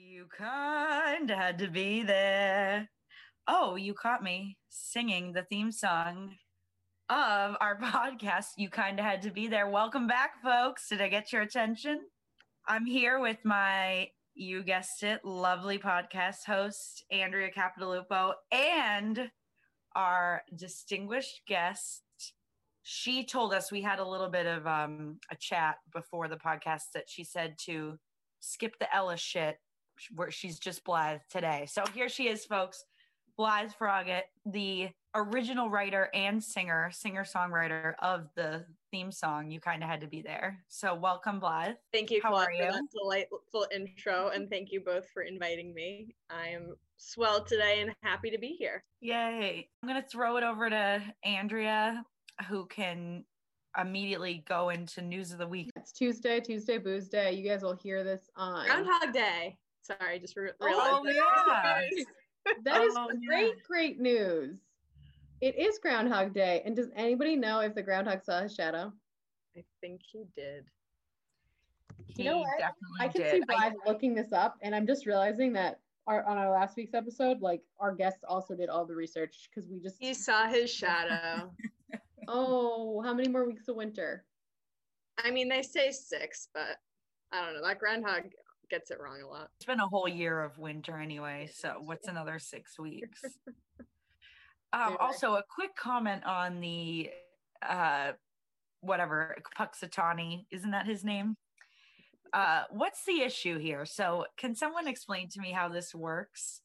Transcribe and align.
You 0.00 0.26
kind 0.36 1.28
of 1.28 1.36
had 1.36 1.58
to 1.58 1.66
be 1.66 2.04
there. 2.04 2.88
Oh, 3.48 3.74
you 3.74 3.94
caught 3.94 4.22
me 4.22 4.56
singing 4.68 5.32
the 5.32 5.42
theme 5.42 5.72
song 5.72 6.36
of 7.10 7.56
our 7.60 7.76
podcast. 7.82 8.46
You 8.56 8.68
kind 8.70 9.00
of 9.00 9.04
had 9.04 9.22
to 9.22 9.30
be 9.30 9.48
there. 9.48 9.68
Welcome 9.68 10.06
back, 10.06 10.40
folks. 10.40 10.88
Did 10.88 11.00
I 11.00 11.08
get 11.08 11.32
your 11.32 11.42
attention? 11.42 12.02
I'm 12.68 12.86
here 12.86 13.18
with 13.18 13.38
my, 13.44 14.10
you 14.34 14.62
guessed 14.62 15.02
it, 15.02 15.24
lovely 15.24 15.80
podcast 15.80 16.44
host, 16.46 17.04
Andrea 17.10 17.50
Capitalupo, 17.50 18.34
and 18.52 19.32
our 19.96 20.42
distinguished 20.56 21.40
guest. 21.48 22.02
She 22.84 23.24
told 23.24 23.52
us 23.52 23.72
we 23.72 23.82
had 23.82 23.98
a 23.98 24.08
little 24.08 24.30
bit 24.30 24.46
of 24.46 24.64
um, 24.64 25.18
a 25.32 25.34
chat 25.34 25.78
before 25.92 26.28
the 26.28 26.36
podcast 26.36 26.92
that 26.94 27.06
she 27.08 27.24
said 27.24 27.56
to 27.66 27.98
skip 28.38 28.78
the 28.78 28.94
Ella 28.94 29.16
shit 29.16 29.56
where 30.14 30.30
she's 30.30 30.58
just 30.58 30.84
Blythe 30.84 31.20
today. 31.30 31.66
So 31.68 31.84
here 31.94 32.08
she 32.08 32.28
is, 32.28 32.44
folks. 32.44 32.84
Blythe 33.36 33.70
Froggatt, 33.80 34.22
the 34.46 34.88
original 35.14 35.70
writer 35.70 36.10
and 36.12 36.42
singer, 36.42 36.90
singer 36.92 37.24
songwriter 37.24 37.94
of 38.00 38.28
the 38.34 38.64
theme 38.90 39.12
song. 39.12 39.50
You 39.50 39.60
kind 39.60 39.82
of 39.84 39.88
had 39.88 40.00
to 40.00 40.08
be 40.08 40.22
there. 40.22 40.58
So 40.66 40.94
welcome, 40.94 41.38
Blythe. 41.38 41.76
Thank 41.92 42.10
you, 42.10 42.20
How 42.20 42.30
Claude, 42.30 42.42
are 42.42 42.46
for 42.46 42.52
you? 42.52 42.72
that 42.72 42.82
delightful 42.92 43.66
intro, 43.72 44.30
and 44.34 44.50
thank 44.50 44.72
you 44.72 44.80
both 44.80 45.08
for 45.10 45.22
inviting 45.22 45.72
me. 45.72 46.16
I 46.30 46.48
am 46.48 46.74
swell 46.96 47.44
today 47.44 47.80
and 47.80 47.92
happy 48.02 48.30
to 48.30 48.38
be 48.38 48.56
here. 48.58 48.82
Yay. 49.00 49.68
I'm 49.82 49.88
going 49.88 50.02
to 50.02 50.08
throw 50.08 50.36
it 50.36 50.42
over 50.42 50.68
to 50.68 51.00
Andrea, 51.22 52.02
who 52.48 52.66
can 52.66 53.24
immediately 53.78 54.42
go 54.48 54.70
into 54.70 55.00
news 55.00 55.30
of 55.30 55.38
the 55.38 55.46
week. 55.46 55.70
It's 55.76 55.92
Tuesday, 55.92 56.40
Tuesday 56.40 56.78
Booze 56.78 57.08
Day. 57.08 57.32
You 57.34 57.48
guys 57.48 57.62
will 57.62 57.76
hear 57.76 58.02
this 58.02 58.28
on. 58.34 58.66
Groundhog 58.66 59.12
Day. 59.12 59.56
Sorry, 59.88 60.18
just 60.18 60.36
re- 60.36 60.50
Oh, 60.60 61.02
that. 61.04 61.14
yeah. 61.94 62.04
That 62.64 62.82
is 62.82 62.94
Oh, 62.96 63.08
yeah. 63.10 63.26
great, 63.28 63.62
great 63.66 64.00
news. 64.00 64.58
It 65.40 65.56
is 65.58 65.78
Groundhog 65.78 66.32
Day. 66.32 66.62
And 66.64 66.74
does 66.74 66.88
anybody 66.96 67.36
know 67.36 67.60
if 67.60 67.74
the 67.74 67.82
groundhog 67.82 68.22
saw 68.24 68.40
his 68.40 68.54
shadow? 68.54 68.92
I 69.56 69.64
think 69.80 70.00
he 70.10 70.24
did. 70.34 70.64
He 72.06 72.24
know 72.24 72.38
what? 72.38 72.48
I 73.00 73.08
can 73.08 73.20
did. 73.22 73.30
see 73.30 73.42
I- 73.48 73.70
Blythe 73.70 73.72
looking 73.86 74.14
this 74.14 74.32
up, 74.32 74.56
and 74.62 74.74
I'm 74.74 74.86
just 74.86 75.04
realizing 75.06 75.52
that 75.54 75.80
our, 76.06 76.24
on 76.24 76.38
our 76.38 76.50
last 76.50 76.76
week's 76.76 76.94
episode, 76.94 77.42
like 77.42 77.60
our 77.78 77.94
guests 77.94 78.24
also 78.26 78.54
did 78.54 78.68
all 78.70 78.86
the 78.86 78.94
research 78.94 79.50
because 79.54 79.68
we 79.70 79.78
just. 79.78 79.96
He 80.00 80.14
saw 80.14 80.46
his 80.48 80.70
shadow. 80.70 81.50
Oh, 82.30 83.00
how 83.00 83.14
many 83.14 83.26
more 83.30 83.46
weeks 83.46 83.68
of 83.68 83.76
winter? 83.76 84.22
I 85.24 85.30
mean, 85.30 85.48
they 85.48 85.62
say 85.62 85.90
six, 85.90 86.48
but 86.52 86.76
I 87.32 87.42
don't 87.42 87.54
know. 87.54 87.66
That 87.66 87.78
groundhog 87.78 88.24
gets 88.70 88.90
it 88.90 88.98
wrong 89.00 89.20
a 89.22 89.26
lot. 89.26 89.48
it's 89.56 89.66
been 89.66 89.80
a 89.80 89.86
whole 89.88 90.08
year 90.08 90.42
of 90.42 90.58
winter 90.58 90.98
anyway 90.98 91.48
so 91.52 91.74
what's 91.84 92.08
another 92.08 92.38
six 92.38 92.78
weeks? 92.78 93.22
Um, 94.70 94.98
also 95.00 95.36
a 95.36 95.42
quick 95.48 95.74
comment 95.76 96.24
on 96.26 96.60
the 96.60 97.08
uh 97.66 98.12
whatever 98.82 99.34
Punxsutawney 99.58 100.44
isn't 100.50 100.72
that 100.72 100.84
his 100.84 101.04
name? 101.04 101.36
Uh 102.34 102.64
what's 102.68 103.02
the 103.06 103.22
issue 103.22 103.58
here? 103.58 103.86
So 103.86 104.26
can 104.36 104.54
someone 104.54 104.86
explain 104.86 105.30
to 105.30 105.40
me 105.40 105.52
how 105.52 105.70
this 105.70 105.94
works? 105.94 106.60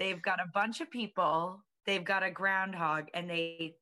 They've 0.00 0.22
got 0.22 0.40
a 0.40 0.48
bunch 0.54 0.80
of 0.80 0.90
people 0.90 1.62
they've 1.86 2.04
got 2.04 2.22
a 2.22 2.30
groundhog 2.30 3.08
and 3.14 3.28
they 3.28 3.76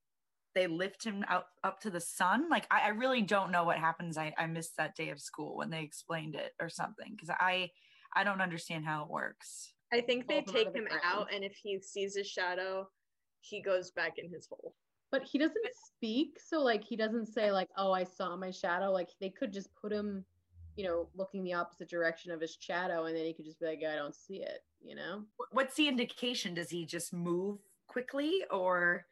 they 0.54 0.66
lift 0.66 1.04
him 1.04 1.24
out 1.28 1.44
up 1.64 1.80
to 1.80 1.90
the 1.90 2.00
sun 2.00 2.48
like 2.48 2.66
i, 2.70 2.86
I 2.86 2.88
really 2.88 3.22
don't 3.22 3.50
know 3.50 3.64
what 3.64 3.78
happens 3.78 4.18
I, 4.18 4.34
I 4.38 4.46
missed 4.46 4.76
that 4.76 4.96
day 4.96 5.10
of 5.10 5.20
school 5.20 5.56
when 5.56 5.70
they 5.70 5.82
explained 5.82 6.34
it 6.34 6.52
or 6.60 6.68
something 6.68 7.12
because 7.12 7.30
i 7.30 7.70
i 8.14 8.24
don't 8.24 8.40
understand 8.40 8.84
how 8.84 9.04
it 9.04 9.10
works 9.10 9.72
I 9.92 10.00
think 10.00 10.28
they 10.28 10.42
Pulled 10.42 10.48
him 10.48 10.54
take 10.54 10.68
of 10.68 10.74
him 10.74 10.88
out, 11.04 11.28
and 11.34 11.42
if 11.42 11.54
he 11.54 11.80
sees 11.80 12.16
his 12.16 12.28
shadow, 12.28 12.88
he 13.40 13.60
goes 13.60 13.90
back 13.90 14.18
in 14.18 14.30
his 14.30 14.46
hole. 14.46 14.74
But 15.10 15.24
he 15.24 15.38
doesn't 15.38 15.56
speak, 15.86 16.38
so 16.38 16.60
like 16.60 16.84
he 16.84 16.96
doesn't 16.96 17.26
say 17.26 17.50
like, 17.50 17.68
"Oh, 17.76 17.92
I 17.92 18.04
saw 18.04 18.36
my 18.36 18.50
shadow." 18.50 18.92
Like 18.92 19.08
they 19.20 19.30
could 19.30 19.52
just 19.52 19.74
put 19.74 19.92
him, 19.92 20.24
you 20.76 20.84
know, 20.84 21.08
looking 21.16 21.42
the 21.42 21.54
opposite 21.54 21.90
direction 21.90 22.30
of 22.30 22.40
his 22.40 22.56
shadow, 22.60 23.06
and 23.06 23.16
then 23.16 23.24
he 23.24 23.32
could 23.32 23.44
just 23.44 23.58
be 23.58 23.66
like, 23.66 23.80
"I 23.82 23.96
don't 23.96 24.14
see 24.14 24.42
it," 24.42 24.64
you 24.80 24.94
know. 24.94 25.24
What's 25.50 25.74
the 25.74 25.88
indication 25.88 26.54
does 26.54 26.70
he 26.70 26.86
just 26.86 27.12
move 27.12 27.58
quickly 27.88 28.44
or 28.52 29.06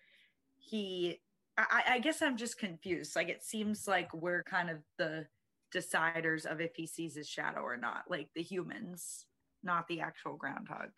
he 0.56 1.20
I, 1.58 1.64
I 1.70 1.94
I 1.94 1.98
guess 1.98 2.22
i'm 2.22 2.36
just 2.38 2.58
confused 2.58 3.16
like 3.16 3.28
it 3.28 3.42
seems 3.44 3.86
like 3.88 4.12
we're 4.14 4.42
kind 4.44 4.70
of 4.70 4.78
the 4.96 5.26
deciders 5.74 6.46
of 6.46 6.60
if 6.62 6.74
he 6.76 6.86
sees 6.86 7.14
his 7.16 7.28
shadow 7.28 7.60
or 7.60 7.76
not 7.76 8.04
like 8.08 8.30
the 8.34 8.42
humans 8.42 9.26
not 9.62 9.86
the 9.88 10.00
actual 10.00 10.36
groundhog 10.36 10.90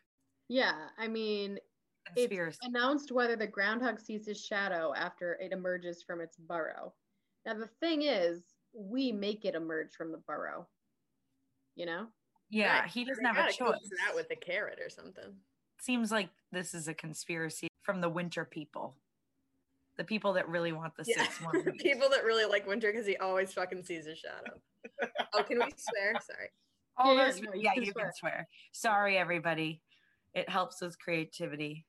Yeah, 0.48 0.88
I 0.98 1.08
mean, 1.08 1.58
it's 2.16 2.58
announced 2.62 3.10
whether 3.12 3.36
the 3.36 3.46
groundhog 3.46 3.98
sees 4.00 4.26
his 4.26 4.44
shadow 4.44 4.92
after 4.94 5.34
it 5.34 5.52
emerges 5.52 6.02
from 6.02 6.20
its 6.20 6.36
burrow. 6.36 6.92
Now 7.46 7.54
the 7.54 7.68
thing 7.80 8.02
is, 8.02 8.42
we 8.74 9.12
make 9.12 9.44
it 9.44 9.54
emerge 9.54 9.94
from 9.94 10.12
the 10.12 10.18
burrow. 10.18 10.68
You 11.76 11.86
know? 11.86 12.06
yeah 12.50 12.80
Right. 12.80 12.90
he 12.90 13.04
doesn't 13.04 13.22
They 13.22 13.28
have 13.28 13.36
a 13.38 13.42
gotta 13.42 13.56
coax 13.58 13.78
choice 13.80 13.92
it 13.92 13.98
out 14.08 14.14
with 14.14 14.30
a 14.30 14.36
carrot 14.36 14.80
or 14.80 14.90
something. 14.90 15.40
seems 15.80 16.10
like 16.12 16.30
this 16.52 16.74
is 16.74 16.88
a 16.88 16.94
conspiracy 16.94 17.68
from 17.82 18.00
the 18.00 18.08
winter 18.08 18.44
people 18.44 18.96
the 20.00 20.04
people 20.06 20.32
that 20.32 20.48
really 20.48 20.72
want 20.72 20.96
the 20.96 21.04
Yeah. 21.06 21.22
six 21.24 21.42
more 21.42 21.52
weeks. 21.66 21.82
People 21.82 22.08
that 22.08 22.24
really 22.24 22.46
like 22.46 22.66
winter 22.66 22.90
because 22.90 23.06
he 23.06 23.18
always 23.18 23.52
fucking 23.52 23.84
sees 23.84 24.06
his 24.06 24.18
shadow. 24.18 24.58
oh, 25.34 25.42
can 25.42 25.58
we 25.58 25.70
swear? 25.76 26.14
Sorry. 26.22 26.48
Oh, 26.98 27.12
Yeah, 27.14 27.26
yeah, 27.26 27.40
no, 27.42 27.52
you 27.52 27.60
yeah, 27.62 27.74
can 27.74 27.82
you 27.82 27.92
swear. 27.92 28.04
can 28.06 28.14
swear. 28.14 28.48
Sorry, 28.72 29.18
everybody. 29.18 29.82
It 30.32 30.48
helps 30.48 30.80
with 30.80 30.98
creativity. 30.98 31.84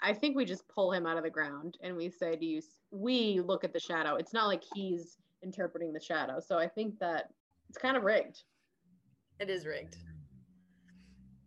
I 0.00 0.12
think 0.14 0.36
we 0.36 0.44
just 0.44 0.68
pull 0.68 0.92
him 0.92 1.04
out 1.04 1.16
of 1.16 1.24
the 1.24 1.30
ground 1.30 1.78
and 1.82 1.96
we 1.96 2.10
say, 2.10 2.36
"Do 2.36 2.46
you?" 2.46 2.62
We 2.92 3.40
look 3.40 3.64
at 3.64 3.72
the 3.72 3.80
shadow. 3.80 4.14
It's 4.14 4.32
not 4.32 4.46
like 4.46 4.62
he's 4.72 5.16
interpreting 5.42 5.92
the 5.92 6.00
shadow. 6.00 6.38
So 6.38 6.58
I 6.58 6.68
think 6.68 6.96
that 7.00 7.30
it's 7.68 7.76
kind 7.78 7.96
of 7.96 8.04
rigged. 8.04 8.44
It 9.40 9.50
is 9.50 9.66
rigged. 9.66 9.96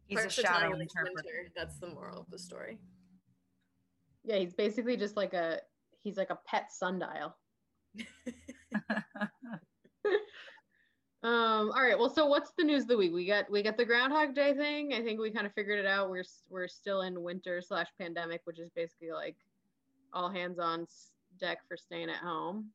He's 0.07 0.25
a 0.25 0.29
shadow 0.29 0.77
interpreter. 0.77 1.51
That's 1.55 1.77
the 1.77 1.87
moral 1.87 2.19
of 2.19 2.29
the 2.29 2.37
story. 2.37 2.79
Yeah, 4.23 4.37
he's 4.37 4.53
basically 4.53 4.97
just 4.97 5.17
like 5.17 5.33
a 5.33 5.59
he's 6.01 6.17
like 6.17 6.29
a 6.29 6.39
pet 6.45 6.71
sundial. 6.71 7.35
Um, 11.23 11.71
all 11.71 11.81
right. 11.81 11.97
Well, 11.97 12.09
so 12.09 12.25
what's 12.25 12.51
the 12.57 12.65
news 12.65 12.83
of 12.83 12.89
the 12.89 12.97
week? 12.97 13.13
We 13.13 13.25
got 13.25 13.49
we 13.49 13.63
got 13.63 13.77
the 13.77 13.85
Groundhog 13.85 14.35
Day 14.35 14.53
thing. 14.53 14.93
I 14.93 15.01
think 15.01 15.21
we 15.21 15.31
kind 15.31 15.47
of 15.47 15.53
figured 15.53 15.79
it 15.79 15.85
out. 15.85 16.09
We're 16.09 16.25
we're 16.49 16.67
still 16.67 17.01
in 17.03 17.23
winter 17.23 17.61
slash 17.61 17.87
pandemic, 17.97 18.41
which 18.43 18.59
is 18.59 18.69
basically 18.75 19.11
like 19.11 19.37
all 20.11 20.29
hands 20.29 20.59
on 20.59 20.85
deck 21.39 21.59
for 21.65 21.77
staying 21.77 22.09
at 22.09 22.17
home. 22.17 22.71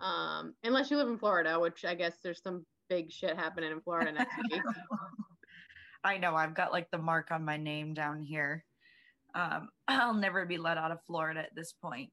Um, 0.00 0.54
unless 0.64 0.90
you 0.90 0.96
live 0.96 1.06
in 1.06 1.18
Florida, 1.18 1.58
which 1.58 1.84
I 1.84 1.94
guess 1.94 2.14
there's 2.20 2.42
some 2.42 2.66
big 2.88 3.12
shit 3.12 3.36
happening 3.36 3.70
in 3.70 3.80
Florida 3.80 4.10
next 4.10 4.36
week. 4.50 4.62
I 6.04 6.18
know. 6.18 6.34
I've 6.34 6.54
got 6.54 6.72
like 6.72 6.90
the 6.90 6.98
mark 6.98 7.30
on 7.30 7.44
my 7.44 7.58
name 7.58 7.94
down 7.94 8.22
here. 8.22 8.64
Um, 9.38 9.68
I'll 9.88 10.14
never 10.14 10.44
be 10.44 10.58
let 10.58 10.76
out 10.76 10.90
of 10.90 10.98
Florida 11.06 11.40
at 11.40 11.54
this 11.54 11.72
point. 11.72 12.10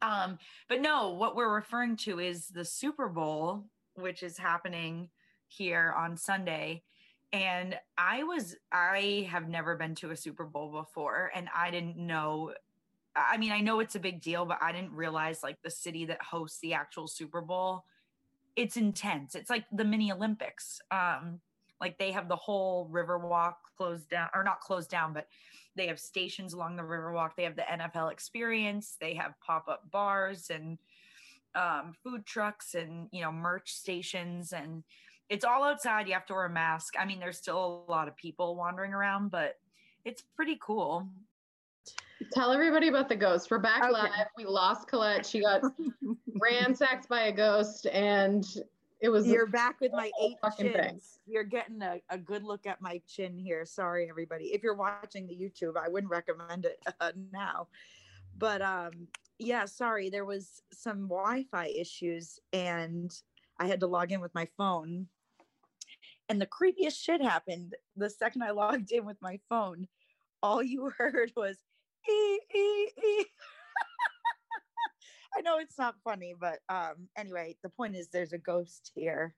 Um, 0.00 0.38
but 0.68 0.80
no, 0.80 1.10
what 1.10 1.36
we're 1.36 1.54
referring 1.54 1.96
to 1.98 2.20
is 2.20 2.48
the 2.48 2.64
Super 2.64 3.08
Bowl, 3.08 3.64
which 3.94 4.22
is 4.22 4.38
happening 4.38 5.08
here 5.48 5.94
on 5.96 6.16
Sunday. 6.16 6.82
And 7.32 7.76
I 7.98 8.22
was, 8.22 8.56
I 8.72 9.28
have 9.30 9.48
never 9.48 9.76
been 9.76 9.94
to 9.96 10.10
a 10.10 10.16
Super 10.16 10.44
Bowl 10.44 10.70
before, 10.70 11.30
and 11.34 11.48
I 11.54 11.70
didn't 11.70 11.96
know. 11.96 12.54
I 13.14 13.36
mean, 13.36 13.52
I 13.52 13.60
know 13.60 13.80
it's 13.80 13.96
a 13.96 14.00
big 14.00 14.22
deal, 14.22 14.46
but 14.46 14.58
I 14.62 14.72
didn't 14.72 14.92
realize 14.92 15.42
like 15.42 15.60
the 15.62 15.70
city 15.70 16.06
that 16.06 16.22
hosts 16.22 16.60
the 16.60 16.74
actual 16.74 17.06
Super 17.08 17.40
Bowl. 17.40 17.84
It's 18.56 18.76
intense. 18.76 19.34
It's 19.34 19.50
like 19.50 19.64
the 19.72 19.84
mini 19.84 20.10
Olympics. 20.10 20.80
Um, 20.90 21.40
like 21.80 21.98
they 21.98 22.12
have 22.12 22.28
the 22.28 22.36
whole 22.36 22.88
Riverwalk 22.90 23.54
closed 23.76 24.08
down, 24.10 24.28
or 24.34 24.42
not 24.42 24.60
closed 24.60 24.90
down, 24.90 25.12
but 25.12 25.26
they 25.76 25.86
have 25.86 26.00
stations 26.00 26.52
along 26.52 26.76
the 26.76 26.82
Riverwalk. 26.82 27.30
They 27.36 27.44
have 27.44 27.56
the 27.56 27.62
NFL 27.62 28.10
experience. 28.12 28.96
They 29.00 29.14
have 29.14 29.34
pop 29.40 29.68
up 29.68 29.90
bars 29.90 30.50
and 30.50 30.78
um, 31.54 31.94
food 32.02 32.26
trucks 32.26 32.74
and 32.74 33.08
you 33.12 33.22
know 33.22 33.32
merch 33.32 33.72
stations, 33.72 34.52
and 34.52 34.82
it's 35.28 35.44
all 35.44 35.62
outside. 35.64 36.08
You 36.08 36.14
have 36.14 36.26
to 36.26 36.34
wear 36.34 36.46
a 36.46 36.50
mask. 36.50 36.94
I 36.98 37.04
mean, 37.04 37.20
there's 37.20 37.38
still 37.38 37.84
a 37.88 37.90
lot 37.90 38.08
of 38.08 38.16
people 38.16 38.56
wandering 38.56 38.92
around, 38.92 39.30
but 39.30 39.54
it's 40.04 40.22
pretty 40.34 40.58
cool. 40.60 41.08
Tell 42.32 42.52
everybody 42.52 42.88
about 42.88 43.08
the 43.08 43.16
ghost. 43.16 43.50
We're 43.50 43.58
back 43.58 43.82
Okay. 43.84 43.92
live. 43.92 44.26
We 44.36 44.44
lost 44.44 44.88
Colette. 44.88 45.24
She 45.24 45.40
got 45.40 45.62
ransacked 46.40 47.08
by 47.08 47.22
a 47.28 47.32
ghost, 47.32 47.86
and 47.86 48.44
it 49.00 49.08
was 49.10 49.26
You're 49.26 49.46
back 49.46 49.80
with 49.80 49.92
my 49.92 50.10
eight 50.20 50.36
fucking 50.40 50.72
thing. 50.72 51.00
You're 51.26 51.44
getting 51.44 51.82
a, 51.82 52.00
a 52.10 52.18
good 52.18 52.42
look 52.42 52.66
at 52.66 52.80
my 52.80 53.00
chin 53.06 53.38
here. 53.38 53.64
Sorry, 53.64 54.08
everybody. 54.08 54.46
If 54.46 54.62
you're 54.62 54.74
watching 54.74 55.26
the 55.26 55.34
YouTube, 55.34 55.76
I 55.76 55.88
wouldn't 55.88 56.10
recommend 56.10 56.64
it 56.64 56.82
uh, 57.00 57.12
now. 57.32 57.68
But 58.36 58.60
um, 58.60 59.08
yeah, 59.38 59.66
sorry. 59.66 60.10
There 60.10 60.24
was 60.24 60.62
some 60.72 61.08
Wi-Fi 61.08 61.66
issues, 61.66 62.40
and 62.52 63.12
I 63.58 63.66
had 63.66 63.80
to 63.80 63.86
log 63.86 64.10
in 64.10 64.20
with 64.20 64.34
my 64.34 64.48
phone. 64.56 65.06
And 66.28 66.40
the 66.40 66.46
creepiest 66.46 67.02
shit 67.02 67.22
happened 67.22 67.74
the 67.96 68.10
second 68.10 68.42
I 68.42 68.50
logged 68.52 68.90
in 68.90 69.04
with 69.04 69.18
my 69.20 69.38
phone. 69.48 69.86
All 70.42 70.62
you 70.62 70.90
heard 70.98 71.32
was 71.36 71.56
ee, 72.08 72.40
ee, 72.54 72.90
ee. 73.04 73.24
I 75.36 75.40
know 75.42 75.58
it's 75.58 75.78
not 75.78 75.94
funny, 76.04 76.34
but 76.38 76.58
um, 76.68 77.08
anyway, 77.16 77.56
the 77.62 77.68
point 77.68 77.96
is 77.96 78.08
there's 78.08 78.32
a 78.32 78.38
ghost 78.38 78.92
here 78.94 79.34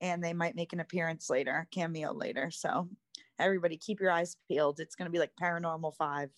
and 0.00 0.22
they 0.22 0.32
might 0.32 0.54
make 0.56 0.72
an 0.72 0.80
appearance 0.80 1.28
later, 1.30 1.66
cameo 1.72 2.12
later. 2.12 2.50
So 2.50 2.88
everybody 3.38 3.76
keep 3.76 4.00
your 4.00 4.10
eyes 4.10 4.36
peeled. 4.48 4.80
It's 4.80 4.94
gonna 4.94 5.10
be 5.10 5.18
like 5.18 5.32
paranormal 5.40 5.94
five 5.96 6.30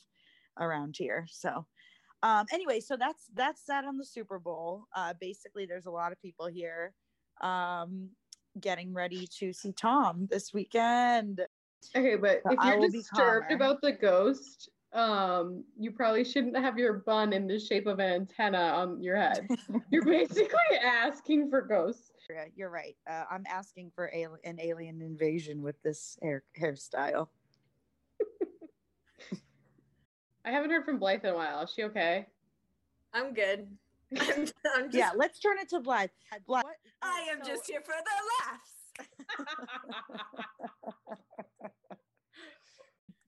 around 0.58 0.96
here. 0.98 1.26
So 1.30 1.66
um 2.22 2.46
anyway, 2.52 2.80
so 2.80 2.96
that's 2.96 3.24
that's 3.34 3.64
that 3.68 3.84
on 3.84 3.98
the 3.98 4.04
Super 4.04 4.38
Bowl. 4.38 4.84
Uh 4.94 5.14
basically 5.20 5.66
there's 5.66 5.86
a 5.86 5.90
lot 5.90 6.12
of 6.12 6.20
people 6.22 6.46
here 6.46 6.94
um 7.40 8.08
getting 8.60 8.92
ready 8.92 9.26
to 9.38 9.52
see 9.52 9.72
Tom 9.72 10.28
this 10.30 10.52
weekend. 10.52 11.40
Okay, 11.96 12.16
but 12.16 12.42
So 12.46 12.52
if 12.52 12.58
you're 12.64 12.88
disturbed 12.88 13.46
calmer. 13.48 13.56
about 13.56 13.80
the 13.82 13.92
ghost, 13.92 14.70
um, 14.92 15.64
you 15.78 15.90
probably 15.90 16.22
shouldn't 16.24 16.56
have 16.56 16.78
your 16.78 16.92
bun 16.94 17.32
in 17.32 17.46
the 17.46 17.58
shape 17.58 17.86
of 17.86 17.98
an 17.98 18.12
antenna 18.12 18.58
on 18.58 19.02
your 19.02 19.16
head. 19.16 19.48
You're 19.90 20.04
basically 20.04 20.76
asking 20.84 21.48
for 21.48 21.62
ghosts. 21.62 22.10
Yeah, 22.28 22.44
You're 22.54 22.70
right. 22.70 22.96
Uh, 23.08 23.24
I'm 23.30 23.44
asking 23.48 23.90
for 23.94 24.12
al- 24.14 24.38
an 24.44 24.60
alien 24.60 25.00
invasion 25.00 25.62
with 25.62 25.80
this 25.82 26.18
hair 26.22 26.44
hairstyle. 26.60 27.28
I 30.44 30.50
haven't 30.50 30.70
heard 30.70 30.84
from 30.84 30.98
Blythe 30.98 31.24
in 31.24 31.30
a 31.30 31.36
while. 31.36 31.62
Is 31.62 31.72
she 31.74 31.84
okay? 31.84 32.26
I'm 33.14 33.32
good. 33.32 33.68
I'm, 34.20 34.46
I'm 34.76 34.84
just, 34.90 34.94
yeah, 34.94 35.10
let's 35.16 35.38
turn 35.38 35.58
it 35.58 35.70
to 35.70 35.80
Blythe. 35.80 36.10
Blythe. 36.46 36.64
I 37.00 37.28
am 37.32 37.38
so- 37.42 37.50
just 37.50 37.66
here 37.66 37.80
for 37.82 37.94
the 37.94 38.46
laughs. 38.50 38.72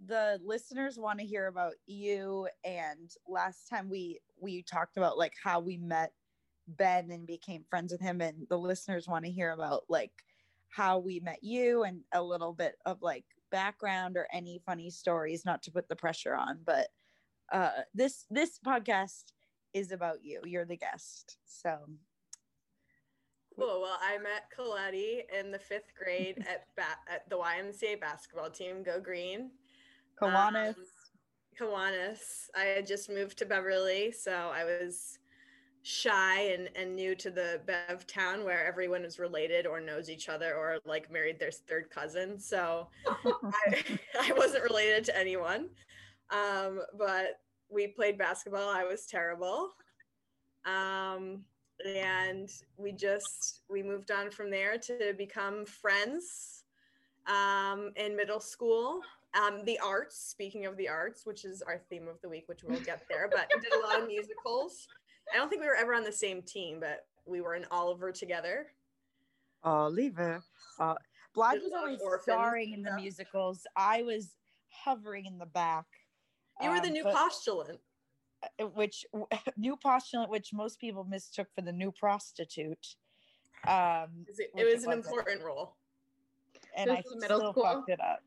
The 0.06 0.38
listeners 0.44 0.98
want 0.98 1.18
to 1.18 1.26
hear 1.26 1.46
about 1.46 1.74
you 1.86 2.48
and 2.64 3.10
last 3.28 3.68
time 3.68 3.88
we 3.88 4.20
we 4.40 4.62
talked 4.62 4.96
about 4.96 5.18
like 5.18 5.34
how 5.42 5.60
we 5.60 5.76
met 5.76 6.12
ben 6.66 7.10
and 7.10 7.26
became 7.26 7.64
friends 7.68 7.92
with 7.92 8.00
him 8.00 8.20
and 8.20 8.46
the 8.48 8.58
listeners 8.58 9.06
want 9.06 9.24
to 9.24 9.30
hear 9.30 9.52
about 9.52 9.82
like 9.88 10.12
how 10.68 10.98
we 10.98 11.20
met 11.20 11.38
you 11.42 11.84
and 11.84 12.00
a 12.12 12.22
little 12.22 12.52
bit 12.52 12.76
of 12.84 12.98
like 13.00 13.24
background 13.50 14.16
or 14.16 14.26
any 14.32 14.60
funny 14.66 14.90
stories 14.90 15.44
not 15.44 15.62
to 15.62 15.70
put 15.70 15.88
the 15.88 15.96
pressure 15.96 16.34
on 16.34 16.58
but 16.64 16.88
uh 17.52 17.70
this 17.94 18.26
this 18.30 18.58
podcast 18.66 19.32
is 19.72 19.92
about 19.92 20.22
you 20.22 20.40
you're 20.44 20.64
the 20.64 20.76
guest 20.76 21.38
so 21.44 21.76
Cool. 23.56 23.82
Well, 23.82 23.98
I 24.02 24.18
met 24.18 24.50
Coletti 24.56 25.22
in 25.38 25.52
the 25.52 25.60
fifth 25.60 25.94
grade 25.96 26.38
at 26.38 26.66
ba- 26.76 26.98
at 27.08 27.28
the 27.30 27.36
YMCA 27.36 28.00
basketball 28.00 28.50
team. 28.50 28.82
Go 28.82 29.00
Green. 29.00 29.52
Kiwanis. 30.20 30.68
Um, 30.68 30.74
Kiwanis. 31.60 32.48
I 32.56 32.64
had 32.64 32.86
just 32.86 33.10
moved 33.10 33.38
to 33.38 33.46
Beverly, 33.46 34.12
so 34.12 34.32
I 34.32 34.64
was 34.64 35.18
shy 35.82 36.40
and, 36.52 36.70
and 36.76 36.96
new 36.96 37.14
to 37.14 37.30
the 37.30 37.60
Bev 37.66 38.06
town 38.06 38.42
where 38.42 38.66
everyone 38.66 39.04
is 39.04 39.18
related 39.18 39.66
or 39.66 39.80
knows 39.80 40.08
each 40.08 40.30
other 40.30 40.54
or 40.54 40.78
like 40.86 41.12
married 41.12 41.38
their 41.38 41.50
third 41.50 41.90
cousin. 41.90 42.38
So 42.38 42.88
I, 43.06 43.98
I 44.20 44.32
wasn't 44.34 44.64
related 44.64 45.04
to 45.04 45.18
anyone. 45.18 45.68
Um, 46.30 46.80
but 46.96 47.40
we 47.68 47.88
played 47.88 48.16
basketball. 48.16 48.70
I 48.70 48.84
was 48.84 49.06
terrible. 49.06 49.72
Um, 50.64 51.44
and 51.84 52.50
we 52.78 52.92
just 52.92 53.60
we 53.68 53.82
moved 53.82 54.10
on 54.10 54.30
from 54.30 54.50
there 54.50 54.78
to 54.78 55.12
become 55.18 55.66
friends 55.66 56.64
um, 57.26 57.90
in 57.96 58.16
middle 58.16 58.40
school. 58.40 59.00
Um, 59.34 59.64
the 59.64 59.78
arts, 59.80 60.16
speaking 60.16 60.64
of 60.66 60.76
the 60.76 60.88
arts, 60.88 61.26
which 61.26 61.44
is 61.44 61.60
our 61.62 61.78
theme 61.90 62.06
of 62.08 62.20
the 62.22 62.28
week, 62.28 62.44
which 62.46 62.62
we'll 62.62 62.78
get 62.80 63.02
there, 63.08 63.28
but 63.30 63.48
did 63.60 63.72
a 63.72 63.78
lot 63.86 64.00
of 64.00 64.06
musicals. 64.06 64.86
I 65.32 65.36
don't 65.36 65.48
think 65.48 65.60
we 65.62 65.66
were 65.66 65.74
ever 65.74 65.92
on 65.94 66.04
the 66.04 66.12
same 66.12 66.40
team, 66.42 66.78
but 66.78 67.06
we 67.26 67.40
were 67.40 67.54
in 67.56 67.64
Oliver 67.70 68.12
together. 68.12 68.66
Oliver. 69.64 70.42
Uh, 70.78 70.94
Blythe 71.34 71.54
Did 71.54 71.62
a 71.62 71.64
was 71.64 71.72
lot 71.72 71.84
always 71.84 72.22
starring 72.22 72.72
in 72.74 72.82
the 72.82 72.90
stuff. 72.90 73.00
musicals. 73.00 73.66
I 73.74 74.02
was 74.02 74.36
hovering 74.68 75.26
in 75.26 75.38
the 75.38 75.46
back. 75.46 75.86
You 76.62 76.70
were 76.70 76.80
the 76.80 76.88
um, 76.88 76.92
new 76.92 77.02
but- 77.04 77.14
postulant. 77.14 77.78
uh, 78.60 78.66
which 78.66 79.04
new 79.56 79.76
postulant, 79.76 80.30
which 80.30 80.50
most 80.52 80.78
people 80.78 81.02
mistook 81.04 81.48
for 81.56 81.62
the 81.62 81.72
new 81.72 81.90
prostitute. 81.90 82.94
Um, 83.66 84.26
It, 84.28 84.50
which 84.54 84.64
it 84.64 84.68
it 84.68 84.74
was 84.74 84.84
an 84.84 84.92
important 84.92 85.42
role. 85.42 85.74
and 86.76 86.90
I 86.90 86.96
This 86.96 87.06
was 87.06 87.20
middle 87.22 87.38
still 87.40 87.52
school? 87.52 87.62
fucked 87.64 87.88
it 87.90 88.00
up. 88.00 88.20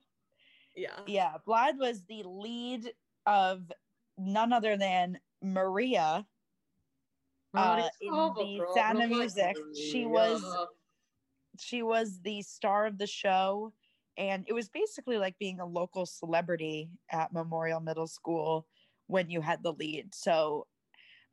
Yeah. 0.78 1.00
Yeah, 1.08 1.34
Blythe 1.46 1.80
was 1.80 2.04
the 2.04 2.24
lead 2.24 2.94
of 3.26 3.72
none 4.18 4.54
other 4.54 4.78
than 4.78 5.20
Maria 5.42 6.26
uh, 7.56 7.90
in 8.00 8.14
the 8.38 8.62
Sound 8.76 9.02
of 9.02 9.10
Music. 9.10 9.58
She 9.76 10.06
was 10.06 10.44
she 11.60 11.82
was 11.82 12.22
the 12.22 12.44
star 12.44 12.86
of 12.86 13.00
the 13.00 13.08
show 13.08 13.74
and 14.16 14.46
it 14.48 14.54
was 14.54 14.70
basically 14.70 15.18
like 15.18 15.38
being 15.40 15.60
a 15.60 15.66
local 15.66 16.06
celebrity 16.06 16.92
at 17.12 17.34
memorial 17.34 17.80
middle 17.80 18.06
school 18.06 18.68
when 19.08 19.32
you 19.32 19.42
had 19.42 19.64
the 19.64 19.74
lead 19.74 20.14
so 20.14 20.68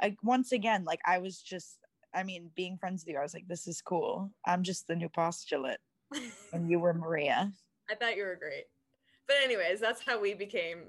like 0.01 0.17
once 0.23 0.53
again 0.53 0.83
like 0.85 1.01
i 1.05 1.19
was 1.19 1.43
just 1.43 1.77
i 2.15 2.23
mean 2.23 2.51
being 2.57 2.79
friends 2.79 3.05
with 3.05 3.13
you 3.13 3.19
i 3.19 3.23
was 3.23 3.35
like 3.35 3.47
this 3.49 3.67
is 3.67 3.83
cool 3.83 4.31
i'm 4.47 4.63
just 4.63 4.87
the 4.87 4.97
new 4.97 5.11
postulate 5.11 5.77
and 6.55 6.71
you 6.71 6.79
were 6.79 6.95
maria 6.95 7.53
I 7.91 7.95
thought 7.95 8.17
you 8.17 8.25
were 8.25 8.37
great. 8.37 8.65
But 9.27 9.37
anyways, 9.43 9.81
that's 9.81 10.01
how 10.03 10.21
we 10.21 10.35
became 10.35 10.85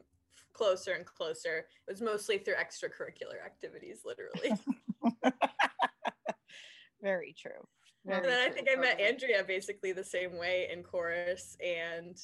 closer 0.54 0.94
and 0.94 1.06
closer. 1.06 1.60
It 1.88 1.92
was 1.92 2.02
mostly 2.02 2.38
through 2.38 2.56
extracurricular 2.56 3.44
activities, 3.46 4.02
literally. 4.06 4.52
very 7.02 7.36
true 7.38 7.52
and 8.08 8.14
Very 8.22 8.28
then 8.28 8.50
I 8.50 8.52
think 8.54 8.68
I 8.72 8.76
met 8.76 9.00
Andrea 9.00 9.44
basically 9.44 9.92
the 9.92 10.04
same 10.04 10.38
way 10.38 10.68
in 10.72 10.84
chorus 10.84 11.58
and 11.64 12.18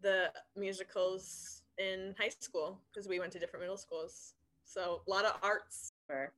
the 0.00 0.32
musicals 0.56 1.62
in 1.78 2.14
high 2.18 2.30
school 2.40 2.80
because 2.92 3.08
we 3.08 3.20
went 3.20 3.32
to 3.32 3.38
different 3.38 3.62
middle 3.62 3.76
schools. 3.76 4.34
So 4.64 5.02
a 5.06 5.10
lot 5.10 5.24
of 5.24 5.36
arts. 5.42 5.92
Sure. 6.08 6.32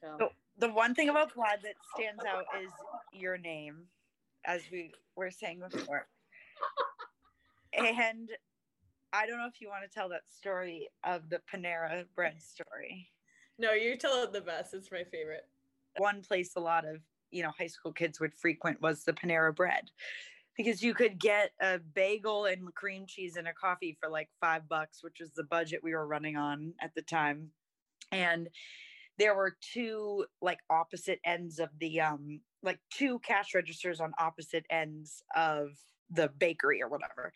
So- 0.00 0.16
So 0.18 0.28
the 0.58 0.70
one 0.70 0.94
thing 0.94 1.08
about 1.10 1.32
Vlad 1.34 1.60
that 1.62 1.74
stands 1.94 2.24
out 2.24 2.44
is 2.62 2.70
your 3.12 3.36
name, 3.36 3.86
as 4.46 4.62
we 4.72 4.92
were 5.16 5.30
saying 5.30 5.60
before. 5.70 6.06
And 7.78 8.28
I 9.12 9.26
don't 9.26 9.38
know 9.38 9.46
if 9.46 9.60
you 9.60 9.68
want 9.68 9.84
to 9.84 9.94
tell 9.94 10.08
that 10.10 10.22
story 10.28 10.88
of 11.04 11.28
the 11.30 11.40
Panera 11.52 12.04
bread 12.14 12.42
story. 12.42 13.08
No, 13.58 13.72
you 13.72 13.96
tell 13.96 14.22
it 14.24 14.32
the 14.32 14.40
best. 14.40 14.74
It's 14.74 14.90
my 14.90 15.04
favorite. 15.04 15.46
One 15.98 16.22
place 16.22 16.52
a 16.56 16.60
lot 16.60 16.84
of 16.84 16.96
you 17.30 17.42
know 17.42 17.52
high 17.56 17.68
school 17.68 17.92
kids 17.92 18.20
would 18.20 18.34
frequent 18.34 18.80
was 18.80 19.04
the 19.04 19.12
Panera 19.12 19.54
bread 19.54 19.90
because 20.56 20.82
you 20.82 20.94
could 20.94 21.18
get 21.18 21.50
a 21.60 21.78
bagel 21.78 22.46
and 22.46 22.74
cream 22.74 23.04
cheese 23.06 23.36
and 23.36 23.48
a 23.48 23.52
coffee 23.52 23.96
for 24.00 24.08
like 24.08 24.28
five 24.40 24.68
bucks, 24.68 25.02
which 25.02 25.18
was 25.20 25.30
the 25.32 25.44
budget 25.44 25.80
we 25.82 25.94
were 25.94 26.06
running 26.06 26.36
on 26.36 26.74
at 26.80 26.94
the 26.94 27.02
time. 27.02 27.50
And 28.12 28.48
there 29.18 29.34
were 29.34 29.56
two 29.60 30.24
like 30.42 30.58
opposite 30.70 31.20
ends 31.24 31.58
of 31.58 31.68
the 31.78 32.00
um 32.00 32.40
like 32.62 32.78
two 32.90 33.18
cash 33.20 33.54
registers 33.54 34.00
on 34.00 34.12
opposite 34.18 34.64
ends 34.70 35.22
of 35.36 35.70
the 36.14 36.28
bakery 36.38 36.82
or 36.82 36.88
whatever. 36.88 37.32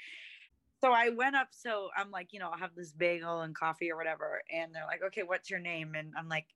So 0.80 0.92
I 0.92 1.08
went 1.08 1.34
up, 1.34 1.48
so 1.50 1.88
I'm 1.96 2.10
like, 2.10 2.32
you 2.32 2.38
know, 2.38 2.50
I'll 2.50 2.58
have 2.58 2.74
this 2.76 2.92
bagel 2.92 3.40
and 3.40 3.54
coffee 3.54 3.90
or 3.90 3.96
whatever. 3.96 4.42
And 4.52 4.72
they're 4.72 4.86
like, 4.86 5.02
okay, 5.08 5.24
what's 5.24 5.50
your 5.50 5.58
name? 5.58 5.94
And 5.96 6.12
I'm 6.16 6.28
like, 6.28 6.46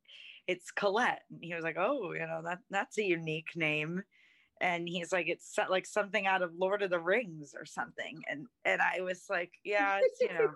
it's 0.46 0.70
Colette. 0.70 1.22
And 1.30 1.42
he 1.42 1.54
was 1.54 1.64
like, 1.64 1.76
oh, 1.78 2.12
you 2.12 2.26
know, 2.26 2.42
that 2.44 2.60
that's 2.70 2.98
a 2.98 3.04
unique 3.04 3.56
name. 3.56 4.02
And 4.60 4.88
he's 4.88 5.12
like, 5.12 5.26
it's 5.28 5.58
like 5.68 5.86
something 5.86 6.26
out 6.26 6.42
of 6.42 6.54
Lord 6.56 6.82
of 6.82 6.90
the 6.90 7.00
Rings 7.00 7.54
or 7.58 7.64
something. 7.64 8.22
And 8.28 8.46
and 8.64 8.80
I 8.80 9.00
was 9.00 9.24
like, 9.28 9.52
yeah, 9.64 9.98
it's 10.00 10.20
you 10.20 10.28
know, 10.28 10.52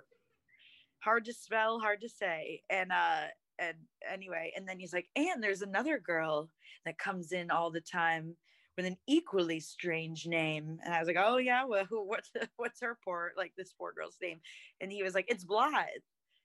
hard 1.01 1.25
to 1.25 1.35
spell, 1.35 1.81
hard 1.81 2.01
to 2.03 2.09
say. 2.09 2.63
And 2.71 2.93
uh 2.93 3.25
and 3.59 3.77
anyway, 4.09 4.53
and 4.57 4.69
then 4.69 4.79
he's 4.79 4.93
like, 4.93 5.09
and 5.17 5.43
there's 5.43 5.63
another 5.63 5.99
girl 5.99 6.51
that 6.85 6.99
comes 6.99 7.33
in 7.33 7.51
all 7.51 7.71
the 7.71 7.81
time 7.81 8.37
with 8.77 8.87
an 8.87 8.97
equally 9.07 9.61
strange 9.61 10.27
name. 10.27 10.79
And 10.85 10.95
I 10.95 10.99
was 10.99 11.09
like, 11.09 11.17
oh 11.19 11.39
yeah, 11.39 11.65
well, 11.65 11.85
who, 11.89 12.07
what's 12.07 12.31
what's 12.57 12.81
her 12.81 12.99
poor 13.05 13.33
like 13.37 13.53
this 13.57 13.73
poor 13.73 13.93
girl's 13.93 14.19
name? 14.23 14.41
And 14.81 14.93
he 14.93 15.03
was 15.03 15.15
like, 15.15 15.27
it's 15.29 15.45
Blythe. 15.45 15.87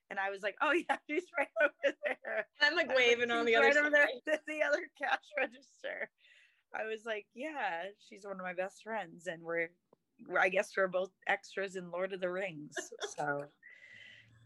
And 0.09 0.19
I 0.19 0.29
was 0.29 0.41
like, 0.41 0.55
oh 0.61 0.71
yeah, 0.89 0.97
she's 1.09 1.25
right 1.37 1.47
over 1.63 1.95
there. 2.05 2.45
And 2.61 2.71
I'm 2.71 2.75
like 2.75 2.95
waving 2.95 3.31
on 3.31 3.45
the 3.45 3.51
She's 3.51 3.57
other 3.57 3.67
right 3.67 3.77
over 3.77 3.89
there 3.89 4.07
the 4.47 4.63
other 4.63 4.87
cash 5.01 5.19
register. 5.37 6.09
I 6.73 6.85
was 6.85 7.01
like, 7.05 7.25
yeah, 7.35 7.83
she's 8.07 8.25
one 8.25 8.39
of 8.39 8.45
my 8.45 8.53
best 8.53 8.81
friends, 8.83 9.27
and 9.27 9.43
we're, 9.43 9.69
we're 10.27 10.39
I 10.39 10.47
guess 10.47 10.71
we're 10.77 10.87
both 10.87 11.11
extras 11.27 11.75
in 11.75 11.91
Lord 11.91 12.13
of 12.13 12.21
the 12.21 12.29
Rings. 12.29 12.75
So 13.17 13.43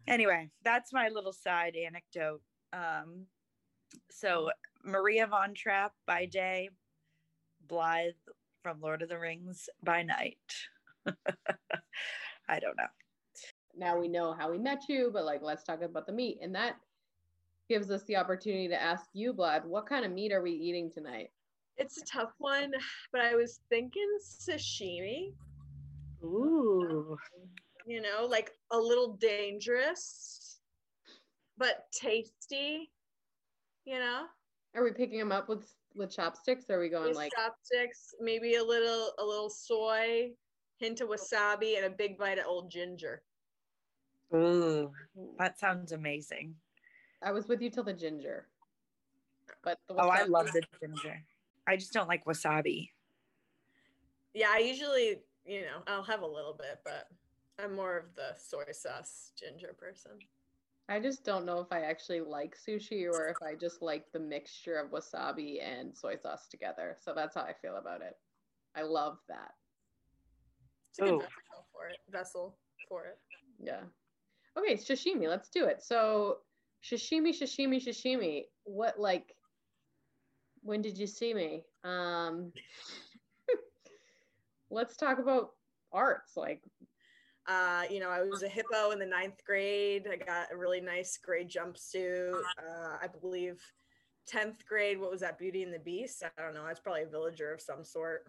anyway, 0.07 0.49
that's 0.63 0.91
my 0.91 1.09
little 1.09 1.33
side 1.33 1.75
anecdote. 1.75 2.41
Um, 2.73 3.27
so 4.09 4.49
Maria 4.83 5.27
Von 5.27 5.53
Trapp 5.53 5.93
by 6.07 6.25
day, 6.25 6.69
Blythe 7.67 8.13
from 8.63 8.81
Lord 8.81 9.01
of 9.01 9.09
the 9.09 9.19
Rings 9.19 9.69
by 9.83 10.03
night. 10.03 10.37
I 12.47 12.59
don't 12.59 12.77
know. 12.77 12.87
Now 13.77 13.97
we 13.99 14.07
know 14.07 14.33
how 14.33 14.49
we 14.49 14.57
met 14.57 14.83
you, 14.87 15.09
but 15.11 15.25
like 15.25 15.41
let's 15.41 15.63
talk 15.63 15.81
about 15.81 16.07
the 16.07 16.13
meat. 16.13 16.39
And 16.41 16.55
that 16.55 16.77
gives 17.69 17.91
us 17.91 18.03
the 18.03 18.15
opportunity 18.15 18.67
to 18.67 18.81
ask 18.81 19.05
you, 19.13 19.33
Blood, 19.33 19.65
what 19.65 19.87
kind 19.87 20.05
of 20.05 20.11
meat 20.11 20.31
are 20.31 20.41
we 20.41 20.51
eating 20.51 20.91
tonight? 20.91 21.31
It's 21.77 21.97
a 21.97 22.05
tough 22.05 22.31
one, 22.37 22.71
but 23.11 23.21
I 23.21 23.35
was 23.35 23.59
thinking 23.69 24.07
sashimi. 24.23 25.33
Ooh. 26.23 27.17
You 27.85 28.01
know, 28.01 28.25
like 28.27 28.51
a 28.71 28.77
little 28.77 29.15
dangerous, 29.17 30.59
but 31.57 31.85
tasty. 31.91 32.89
You 33.85 33.99
know, 33.99 34.23
Are 34.73 34.83
we 34.83 34.91
picking 34.91 35.19
them 35.19 35.31
up 35.31 35.47
with 35.47 35.67
with 35.95 36.15
chopsticks? 36.15 36.65
Or 36.69 36.77
are 36.77 36.79
we 36.79 36.89
going 36.89 37.07
with 37.07 37.15
like 37.15 37.31
chopsticks, 37.35 38.13
maybe 38.19 38.55
a 38.55 38.63
little, 38.63 39.11
a 39.19 39.23
little 39.23 39.49
soy, 39.49 40.31
hint 40.77 41.01
of 41.01 41.09
wasabi, 41.09 41.77
and 41.77 41.85
a 41.85 41.89
big 41.89 42.17
bite 42.17 42.39
of 42.39 42.45
old 42.45 42.69
ginger. 42.69 43.23
Ooh. 44.33 44.91
That 45.39 45.59
sounds 45.59 45.91
amazing. 45.91 46.55
I 47.23 47.31
was 47.31 47.47
with 47.47 47.61
you 47.61 47.69
till 47.69 47.83
the 47.83 47.93
ginger. 47.93 48.47
But 49.63 49.79
the 49.87 49.95
Oh, 49.95 50.09
I 50.09 50.23
love 50.23 50.51
the 50.51 50.63
ginger. 50.81 51.21
I 51.67 51.75
just 51.77 51.93
don't 51.93 52.07
like 52.07 52.25
wasabi. 52.25 52.89
Yeah, 54.33 54.49
I 54.51 54.59
usually, 54.59 55.21
you 55.45 55.61
know, 55.61 55.81
I'll 55.87 56.03
have 56.03 56.21
a 56.21 56.27
little 56.27 56.53
bit, 56.53 56.79
but 56.83 57.07
I'm 57.57 57.75
more 57.75 57.97
of 57.97 58.15
the 58.15 58.35
soy 58.37 58.71
sauce 58.71 59.31
ginger 59.39 59.73
person. 59.77 60.11
I 60.87 60.99
just 60.99 61.25
don't 61.25 61.45
know 61.45 61.59
if 61.59 61.71
I 61.71 61.81
actually 61.81 62.21
like 62.21 62.55
sushi 62.55 63.09
or 63.09 63.29
if 63.29 63.41
I 63.41 63.55
just 63.55 63.81
like 63.81 64.05
the 64.11 64.19
mixture 64.19 64.77
of 64.77 64.91
wasabi 64.91 65.57
and 65.63 65.95
soy 65.95 66.15
sauce 66.15 66.47
together. 66.47 66.97
So 67.01 67.13
that's 67.15 67.35
how 67.35 67.41
I 67.41 67.53
feel 67.53 67.77
about 67.77 68.01
it. 68.01 68.15
I 68.75 68.83
love 68.83 69.17
that. 69.27 69.53
It's 70.89 70.99
a 70.99 71.01
good 71.03 71.13
Ooh. 71.13 71.17
vessel 71.17 71.65
for 71.73 71.89
it. 71.89 71.97
Vessel 72.11 72.57
for 72.87 73.05
it. 73.05 73.19
Yeah. 73.59 73.81
Okay, 74.57 74.75
sashimi. 74.75 75.27
Let's 75.27 75.49
do 75.49 75.65
it. 75.65 75.81
So, 75.81 76.37
sashimi, 76.83 77.29
sashimi, 77.29 77.83
sashimi. 77.83 78.43
What 78.63 78.99
like? 78.99 79.35
When 80.61 80.81
did 80.81 80.97
you 80.97 81.07
see 81.07 81.33
me? 81.33 81.63
Um, 81.83 82.51
let's 84.69 84.95
talk 84.95 85.19
about 85.19 85.51
arts. 85.91 86.37
Like, 86.37 86.61
Uh, 87.47 87.83
you 87.89 87.99
know, 87.99 88.09
I 88.09 88.21
was 88.23 88.43
a 88.43 88.47
hippo 88.47 88.91
in 88.91 88.99
the 88.99 89.05
ninth 89.05 89.43
grade. 89.45 90.07
I 90.11 90.15
got 90.15 90.51
a 90.51 90.57
really 90.57 90.81
nice 90.81 91.17
gray 91.17 91.45
jumpsuit. 91.45 92.41
Uh, 92.57 92.97
I 93.01 93.07
believe 93.21 93.61
10th 94.31 94.65
grade, 94.67 94.99
what 94.99 95.11
was 95.11 95.21
that, 95.21 95.37
Beauty 95.37 95.63
and 95.63 95.73
the 95.73 95.79
Beast? 95.79 96.23
I 96.23 96.41
don't 96.41 96.55
know. 96.55 96.65
I 96.65 96.69
was 96.69 96.79
probably 96.79 97.03
a 97.03 97.07
villager 97.07 97.53
of 97.53 97.61
some 97.61 97.83
sort. 97.83 98.27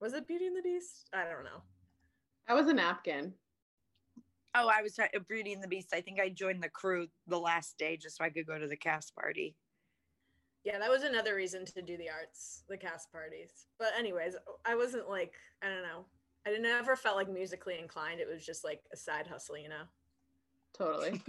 Was 0.00 0.12
it 0.12 0.28
Beauty 0.28 0.46
and 0.46 0.56
the 0.56 0.62
Beast? 0.62 1.08
I 1.12 1.24
don't 1.24 1.44
know. 1.44 1.62
I 2.48 2.54
was 2.54 2.68
a 2.68 2.72
napkin. 2.72 3.34
Oh, 4.54 4.70
I 4.72 4.82
was 4.82 4.94
trying 4.94 5.10
Beauty 5.28 5.52
and 5.52 5.62
the 5.62 5.68
Beast. 5.68 5.88
I 5.92 6.00
think 6.00 6.20
I 6.20 6.28
joined 6.28 6.62
the 6.62 6.68
crew 6.68 7.08
the 7.26 7.38
last 7.38 7.76
day 7.76 7.96
just 7.96 8.16
so 8.16 8.24
I 8.24 8.30
could 8.30 8.46
go 8.46 8.58
to 8.58 8.68
the 8.68 8.76
cast 8.76 9.14
party. 9.14 9.56
Yeah, 10.64 10.78
that 10.78 10.90
was 10.90 11.02
another 11.02 11.34
reason 11.34 11.64
to 11.66 11.82
do 11.82 11.96
the 11.96 12.10
arts, 12.10 12.62
the 12.68 12.76
cast 12.76 13.10
parties. 13.12 13.66
But 13.78 13.88
anyways, 13.98 14.36
I 14.64 14.74
wasn't 14.74 15.08
like, 15.08 15.34
I 15.62 15.68
don't 15.68 15.82
know. 15.82 16.04
I 16.48 16.50
didn't 16.50 16.96
felt 16.96 17.16
like 17.16 17.28
musically 17.28 17.78
inclined. 17.78 18.20
It 18.20 18.28
was 18.28 18.44
just 18.44 18.64
like 18.64 18.82
a 18.92 18.96
side 18.96 19.26
hustle, 19.26 19.58
you 19.58 19.68
know. 19.68 19.82
Totally. 20.76 21.20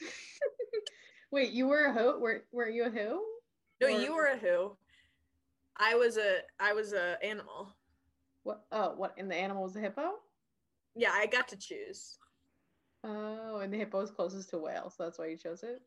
Wait, 1.30 1.52
you 1.52 1.66
were 1.66 1.86
a 1.86 1.92
who? 1.92 2.20
Were 2.20 2.44
Were 2.52 2.68
you 2.68 2.84
a 2.84 2.90
who? 2.90 3.24
No, 3.80 3.86
Or- 3.88 3.90
you 3.90 4.14
were 4.14 4.26
a 4.26 4.36
who. 4.36 4.76
I 5.78 5.94
was 5.94 6.16
a 6.16 6.40
I 6.60 6.72
was 6.74 6.92
a 6.92 7.16
animal. 7.22 7.74
What? 8.42 8.64
Oh, 8.72 8.94
what? 8.96 9.14
And 9.18 9.30
the 9.30 9.36
animal 9.36 9.62
was 9.64 9.76
a 9.76 9.80
hippo. 9.80 10.14
Yeah, 10.94 11.12
I 11.12 11.26
got 11.26 11.48
to 11.48 11.56
choose. 11.56 12.18
Oh, 13.04 13.60
and 13.60 13.72
the 13.72 13.78
hippo 13.78 14.00
is 14.00 14.10
closest 14.10 14.50
to 14.50 14.58
whale, 14.58 14.90
so 14.90 15.04
that's 15.04 15.18
why 15.18 15.26
you 15.26 15.36
chose 15.36 15.62
it. 15.62 15.82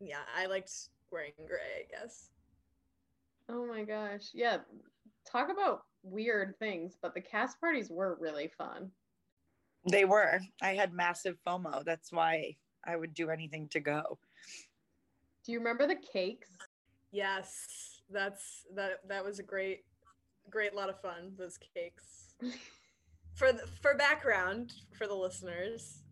Yeah, 0.00 0.20
I 0.36 0.46
liked 0.46 0.72
wearing 1.10 1.32
gray, 1.46 1.86
I 1.86 1.86
guess. 1.90 2.30
Oh 3.48 3.66
my 3.66 3.84
gosh. 3.84 4.30
Yeah. 4.32 4.58
Talk 5.30 5.50
about 5.50 5.84
weird 6.02 6.58
things, 6.58 6.96
but 7.00 7.14
the 7.14 7.20
cast 7.20 7.60
parties 7.60 7.90
were 7.90 8.16
really 8.20 8.50
fun. 8.56 8.90
They 9.88 10.04
were. 10.04 10.40
I 10.60 10.74
had 10.74 10.92
massive 10.92 11.38
FOMO. 11.46 11.84
That's 11.84 12.12
why 12.12 12.56
I 12.84 12.96
would 12.96 13.14
do 13.14 13.30
anything 13.30 13.68
to 13.68 13.80
go. 13.80 14.18
Do 15.44 15.52
you 15.52 15.58
remember 15.58 15.86
the 15.86 15.96
cakes? 15.96 16.50
Yes, 17.12 18.00
that's 18.10 18.66
that 18.74 19.00
that 19.08 19.24
was 19.24 19.38
a 19.38 19.42
great 19.42 19.84
great 20.50 20.74
lot 20.74 20.88
of 20.88 21.00
fun 21.00 21.32
those 21.38 21.58
cakes. 21.74 22.34
for 23.34 23.52
the, 23.52 23.62
for 23.80 23.94
background 23.94 24.72
for 24.96 25.06
the 25.06 25.14
listeners. 25.14 26.02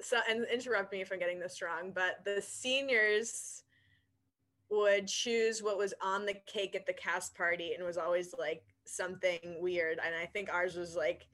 So 0.00 0.18
and 0.28 0.44
interrupt 0.52 0.92
me 0.92 1.00
if 1.00 1.12
I'm 1.12 1.18
getting 1.18 1.38
this 1.38 1.62
wrong, 1.62 1.92
but 1.94 2.24
the 2.24 2.42
seniors 2.42 3.63
would 4.76 5.06
choose 5.06 5.62
what 5.62 5.78
was 5.78 5.94
on 6.02 6.26
the 6.26 6.34
cake 6.46 6.74
at 6.74 6.86
the 6.86 6.92
cast 6.92 7.34
party 7.36 7.74
and 7.74 7.84
was 7.84 7.98
always 7.98 8.34
like 8.38 8.62
something 8.84 9.38
weird 9.60 9.98
and 10.04 10.14
I 10.14 10.26
think 10.26 10.52
ours 10.52 10.76
was 10.76 10.94
like 10.96 11.26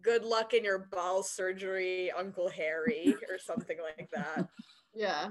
good 0.00 0.24
luck 0.24 0.54
in 0.54 0.64
your 0.64 0.78
ball 0.90 1.22
surgery 1.22 2.10
uncle 2.10 2.48
harry 2.48 3.14
or 3.30 3.38
something 3.38 3.76
like 3.96 4.10
that 4.12 4.48
Yeah. 4.94 5.28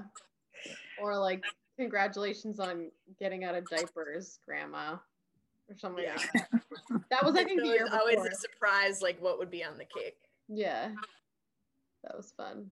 Or 1.00 1.16
like, 1.18 1.44
congratulations 1.78 2.58
on 2.60 2.90
getting 3.18 3.44
out 3.44 3.54
of 3.54 3.68
diapers, 3.68 4.38
grandma. 4.44 4.96
Or 5.68 5.78
something 5.78 6.04
Yeah. 6.04 6.16
like 6.16 6.32
that. 6.32 6.62
That 7.10 7.24
was, 7.24 7.36
I 7.36 7.44
think, 7.44 7.60
the 7.62 7.68
year 7.68 7.86
it's 7.86 7.94
always 7.94 8.18
a 8.24 8.34
surprise 8.34 9.00
like 9.02 9.20
what 9.20 9.38
would 9.38 9.50
be 9.50 9.64
on 9.64 9.78
the 9.78 9.84
cake 9.84 10.18
Yeah. 10.48 10.90
That 12.04 12.16
was 12.16 12.32
fun. 12.36 12.70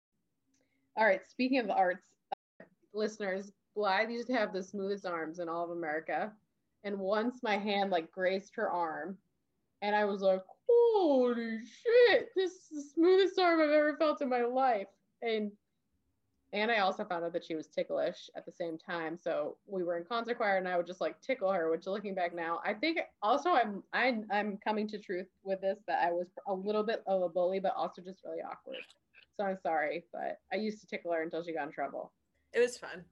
All 0.97 1.07
right. 1.07 1.23
Speaking 1.29 1.59
of 1.59 1.71
arts, 1.71 2.05
uh, 2.61 2.65
listeners, 2.93 3.51
Blythe 3.75 4.11
used 4.11 4.29
to 4.29 4.35
have 4.35 4.53
the 4.53 4.63
smoothest 4.63 5.07
arms 5.07 5.39
in 5.39 5.49
all 5.49 5.65
of 5.65 5.71
America. 5.71 6.33
And 6.85 6.99
once 6.99 7.43
my 7.43 7.57
hand 7.57 7.91
like 7.91 8.13
graced 8.13 8.55
her 8.57 8.71
arm, 8.71 9.17
and 9.83 9.95
I 9.95 10.05
was 10.05 10.21
like, 10.23 10.43
holy 10.69 11.59
shit, 11.67 12.31
this 12.37 12.53
is 12.53 12.69
the 12.71 12.83
smoothest 12.95 13.39
arm 13.39 13.61
I've 13.61 13.71
ever 13.71 13.97
felt 13.97 14.23
in 14.23 14.29
my 14.29 14.43
life. 14.43 14.87
And 15.23 15.51
and 16.53 16.71
I 16.71 16.79
also 16.79 17.05
found 17.05 17.25
out 17.25 17.33
that 17.33 17.45
she 17.45 17.57
was 17.57 17.67
ticklish 17.67 18.31
at 18.37 18.47
the 18.47 18.53
same 18.53 18.79
time. 18.79 19.19
So 19.21 19.57
we 19.67 19.83
were 19.83 19.97
in 19.97 20.05
concert 20.05 20.37
choir 20.37 20.57
and 20.57 20.69
I 20.69 20.77
would 20.77 20.87
just 20.87 21.01
like 21.01 21.21
tickle 21.21 21.51
her, 21.51 21.69
which 21.69 21.89
looking 21.89 22.15
back 22.15 22.33
now, 22.33 22.61
I 22.65 22.75
think 22.75 23.01
also 23.23 23.51
I'm 23.51 23.83
I, 23.93 24.21
I'm 24.31 24.59
coming 24.59 24.87
to 24.89 24.99
truth 24.99 25.27
with 25.43 25.61
this 25.61 25.81
that 25.89 26.07
I 26.07 26.13
was 26.13 26.29
a 26.47 26.55
little 26.55 26.85
bit 26.85 27.03
of 27.09 27.23
a 27.23 27.29
bully, 27.29 27.59
but 27.59 27.75
also 27.77 28.03
just 28.03 28.23
really 28.25 28.41
awkward. 28.41 28.77
So 29.37 29.45
I'm 29.45 29.59
sorry, 29.61 30.05
but 30.13 30.39
I 30.53 30.57
used 30.57 30.81
to 30.81 30.87
tickle 30.87 31.13
her 31.13 31.23
until 31.23 31.43
she 31.43 31.53
got 31.53 31.67
in 31.67 31.73
trouble. 31.73 32.13
it 32.53 32.61
was 32.61 32.79
fun 32.79 33.05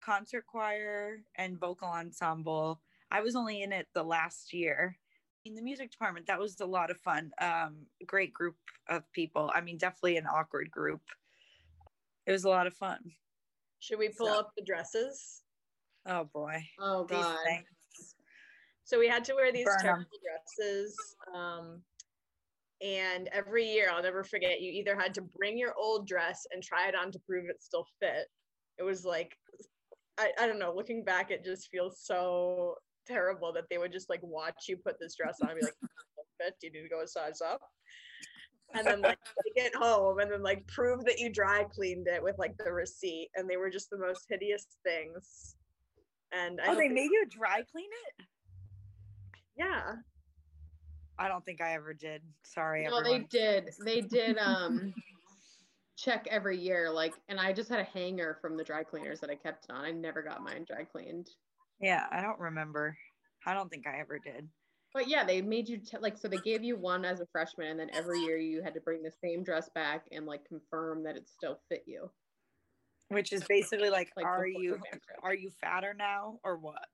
Concert 0.00 0.44
choir 0.46 1.18
and 1.36 1.58
vocal 1.58 1.88
ensemble. 1.88 2.80
I 3.10 3.20
was 3.20 3.34
only 3.36 3.62
in 3.62 3.72
it 3.72 3.86
the 3.94 4.02
last 4.02 4.52
year. 4.52 4.96
In 5.44 5.54
the 5.54 5.62
music 5.62 5.90
department, 5.90 6.26
that 6.26 6.38
was 6.38 6.60
a 6.60 6.66
lot 6.66 6.90
of 6.90 6.98
fun. 6.98 7.30
Um, 7.40 7.86
great 8.06 8.32
group 8.32 8.56
of 8.88 9.02
people. 9.12 9.50
I 9.54 9.60
mean, 9.60 9.78
definitely 9.78 10.16
an 10.16 10.26
awkward 10.26 10.70
group. 10.70 11.00
It 12.26 12.32
was 12.32 12.44
a 12.44 12.48
lot 12.50 12.66
of 12.66 12.74
fun. 12.74 12.98
should 13.80 13.98
we 13.98 14.08
pull 14.08 14.26
So- 14.26 14.38
up 14.40 14.50
the 14.56 14.64
dresses 14.64 15.42
Oh 16.06 16.24
boy. 16.24 16.56
Oh 16.80 17.04
god. 17.04 17.36
So 18.84 18.98
we 18.98 19.06
had 19.08 19.24
to 19.26 19.34
wear 19.34 19.52
these 19.52 19.66
Burn 19.66 19.78
terrible 19.80 20.06
dresses. 20.24 20.96
Um, 21.34 21.82
and 22.80 23.28
every 23.28 23.66
year, 23.66 23.90
I'll 23.92 24.02
never 24.02 24.24
forget, 24.24 24.60
you 24.62 24.72
either 24.72 24.96
had 24.98 25.12
to 25.14 25.20
bring 25.22 25.58
your 25.58 25.74
old 25.74 26.06
dress 26.08 26.46
and 26.50 26.62
try 26.62 26.88
it 26.88 26.94
on 26.94 27.12
to 27.12 27.18
prove 27.20 27.44
it 27.50 27.62
still 27.62 27.84
fit. 28.00 28.28
It 28.78 28.84
was 28.84 29.04
like, 29.04 29.36
I, 30.18 30.32
I 30.40 30.46
don't 30.46 30.58
know, 30.58 30.74
looking 30.74 31.04
back, 31.04 31.30
it 31.30 31.44
just 31.44 31.70
feels 31.70 32.00
so 32.00 32.74
terrible 33.06 33.52
that 33.52 33.64
they 33.70 33.78
would 33.78 33.92
just 33.92 34.10
like 34.10 34.20
watch 34.22 34.64
you 34.68 34.76
put 34.76 34.98
this 35.00 35.14
dress 35.14 35.38
on 35.40 35.50
and 35.50 35.58
be 35.58 35.64
like, 35.64 35.74
fit? 36.42 36.54
Do 36.60 36.66
you 36.66 36.72
need 36.72 36.82
to 36.82 36.88
go 36.88 37.02
a 37.02 37.06
size 37.08 37.40
up? 37.40 37.60
And 38.74 38.86
then 38.86 39.00
like 39.00 39.18
take 39.56 39.64
it 39.64 39.74
home 39.74 40.18
and 40.18 40.30
then 40.30 40.42
like 40.42 40.66
prove 40.66 41.04
that 41.04 41.18
you 41.18 41.32
dry 41.32 41.64
cleaned 41.64 42.06
it 42.08 42.22
with 42.22 42.36
like 42.38 42.56
the 42.58 42.72
receipt. 42.72 43.30
And 43.36 43.48
they 43.48 43.56
were 43.56 43.70
just 43.70 43.90
the 43.90 43.98
most 43.98 44.26
hideous 44.28 44.66
things. 44.84 45.54
And 46.32 46.60
I 46.60 46.66
Oh, 46.66 46.70
don't 46.72 46.78
they 46.78 46.88
made 46.88 47.10
you 47.10 47.24
dry 47.30 47.62
clean 47.70 47.88
it? 48.18 48.26
yeah. 49.56 49.94
I 51.18 51.26
don't 51.28 51.44
think 51.44 51.60
I 51.60 51.72
ever 51.74 51.94
did. 51.94 52.22
Sorry, 52.44 52.84
No, 52.84 53.02
they 53.02 53.20
did. 53.20 53.70
They 53.84 54.02
did 54.02 54.38
um 54.38 54.94
check 55.98 56.26
every 56.30 56.56
year. 56.56 56.90
Like, 56.90 57.14
and 57.28 57.38
I 57.40 57.52
just 57.52 57.68
had 57.68 57.80
a 57.80 57.84
hanger 57.84 58.38
from 58.40 58.56
the 58.56 58.64
dry 58.64 58.84
cleaners 58.84 59.20
that 59.20 59.30
I 59.30 59.34
kept 59.34 59.64
it 59.64 59.72
on. 59.72 59.84
I 59.84 59.90
never 59.90 60.22
got 60.22 60.42
mine 60.42 60.64
dry 60.66 60.84
cleaned. 60.84 61.28
Yeah, 61.80 62.06
I 62.10 62.22
don't 62.22 62.38
remember. 62.38 62.96
I 63.44 63.52
don't 63.52 63.68
think 63.70 63.86
I 63.86 63.98
ever 64.00 64.18
did. 64.18 64.48
But 64.94 65.08
yeah, 65.08 65.24
they 65.24 65.42
made 65.42 65.68
you 65.68 65.78
t- 65.78 65.98
like 66.00 66.16
so 66.16 66.28
they 66.28 66.38
gave 66.38 66.64
you 66.64 66.76
one 66.76 67.04
as 67.04 67.20
a 67.20 67.26
freshman, 67.30 67.66
and 67.68 67.78
then 67.80 67.90
every 67.92 68.20
year 68.20 68.38
you 68.38 68.62
had 68.62 68.74
to 68.74 68.80
bring 68.80 69.02
the 69.02 69.12
same 69.22 69.44
dress 69.44 69.68
back 69.74 70.04
and 70.12 70.24
like 70.24 70.44
confirm 70.46 71.02
that 71.04 71.16
it 71.16 71.28
still 71.28 71.60
fit 71.68 71.84
you. 71.86 72.10
Which 73.08 73.32
is 73.32 73.44
basically 73.48 73.90
like, 73.90 74.10
Like 74.16 74.24
are 74.26 74.46
you 74.46 74.72
the 74.72 74.78
band 74.78 75.02
trip. 75.02 75.18
are 75.22 75.34
you 75.34 75.50
fatter 75.60 75.92
now 75.92 76.40
or 76.42 76.56
what? 76.56 76.86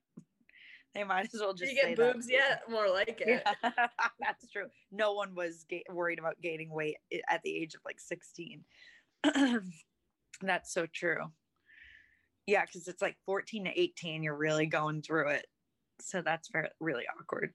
They 0.94 1.02
might 1.02 1.28
as 1.34 1.40
well 1.40 1.54
just 1.54 1.72
you 1.72 1.76
get 1.76 1.84
say 1.84 1.94
boobs 1.94 2.26
that. 2.26 2.32
yet? 2.32 2.62
More 2.70 2.88
like 2.88 3.20
it. 3.20 3.42
Yeah, 3.44 3.70
that's 4.20 4.48
true. 4.50 4.66
No 4.92 5.12
one 5.12 5.34
was 5.34 5.64
ga- 5.68 5.84
worried 5.90 6.20
about 6.20 6.40
gaining 6.40 6.70
weight 6.70 6.96
at 7.28 7.42
the 7.42 7.54
age 7.54 7.74
of 7.74 7.80
like 7.84 7.98
16. 7.98 8.64
that's 10.42 10.72
so 10.72 10.86
true. 10.86 11.32
Yeah, 12.46 12.64
because 12.64 12.86
it's 12.86 13.02
like 13.02 13.16
14 13.26 13.64
to 13.64 13.80
18, 13.80 14.22
you're 14.22 14.36
really 14.36 14.66
going 14.66 15.02
through 15.02 15.30
it. 15.30 15.46
So 16.00 16.22
that's 16.22 16.48
very 16.48 16.68
really 16.78 17.04
awkward. 17.18 17.52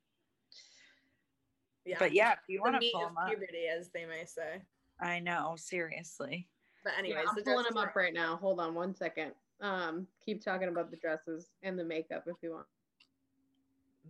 Yeah. 1.85 1.97
But 1.99 2.13
yeah, 2.13 2.33
if 2.33 2.39
you 2.47 2.61
want 2.61 2.75
to 2.75 2.79
meat 2.79 2.91
pull 2.93 3.05
them 3.05 3.17
up, 3.17 3.29
puberty, 3.29 3.67
as 3.67 3.89
they 3.93 4.05
may 4.05 4.25
say. 4.25 4.61
I 5.01 5.19
know, 5.19 5.55
seriously. 5.57 6.47
But 6.83 6.93
Yeah, 6.93 6.99
anyways, 6.99 7.25
I'm 7.29 7.35
the 7.35 7.43
pulling 7.43 7.65
them 7.65 7.77
up 7.77 7.95
right 7.95 8.13
now. 8.13 8.37
Hold 8.37 8.59
on 8.59 8.73
one 8.73 8.93
second. 8.95 9.31
Um, 9.61 10.07
keep 10.25 10.43
talking 10.43 10.69
about 10.69 10.91
the 10.91 10.97
dresses 10.97 11.47
and 11.63 11.77
the 11.77 11.83
makeup 11.83 12.23
if 12.27 12.35
you 12.41 12.51
want. 12.51 12.65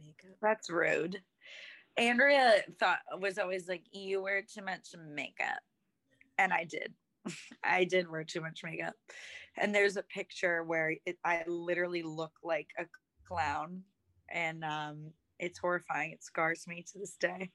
Makeup. 0.03 0.38
That's 0.41 0.70
rude. 0.70 1.22
Andrea 1.98 2.62
thought 2.79 3.00
was 3.20 3.38
always 3.38 3.68
like, 3.68 3.84
you 3.91 4.22
wear 4.22 4.41
too 4.41 4.63
much 4.63 4.89
makeup. 5.13 5.60
And 6.38 6.53
I 6.53 6.63
did. 6.63 6.94
I 7.63 7.84
did 7.84 8.10
wear 8.10 8.24
too 8.24 8.41
much 8.41 8.62
makeup. 8.63 8.94
And 9.58 9.75
there's 9.75 9.98
a 9.98 10.03
picture 10.03 10.63
where 10.63 10.96
it, 11.06 11.18
I 11.25 11.44
literally 11.48 12.03
look 12.03 12.32
like 12.44 12.70
a 12.77 12.86
clown. 13.27 13.84
And 14.32 14.63
um, 14.63 15.12
it's 15.39 15.60
horrifying. 15.60 16.12
It 16.12 16.24
scars 16.24 16.65
me 16.68 16.86
to 16.91 17.00
this 17.00 17.15
day. 17.20 17.51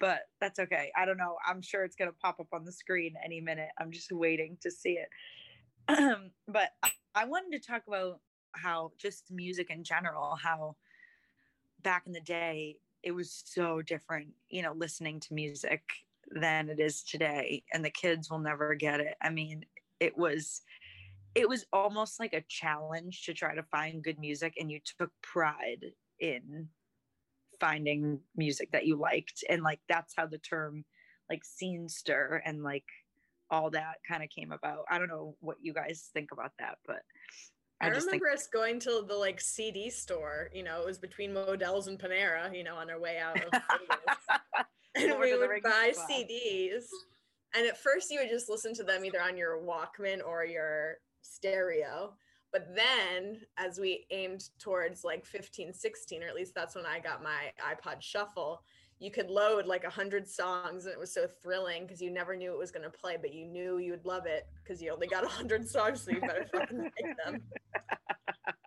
But 0.00 0.20
that's 0.40 0.58
okay. 0.60 0.90
I 0.96 1.04
don't 1.04 1.16
know. 1.18 1.36
I'm 1.46 1.60
sure 1.60 1.84
it's 1.84 1.96
going 1.96 2.10
to 2.10 2.16
pop 2.22 2.40
up 2.40 2.48
on 2.52 2.64
the 2.64 2.72
screen 2.72 3.14
any 3.24 3.40
minute. 3.40 3.70
I'm 3.78 3.90
just 3.90 4.12
waiting 4.12 4.56
to 4.62 4.70
see 4.70 4.98
it. 4.98 5.08
but 6.48 6.70
I- 6.82 6.90
I 7.14 7.24
wanted 7.24 7.60
to 7.60 7.66
talk 7.66 7.82
about 7.88 8.20
how 8.52 8.92
just 8.96 9.24
music 9.30 9.70
in 9.70 9.82
general, 9.82 10.36
how 10.36 10.76
back 11.82 12.04
in 12.06 12.12
the 12.12 12.20
day 12.20 12.76
it 13.02 13.12
was 13.12 13.42
so 13.46 13.80
different 13.82 14.28
you 14.48 14.62
know 14.62 14.72
listening 14.72 15.20
to 15.20 15.34
music 15.34 15.82
than 16.30 16.68
it 16.68 16.80
is 16.80 17.02
today 17.02 17.62
and 17.72 17.84
the 17.84 17.90
kids 17.90 18.30
will 18.30 18.38
never 18.38 18.74
get 18.74 19.00
it. 19.00 19.16
I 19.22 19.30
mean 19.30 19.64
it 20.00 20.16
was 20.16 20.62
it 21.34 21.48
was 21.48 21.66
almost 21.72 22.18
like 22.18 22.32
a 22.32 22.44
challenge 22.48 23.24
to 23.24 23.34
try 23.34 23.54
to 23.54 23.62
find 23.62 24.02
good 24.02 24.18
music 24.18 24.54
and 24.58 24.70
you 24.70 24.80
took 24.98 25.10
pride 25.22 25.84
in 26.20 26.68
finding 27.60 28.20
music 28.36 28.70
that 28.72 28.86
you 28.86 28.96
liked 28.96 29.44
and 29.48 29.62
like 29.62 29.80
that's 29.88 30.14
how 30.16 30.26
the 30.26 30.38
term 30.38 30.84
like 31.30 31.42
scenester 31.44 32.40
and 32.44 32.62
like 32.62 32.84
all 33.50 33.70
that 33.70 33.96
kind 34.06 34.22
of 34.22 34.28
came 34.28 34.52
about. 34.52 34.84
I 34.90 34.98
don't 34.98 35.08
know 35.08 35.34
what 35.40 35.56
you 35.62 35.72
guys 35.72 36.10
think 36.12 36.32
about 36.32 36.52
that 36.58 36.78
but 36.86 37.02
I, 37.80 37.86
i, 37.86 37.90
just 37.90 38.10
think 38.10 38.22
remember 38.22 38.36
us 38.36 38.46
going 38.48 38.80
to 38.80 39.04
the 39.06 39.14
like 39.14 39.40
CD 39.40 39.90
store. 39.90 40.50
You 40.52 40.62
know, 40.62 40.80
it 40.80 40.86
was 40.86 40.98
between 40.98 41.32
Modell's 41.32 41.86
and 41.86 41.98
Panera. 41.98 42.54
You 42.54 42.64
know, 42.64 42.76
on 42.76 42.90
our 42.90 43.00
way 43.00 43.18
out. 43.18 43.36
Of 43.36 43.50
Vegas. 43.52 44.18
and 45.12 45.20
we 45.20 45.36
would 45.36 45.62
buy. 45.62 45.92
CDs. 46.10 46.84
And 47.54 47.66
at 47.66 47.78
first, 47.78 48.10
you 48.10 48.20
would 48.20 48.28
just 48.28 48.48
listen 48.48 48.74
to 48.74 48.84
them 48.84 49.04
either 49.04 49.22
on 49.22 49.36
your 49.36 49.58
Walkman 49.58 50.20
or 50.26 50.44
your 50.44 50.96
stereo. 51.22 52.14
But 52.52 52.74
then, 52.74 53.40
as 53.56 53.78
we 53.78 54.06
aimed 54.10 54.48
towards 54.58 55.04
like 55.04 55.24
15, 55.26 55.72
16, 55.72 56.22
or 56.22 56.26
at 56.26 56.34
least 56.34 56.54
that's 56.54 56.74
when 56.74 56.86
I 56.86 56.98
got 56.98 57.22
my 57.22 57.52
iPod 57.60 58.00
Shuffle, 58.00 58.62
you 58.98 59.10
could 59.10 59.30
load 59.30 59.66
like 59.66 59.84
a 59.84 59.90
hundred 59.90 60.26
songs, 60.26 60.86
and 60.86 60.92
it 60.92 60.98
was 60.98 61.12
so 61.12 61.26
thrilling 61.42 61.82
because 61.82 62.00
you 62.00 62.10
never 62.10 62.34
knew 62.34 62.52
it 62.52 62.58
was 62.58 62.70
going 62.70 62.84
to 62.84 62.90
play, 62.90 63.16
but 63.20 63.32
you 63.32 63.46
knew 63.46 63.78
you 63.78 63.92
would 63.92 64.04
love 64.04 64.26
it 64.26 64.46
because 64.62 64.82
you 64.82 64.90
only 64.92 65.06
got 65.06 65.24
a 65.24 65.28
hundred 65.28 65.68
songs, 65.68 66.02
so 66.02 66.10
you 66.10 66.20
better 66.20 66.46
fucking 66.52 66.78
like 67.02 67.16
them. 67.24 67.40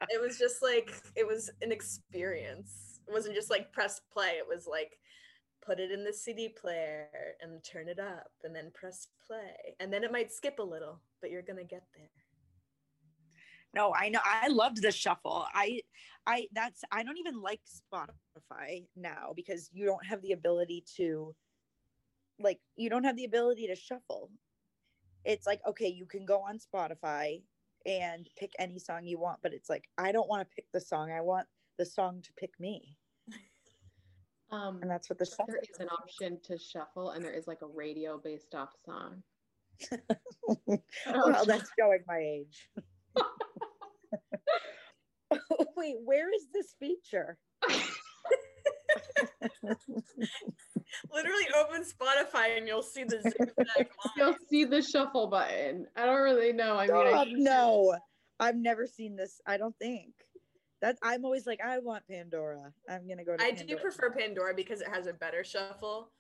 It 0.10 0.22
was 0.22 0.38
just 0.38 0.62
like 0.62 0.94
it 1.16 1.28
was 1.28 1.50
an 1.62 1.72
experience. 1.72 3.00
It 3.08 3.14
wasn't 3.14 3.36
just 3.36 3.50
like 3.50 3.74
press 3.74 4.02
play. 4.14 4.34
It 4.38 4.48
was 4.48 4.68
like 4.68 4.98
put 5.66 5.80
it 5.80 5.92
in 5.92 6.04
the 6.04 6.14
CD 6.14 6.50
player 6.50 7.10
and 7.42 7.64
turn 7.64 7.88
it 7.88 8.00
up 8.00 8.32
and 8.44 8.56
then 8.56 8.72
press 8.74 9.08
play. 9.26 9.76
And 9.80 9.92
then 9.94 10.04
it 10.04 10.12
might 10.12 10.32
skip 10.32 10.60
a 10.60 10.64
little, 10.64 11.00
but 11.22 11.29
you're 11.29 11.44
going 11.44 11.60
to 11.60 11.64
get 11.64 11.84
there. 11.96 12.10
No, 13.74 13.94
I 13.94 14.10
know. 14.10 14.20
I 14.24 14.48
loved 14.50 14.81
the 14.81 14.92
shuffle. 14.92 15.46
I, 15.53 15.81
I 16.25 16.48
that's 16.51 16.84
I 16.92 17.03
don't 17.03 17.18
even 17.18 17.42
like 17.42 17.62
Spotify 17.66 18.86
now 18.96 19.34
because 19.36 19.70
you 19.72 19.86
don't 19.86 20.05
have 20.05 20.22
the 20.22 20.34
ability 20.34 20.84
to, 20.98 21.34
like, 22.40 22.60
you 22.75 22.90
don't 22.90 23.05
have 23.05 23.16
the 23.16 23.25
ability 23.25 23.68
to 23.68 23.75
shuffle. 23.75 24.29
It's 25.24 25.48
like 25.48 25.62
okay, 25.68 25.88
you 25.88 26.05
can 26.05 26.25
go 26.25 26.40
on 26.40 26.57
Spotify 26.60 27.44
and 27.86 28.27
pick 28.38 28.51
any 28.60 28.79
song 28.79 29.05
you 29.05 29.20
want, 29.20 29.40
but 29.42 29.53
it's 29.53 29.70
like 29.70 29.86
I 29.98 30.12
don't 30.12 30.27
want 30.27 30.42
to 30.42 30.55
pick 30.55 30.66
the 30.74 30.81
song. 30.81 31.12
I 31.12 31.22
want 31.22 31.48
the 31.77 31.86
song 31.86 32.22
to 32.24 32.34
pick 32.38 32.60
me, 32.60 32.98
Um, 34.51 34.79
and 34.81 34.92
that's 34.92 35.10
what 35.10 35.18
the 35.18 35.25
shuffle. 35.25 35.46
there 35.48 35.62
is 35.62 35.79
an 35.79 35.88
option 35.88 36.38
to 36.44 36.57
shuffle, 36.57 37.12
and 37.12 37.24
there 37.24 37.34
is 37.34 37.48
like 37.48 37.62
a 37.62 37.68
radio 37.68 38.20
based 38.22 38.53
off 38.53 38.70
song. 38.86 39.24
well, 41.07 41.46
that's 41.46 41.70
showing 41.79 42.01
my 42.07 42.20
age. 42.20 42.70
Wait, 45.78 45.96
where 46.04 46.34
is 46.34 46.48
this 46.54 46.76
feature? 46.80 47.38
Literally 51.14 51.48
open 51.60 51.84
Spotify 51.84 52.58
and 52.58 52.68
you'll 52.68 52.84
see 52.84 53.04
the 53.04 53.22
zigzag 53.22 53.88
You'll 54.18 54.36
see 54.50 54.66
the 54.66 54.82
shuffle 54.82 55.28
button. 55.28 55.88
I 55.96 56.06
don't 56.06 56.22
really 56.22 56.54
know. 56.54 56.78
I 56.78 56.88
mean, 56.88 56.96
I 56.96 57.10
Stop, 57.10 57.26
think- 57.28 57.40
no, 57.40 57.96
I've 58.40 58.56
never 58.58 58.88
seen 58.88 59.16
this. 59.16 59.40
I 59.46 59.58
don't 59.58 59.76
think 59.78 60.14
that 60.82 60.98
I'm 61.04 61.26
always 61.26 61.46
like, 61.46 61.62
I 61.64 61.80
want 61.80 62.08
Pandora. 62.10 62.74
I'm 62.90 63.08
gonna 63.08 63.24
go 63.24 63.38
to. 63.38 63.44
I 63.44 63.52
do 63.52 63.58
Pandora. 63.58 63.82
prefer 63.82 64.10
Pandora 64.12 64.54
because 64.54 64.82
it 64.82 64.88
has 64.90 65.08
a 65.08 65.14
better 65.14 65.44
shuffle 65.44 66.12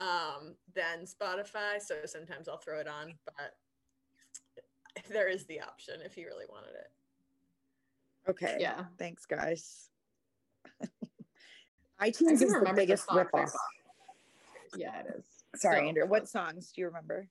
um, 0.00 0.54
than 0.74 1.04
Spotify. 1.06 1.80
So 1.80 1.96
sometimes 2.04 2.48
I'll 2.48 2.58
throw 2.58 2.80
it 2.80 2.88
on, 2.88 3.14
but 3.24 3.54
there 5.10 5.28
is 5.28 5.46
the 5.46 5.60
option 5.60 6.00
if 6.04 6.16
you 6.16 6.26
really 6.26 6.46
wanted 6.48 6.74
it. 6.74 6.90
Okay. 8.28 8.56
yeah. 8.60 8.84
Thanks, 8.98 9.26
guys. 9.26 9.88
I 11.98 12.10
iTunes 12.10 12.26
can 12.26 12.32
is 12.34 12.40
the 12.40 12.46
remember 12.46 12.70
the 12.70 12.76
biggest 12.82 13.06
songs 13.06 13.28
ripoff. 13.32 13.50
Yeah, 14.76 15.00
it 15.00 15.06
is. 15.18 15.24
Sorry, 15.60 15.80
So 15.80 15.88
Andrew. 15.88 16.06
What 16.06 16.28
songs 16.28 16.72
do 16.74 16.80
you 16.80 16.86
remember? 16.86 17.28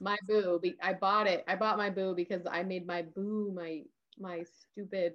My 0.00 0.16
boo. 0.26 0.60
I 0.82 0.92
bought 0.94 1.26
it. 1.26 1.44
I 1.48 1.56
bought 1.56 1.76
my 1.76 1.90
boo 1.90 2.14
because 2.14 2.42
I 2.50 2.62
made 2.62 2.86
my 2.86 3.02
boo 3.02 3.52
my 3.54 3.82
my 4.18 4.44
stupid 4.72 5.14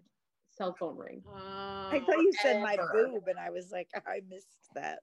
cell 0.52 0.76
phone 0.80 0.98
ring. 0.98 1.24
Oh, 1.28 1.90
I 1.92 2.00
thought 2.00 2.18
you 2.18 2.32
said 2.42 2.62
my 2.62 2.74
ever. 2.74 2.90
boob, 2.94 3.24
and 3.28 3.40
I 3.40 3.50
was 3.50 3.72
like, 3.72 3.90
I 4.08 4.22
missed 4.30 4.48
that. 4.76 5.00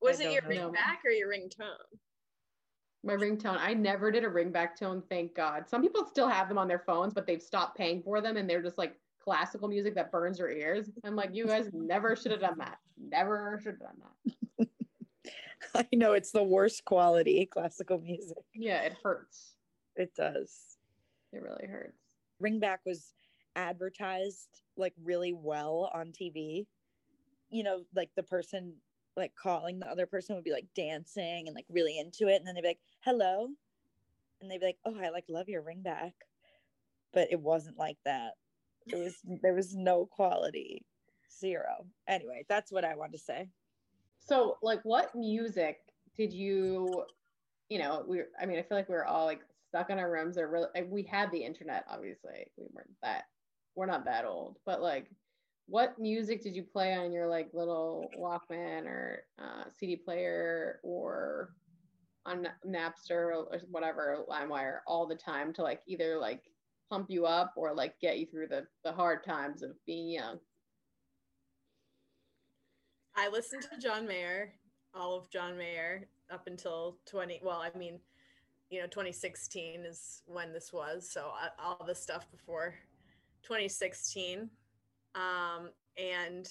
Was 0.00 0.20
I 0.20 0.24
it 0.24 0.32
your 0.32 0.42
don't 0.42 0.54
know. 0.54 0.70
ringback 0.70 1.04
or 1.04 1.10
your 1.10 1.28
ringtone? 1.28 1.98
My 3.04 3.14
ringtone. 3.14 3.58
I 3.58 3.74
never 3.74 4.10
did 4.12 4.24
a 4.24 4.28
ringback 4.28 4.76
tone, 4.78 5.02
thank 5.08 5.34
God. 5.34 5.68
Some 5.68 5.82
people 5.82 6.06
still 6.06 6.28
have 6.28 6.48
them 6.48 6.58
on 6.58 6.68
their 6.68 6.78
phones, 6.78 7.12
but 7.12 7.26
they've 7.26 7.42
stopped 7.42 7.76
paying 7.76 8.02
for 8.02 8.20
them 8.20 8.36
and 8.36 8.48
they're 8.48 8.62
just 8.62 8.78
like 8.78 8.96
classical 9.22 9.68
music 9.68 9.94
that 9.94 10.12
burns 10.12 10.38
your 10.38 10.50
ears. 10.50 10.90
I'm 11.04 11.16
like, 11.16 11.30
you 11.32 11.46
guys 11.46 11.68
never 11.72 12.14
should 12.14 12.30
have 12.30 12.40
done 12.40 12.58
that. 12.58 12.78
Never 12.98 13.58
should 13.62 13.72
have 13.72 13.80
done 13.80 14.02
that. 14.58 14.68
I 15.74 15.96
know 15.96 16.12
it's 16.12 16.30
the 16.32 16.42
worst 16.42 16.84
quality 16.84 17.46
classical 17.46 17.98
music. 17.98 18.38
Yeah, 18.54 18.82
it 18.82 18.96
hurts. 19.02 19.54
It 19.96 20.14
does. 20.14 20.76
It 21.32 21.42
really 21.42 21.66
hurts. 21.66 21.98
Ringback 22.42 22.78
was 22.84 23.14
advertised 23.56 24.62
like 24.76 24.94
really 25.02 25.32
well 25.32 25.90
on 25.94 26.08
TV. 26.12 26.66
You 27.50 27.62
know, 27.62 27.82
like 27.94 28.10
the 28.16 28.22
person 28.22 28.74
like 29.16 29.34
calling 29.34 29.78
the 29.78 29.90
other 29.90 30.06
person 30.06 30.34
would 30.34 30.44
be 30.44 30.52
like 30.52 30.66
dancing 30.74 31.44
and 31.46 31.54
like 31.54 31.66
really 31.68 31.98
into 31.98 32.28
it, 32.28 32.36
and 32.36 32.46
then 32.46 32.54
they'd 32.54 32.62
be 32.62 32.68
like, 32.68 32.80
"Hello," 33.00 33.48
and 34.40 34.50
they'd 34.50 34.60
be 34.60 34.66
like, 34.66 34.78
"Oh, 34.84 34.98
I 34.98 35.10
like 35.10 35.24
love 35.28 35.48
your 35.48 35.62
ring 35.62 35.82
back 35.82 36.14
but 37.12 37.28
it 37.30 37.40
wasn't 37.40 37.78
like 37.78 37.98
that. 38.04 38.32
It 38.86 38.96
was 38.96 39.16
there 39.42 39.54
was 39.54 39.74
no 39.74 40.06
quality, 40.06 40.84
zero. 41.38 41.86
Anyway, 42.08 42.44
that's 42.48 42.72
what 42.72 42.84
I 42.84 42.94
wanted 42.94 43.12
to 43.12 43.18
say. 43.18 43.48
So, 44.18 44.56
like, 44.62 44.80
what 44.82 45.14
music 45.14 45.78
did 46.16 46.32
you, 46.32 47.04
you 47.68 47.78
know, 47.78 48.04
we, 48.06 48.22
I 48.40 48.46
mean, 48.46 48.58
I 48.58 48.62
feel 48.62 48.78
like 48.78 48.88
we 48.88 48.94
were 48.94 49.06
all 49.06 49.26
like 49.26 49.42
stuck 49.68 49.90
in 49.90 49.98
our 49.98 50.10
rooms 50.10 50.38
or 50.38 50.48
really, 50.48 50.82
we 50.88 51.02
had 51.02 51.30
the 51.30 51.44
internet, 51.44 51.84
obviously. 51.88 52.46
We 52.56 52.66
weren't 52.72 52.90
that, 53.02 53.24
we're 53.74 53.86
not 53.86 54.04
that 54.04 54.24
old, 54.24 54.58
but 54.64 54.80
like, 54.82 55.10
what 55.66 55.98
music 55.98 56.42
did 56.42 56.54
you 56.54 56.62
play 56.62 56.94
on 56.94 57.12
your 57.12 57.26
like 57.26 57.48
little 57.52 58.10
Walkman 58.18 58.86
or 58.86 59.24
uh, 59.38 59.64
CD 59.78 59.96
player 59.96 60.80
or 60.82 61.54
on 62.26 62.46
Napster 62.66 63.10
or 63.10 63.60
whatever, 63.70 64.24
LimeWire 64.30 64.78
all 64.86 65.06
the 65.06 65.14
time 65.14 65.52
to 65.54 65.62
like 65.62 65.80
either 65.86 66.18
like 66.18 66.42
pump 66.90 67.06
you 67.08 67.26
up 67.26 67.52
or 67.56 67.74
like 67.74 67.98
get 68.00 68.18
you 68.18 68.26
through 68.26 68.48
the, 68.48 68.66
the 68.84 68.92
hard 68.92 69.24
times 69.24 69.62
of 69.62 69.70
being 69.86 70.10
young? 70.10 70.38
I 73.16 73.28
listened 73.28 73.62
to 73.70 73.78
John 73.78 74.06
Mayer, 74.06 74.54
all 74.94 75.18
of 75.18 75.30
John 75.30 75.56
Mayer 75.56 76.08
up 76.32 76.46
until 76.46 76.98
20. 77.06 77.40
Well, 77.42 77.62
I 77.62 77.76
mean, 77.76 77.98
you 78.70 78.80
know, 78.80 78.86
2016 78.86 79.84
is 79.84 80.22
when 80.26 80.52
this 80.52 80.72
was. 80.72 81.10
So 81.12 81.30
all 81.58 81.84
the 81.86 81.94
stuff 81.94 82.30
before 82.30 82.74
2016. 83.42 84.48
Um, 85.14 85.70
and 85.96 86.48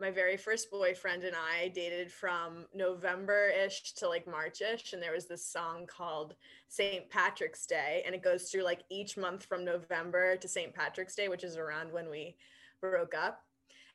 my 0.00 0.10
very 0.10 0.36
first 0.36 0.70
boyfriend 0.70 1.24
and 1.24 1.34
I 1.34 1.68
dated 1.68 2.12
from 2.12 2.66
November 2.72 3.48
ish 3.48 3.94
to 3.94 4.08
like 4.08 4.28
March 4.28 4.60
ish. 4.60 4.92
And 4.92 5.02
there 5.02 5.12
was 5.12 5.26
this 5.26 5.44
song 5.44 5.86
called 5.86 6.34
St. 6.68 7.08
Patrick's 7.10 7.66
Day. 7.66 8.02
And 8.06 8.14
it 8.14 8.22
goes 8.22 8.44
through 8.44 8.62
like 8.62 8.82
each 8.90 9.16
month 9.16 9.44
from 9.44 9.64
November 9.64 10.36
to 10.36 10.48
St. 10.48 10.72
Patrick's 10.72 11.16
Day, 11.16 11.28
which 11.28 11.44
is 11.44 11.56
around 11.56 11.92
when 11.92 12.08
we 12.08 12.36
broke 12.80 13.14
up. 13.14 13.42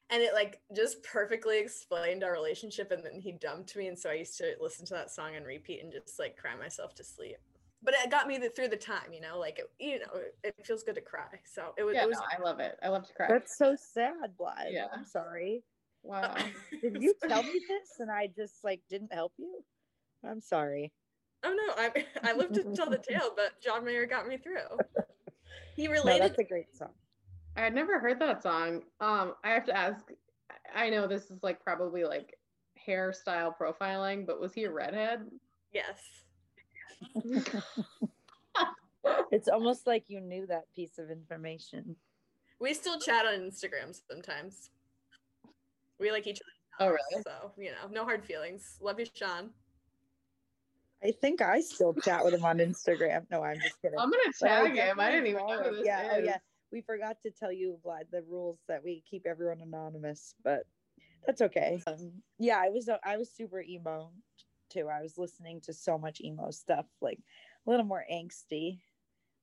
And 0.09 0.21
it 0.21 0.33
like 0.33 0.59
just 0.75 1.01
perfectly 1.03 1.59
explained 1.59 2.23
our 2.23 2.33
relationship. 2.33 2.91
And 2.91 3.03
then 3.03 3.21
he 3.21 3.31
dumped 3.31 3.75
me. 3.77 3.87
And 3.87 3.97
so 3.97 4.09
I 4.09 4.15
used 4.15 4.37
to 4.39 4.55
listen 4.59 4.85
to 4.87 4.93
that 4.95 5.11
song 5.11 5.35
and 5.35 5.45
repeat 5.45 5.81
and 5.81 5.91
just 5.91 6.19
like 6.19 6.35
cry 6.35 6.55
myself 6.55 6.93
to 6.95 7.03
sleep. 7.03 7.37
But 7.83 7.95
it 7.95 8.09
got 8.09 8.27
me 8.27 8.37
the, 8.37 8.49
through 8.49 8.69
the 8.69 8.77
time, 8.77 9.11
you 9.11 9.19
know, 9.19 9.37
like, 9.37 9.59
it, 9.59 9.69
you 9.79 9.99
know, 9.99 10.05
it, 10.15 10.35
it 10.57 10.65
feels 10.65 10.83
good 10.83 10.95
to 10.95 11.01
cry. 11.01 11.39
So 11.45 11.73
it 11.77 11.83
was, 11.83 11.95
Yeah, 11.95 12.03
it 12.03 12.07
was 12.07 12.17
no, 12.17 12.23
I 12.37 12.41
love 12.41 12.59
it. 12.59 12.79
I 12.81 12.87
love 12.87 13.05
to 13.07 13.13
cry. 13.13 13.27
That's 13.27 13.57
so 13.57 13.75
sad, 13.75 14.37
Blythe. 14.37 14.71
Yeah. 14.71 14.85
I'm 14.93 15.05
sorry. 15.05 15.63
wow. 16.01 16.33
Did 16.81 17.01
you 17.01 17.13
tell 17.27 17.43
me 17.43 17.59
this 17.67 17.99
and 17.99 18.09
I 18.09 18.27
just 18.35 18.63
like 18.63 18.81
didn't 18.89 19.13
help 19.13 19.33
you? 19.37 19.63
I'm 20.25 20.39
sorry. 20.41 20.93
Oh 21.43 21.53
no, 21.53 21.73
I 21.77 22.05
I 22.23 22.33
lived 22.33 22.53
to 22.55 22.63
tell 22.73 22.89
the 22.89 22.97
tale, 22.97 23.31
but 23.35 23.59
John 23.61 23.83
Mayer 23.83 24.05
got 24.05 24.27
me 24.27 24.37
through. 24.37 24.79
He 25.75 25.87
No, 25.87 25.93
related. 25.93 26.21
that's 26.21 26.39
a 26.39 26.43
great 26.43 26.75
song. 26.75 26.91
I 27.57 27.61
had 27.61 27.73
never 27.73 27.99
heard 27.99 28.19
that 28.19 28.43
song. 28.43 28.83
Um, 28.99 29.33
I 29.43 29.49
have 29.49 29.65
to 29.65 29.75
ask. 29.75 30.05
I 30.73 30.89
know 30.89 31.07
this 31.07 31.31
is 31.31 31.41
like 31.43 31.63
probably 31.63 32.03
like 32.03 32.37
hairstyle 32.87 33.53
profiling, 33.59 34.25
but 34.25 34.39
was 34.39 34.53
he 34.53 34.65
a 34.65 34.71
redhead? 34.71 35.21
yes. 35.71 36.22
It's 39.31 39.47
almost 39.47 39.87
like 39.87 40.09
you 40.09 40.21
knew 40.21 40.45
that 40.47 40.63
piece 40.75 40.97
of 40.99 41.09
information. 41.09 41.95
We 42.59 42.73
still 42.73 42.99
chat 42.99 43.25
on 43.25 43.33
Instagram 43.33 43.99
sometimes. 44.09 44.69
We 45.99 46.11
like 46.11 46.27
each 46.27 46.39
other. 46.79 46.89
Oh, 46.91 46.93
really? 46.93 47.23
So, 47.23 47.51
you 47.57 47.71
know, 47.71 47.87
no 47.91 48.03
hard 48.03 48.23
feelings. 48.23 48.77
Love 48.81 48.99
you, 48.99 49.05
Sean. 49.13 49.49
I 51.03 51.11
think 51.11 51.41
I 51.41 51.59
still 51.61 51.93
chat 51.93 52.23
with 52.23 52.33
him 52.33 52.45
on 52.45 52.59
Instagram. 52.59 53.25
No, 53.29 53.43
I'm 53.43 53.59
just 53.59 53.81
kidding. 53.81 53.99
I'm 53.99 54.09
gonna 54.09 54.23
But 54.39 54.49
I 54.51 54.67
tag 54.67 54.75
him. 54.77 54.99
I 54.99 55.11
didn't 55.11 55.25
definitely 55.25 55.29
even 55.29 55.47
know 55.47 55.63
who 55.69 55.75
this 55.77 55.85
yeah, 55.85 56.09
oh 56.13 56.19
is. 56.19 56.25
yeah. 56.25 56.37
We 56.71 56.81
forgot 56.81 57.17
to 57.23 57.31
tell 57.31 57.51
you, 57.51 57.77
Vlad, 57.85 58.03
the 58.11 58.23
rules 58.23 58.59
that 58.67 58.83
we 58.83 59.03
keep 59.09 59.25
everyone 59.27 59.61
anonymous, 59.61 60.33
but 60.43 60.63
that's 61.25 61.41
okay. 61.41 61.81
Um, 61.85 62.11
yeah, 62.39 62.57
I 62.57 62.69
was 62.69 62.89
I 63.03 63.17
was 63.17 63.29
super 63.29 63.61
emo 63.61 64.11
too. 64.73 64.89
I 64.89 65.01
was 65.01 65.17
listening 65.17 65.61
to 65.61 65.73
so 65.73 65.97
much 65.97 66.21
emo 66.21 66.49
stuff, 66.51 66.85
like 67.01 67.19
a 67.65 67.69
little 67.69 67.85
more 67.85 68.03
angsty, 68.11 68.79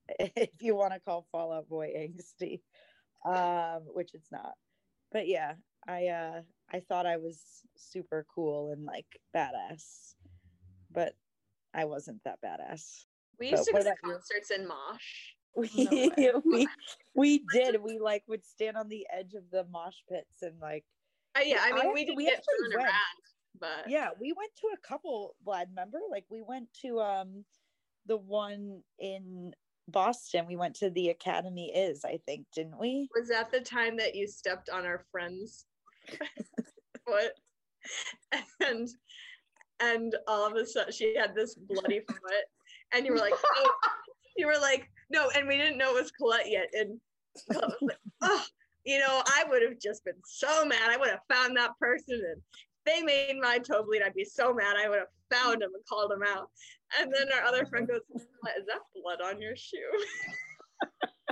if 0.19 0.51
you 0.61 0.75
want 0.75 0.93
to 0.93 1.01
call 1.01 1.27
Fall 1.31 1.53
Out 1.53 1.69
Boy 1.69 1.93
angsty, 1.97 2.61
um, 3.25 3.83
which 3.95 4.11
it's 4.15 4.31
not. 4.33 4.55
But 5.13 5.27
yeah, 5.29 5.55
I 5.87 6.07
uh, 6.09 6.41
I 6.73 6.81
thought 6.81 7.07
I 7.07 7.17
was 7.17 7.41
super 7.77 8.27
cool 8.35 8.73
and 8.73 8.85
like 8.85 9.07
badass, 9.35 10.15
but 10.91 11.15
I 11.75 11.85
wasn't 11.85 12.23
that 12.25 12.39
badass. 12.45 13.05
We 13.39 13.51
used 13.51 13.65
So 13.65 13.73
to 13.73 13.79
go 13.79 13.83
to 13.85 13.89
you? 14.05 14.13
concerts 14.13 14.51
in 14.51 14.67
Mosh. 14.69 15.35
We 15.57 15.69
No 16.17 16.43
we 16.45 16.69
we 17.15 17.45
did. 17.53 17.83
We 17.83 17.99
like 17.99 18.23
would 18.29 18.45
stand 18.45 18.77
on 18.77 18.89
the 18.89 19.07
edge 19.13 19.35
of 19.35 19.51
the 19.51 19.65
mosh 19.65 19.97
pits 20.09 20.43
and 20.43 20.61
like 20.61 20.85
Uh, 21.37 21.41
yeah, 21.45 21.59
I 21.63 21.71
I 21.71 21.73
mean, 21.73 21.93
we 21.93 22.03
actually- 22.03 22.05
didn't 22.05 22.17
we 22.17 22.25
get 22.27 22.33
actually 22.39 22.59
thrown 22.71 22.71
went. 22.83 22.87
around, 22.87 23.23
but 23.61 23.89
yeah, 23.89 24.09
we 24.21 24.33
went 24.33 24.51
to 24.57 24.69
a 24.75 24.87
couple 24.87 25.37
Vlad 25.47 25.69
remember? 25.69 25.99
Like 26.11 26.25
we 26.31 26.43
went 26.43 26.69
to 26.83 27.01
um 27.01 27.45
the 28.07 28.17
one 28.17 28.83
in 28.99 29.53
Boston. 29.89 30.47
We 30.47 30.57
went 30.57 30.77
to 30.77 30.91
the 30.91 31.11
Academy 31.11 31.73
is, 31.75 32.05
I 32.05 32.19
think, 32.27 32.47
didn't 32.55 32.79
we? 32.79 33.09
was 33.15 33.29
that 33.29 33.51
the 33.51 33.61
time 33.61 33.97
that 33.99 34.15
you 34.15 34.27
stepped 34.27 34.71
on 34.71 34.87
our 34.87 35.05
friend's 35.11 35.67
foot? 37.07 37.33
And 38.61 38.89
and 39.81 40.15
all 40.29 40.47
of 40.47 40.55
a 40.55 40.67
sudden 40.67 40.93
she 40.93 41.17
had 41.17 41.35
this 41.35 41.55
bloody 41.55 42.01
foot, 42.09 42.45
and 42.93 43.07
you 43.07 43.13
were 43.13 43.19
like, 43.19 43.33
oh, 43.57 43.71
you 44.37 44.47
were 44.47 44.59
like, 44.61 44.89
no, 45.11 45.31
and 45.35 45.49
we 45.49 45.57
didn't 45.57 45.79
know 45.79 45.97
it 45.97 46.03
was 46.03 46.13
Colette 46.13 46.51
yet, 46.51 46.69
and 46.73 47.01
Colette 47.51 47.71
was 47.71 47.79
like, 47.83 47.99
oh, 48.23 48.45
you 48.85 48.99
know, 48.99 49.23
I 49.27 49.45
would 49.49 49.63
have 49.63 49.79
just 49.81 50.05
been 50.05 50.21
so 50.25 50.65
mad. 50.65 50.91
I 50.91 50.97
would 50.97 51.11
have 51.11 51.21
found 51.31 51.57
that 51.57 51.79
person, 51.81 52.21
and 52.33 52.43
they 52.91 53.03
made 53.03 53.37
my 53.41 53.59
toe 53.59 53.85
bleed. 53.85 54.03
I'd 54.03 54.15
be 54.15 54.25
so 54.25 54.53
mad. 54.53 54.77
I 54.77 54.89
would 54.89 54.99
have 54.99 55.09
found 55.31 55.63
him 55.63 55.71
and 55.75 55.85
called 55.89 56.13
him 56.13 56.23
out. 56.27 56.49
And 57.01 57.13
then 57.13 57.29
our 57.33 57.45
other 57.45 57.65
friend 57.67 57.87
goes, 57.87 58.01
"Is 58.15 58.27
that 58.67 58.81
blood 58.95 59.21
on 59.23 59.41
your 59.41 59.55
shoe?" 59.57 59.79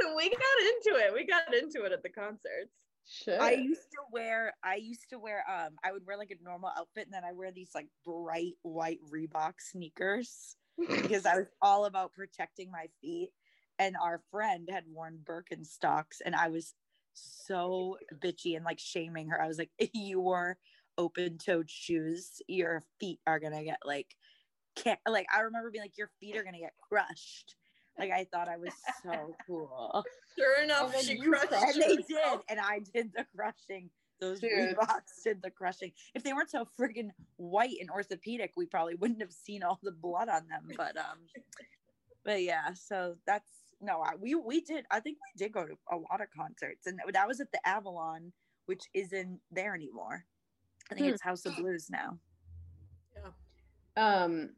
so 0.00 0.14
we 0.16 0.30
got 0.30 0.58
into 0.60 0.98
it. 1.04 1.12
We 1.12 1.26
got 1.26 1.52
into 1.54 1.84
it 1.84 1.92
at 1.92 2.02
the 2.02 2.10
concerts. 2.10 2.72
Shit. 3.10 3.40
I 3.40 3.52
used 3.52 3.90
to 3.92 3.98
wear 4.12 4.52
I 4.62 4.74
used 4.74 5.08
to 5.10 5.18
wear 5.18 5.42
um 5.50 5.76
I 5.82 5.92
would 5.92 6.06
wear 6.06 6.18
like 6.18 6.30
a 6.30 6.44
normal 6.44 6.70
outfit 6.76 7.06
and 7.06 7.12
then 7.12 7.24
I 7.24 7.32
wear 7.32 7.50
these 7.50 7.70
like 7.74 7.88
bright 8.04 8.52
white 8.60 8.98
Reebok 9.10 9.54
sneakers 9.60 10.56
because 10.78 11.24
I 11.24 11.36
was 11.36 11.46
all 11.62 11.86
about 11.86 12.12
protecting 12.12 12.70
my 12.70 12.88
feet 13.00 13.30
and 13.78 13.96
our 14.02 14.20
friend 14.30 14.68
had 14.70 14.84
worn 14.92 15.20
Birkenstocks 15.24 16.20
and 16.22 16.36
I 16.36 16.48
was 16.48 16.74
so 17.44 17.98
bitchy 18.14 18.56
and 18.56 18.64
like 18.64 18.78
shaming 18.78 19.28
her. 19.28 19.40
I 19.40 19.48
was 19.48 19.58
like 19.58 19.70
if 19.78 19.90
you 19.92 20.20
wore 20.20 20.58
open-toed 20.96 21.70
shoes, 21.70 22.42
your 22.48 22.84
feet 22.98 23.20
are 23.26 23.38
to 23.38 23.64
get 23.64 23.78
like 23.84 24.16
can't 24.74 25.00
like 25.08 25.26
I 25.34 25.40
remember 25.40 25.70
being 25.70 25.84
like 25.84 25.98
your 25.98 26.10
feet 26.20 26.36
are 26.36 26.44
to 26.44 26.50
get 26.52 26.74
crushed. 26.88 27.56
Like 27.98 28.12
I 28.12 28.26
thought 28.30 28.48
I 28.48 28.56
was 28.56 28.72
so 29.02 29.34
cool. 29.46 30.04
Sure 30.38 30.62
enough, 30.62 30.94
And 30.94 31.04
she 31.04 31.18
crushed. 31.18 31.52
And 31.52 31.82
they 31.82 31.96
did, 31.96 32.40
and 32.48 32.60
I 32.60 32.80
did 32.94 33.12
the 33.14 33.26
crushing. 33.34 33.90
Those 34.20 34.40
Dude. 34.40 34.76
Reeboks 34.76 35.22
did 35.22 35.42
the 35.42 35.50
crushing. 35.50 35.92
If 36.14 36.24
they 36.24 36.32
weren't 36.32 36.50
so 36.50 36.66
friggin' 36.78 37.10
white 37.36 37.76
and 37.80 37.88
orthopedic, 37.88 38.52
we 38.56 38.66
probably 38.66 38.96
wouldn't 38.96 39.20
have 39.20 39.32
seen 39.32 39.62
all 39.62 39.78
the 39.82 39.92
blood 39.92 40.28
on 40.28 40.48
them. 40.48 40.68
But 40.76 40.96
um, 40.96 41.18
but 42.24 42.42
yeah. 42.42 42.72
So 42.74 43.16
that's 43.26 43.50
no, 43.80 44.00
I, 44.02 44.14
we 44.16 44.34
we 44.34 44.60
did. 44.60 44.84
I 44.90 45.00
think 45.00 45.18
we 45.18 45.44
did 45.44 45.52
go 45.52 45.64
to 45.64 45.74
a 45.90 45.96
lot 45.96 46.20
of 46.20 46.28
concerts, 46.36 46.86
and 46.86 46.98
that 47.12 47.28
was 47.28 47.40
at 47.40 47.50
the 47.52 47.66
Avalon, 47.66 48.32
which 48.66 48.84
isn't 48.94 49.40
there 49.50 49.74
anymore. 49.74 50.24
I 50.90 50.94
think 50.94 51.06
Hmm. 51.06 51.12
it's 51.12 51.22
House 51.22 51.46
of 51.46 51.56
Blues 51.56 51.88
now. 51.90 52.18
Yeah. 53.16 53.30
Um, 53.96 54.50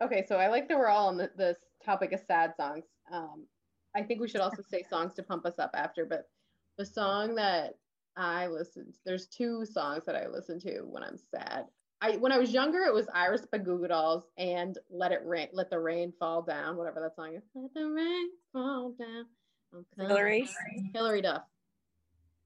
okay, 0.00 0.24
so 0.26 0.36
I 0.36 0.48
like 0.48 0.68
that 0.68 0.78
we're 0.78 0.88
all 0.88 1.08
on 1.08 1.16
the, 1.16 1.30
this 1.36 1.58
topic 1.84 2.12
of 2.12 2.20
sad 2.20 2.54
songs. 2.56 2.84
Um, 3.10 3.46
I 3.94 4.02
think 4.02 4.20
we 4.20 4.28
should 4.28 4.40
also 4.40 4.62
say 4.62 4.82
songs 4.90 5.14
to 5.14 5.22
pump 5.22 5.44
us 5.46 5.58
up 5.58 5.70
after, 5.74 6.04
but 6.04 6.28
the 6.78 6.86
song 6.86 7.34
that 7.34 7.74
I 8.16 8.46
listened, 8.46 8.96
there's 9.04 9.26
two 9.26 9.64
songs 9.64 10.04
that 10.06 10.14
I 10.16 10.26
listen 10.28 10.60
to 10.60 10.80
when 10.82 11.02
I'm 11.02 11.18
sad. 11.18 11.64
I 12.00 12.16
when 12.16 12.32
I 12.32 12.38
was 12.38 12.52
younger, 12.52 12.80
it 12.80 12.94
was 12.94 13.06
Iris 13.14 13.46
by 13.50 13.58
Goo 13.58 13.78
Goo 13.78 13.88
Dolls 13.88 14.24
and 14.38 14.78
Let 14.90 15.12
It 15.12 15.22
Rain, 15.24 15.48
Let 15.52 15.70
the 15.70 15.78
Rain 15.78 16.12
Fall 16.18 16.42
Down, 16.42 16.76
whatever 16.76 17.00
that 17.00 17.14
song 17.14 17.34
is. 17.34 17.42
Let 17.54 17.74
the 17.74 17.86
rain 17.86 18.30
fall 18.52 18.94
down. 18.98 19.26
I'm. 19.74 19.84
Hilary? 19.98 20.48
Hilary 20.94 21.22
Duff. 21.22 21.42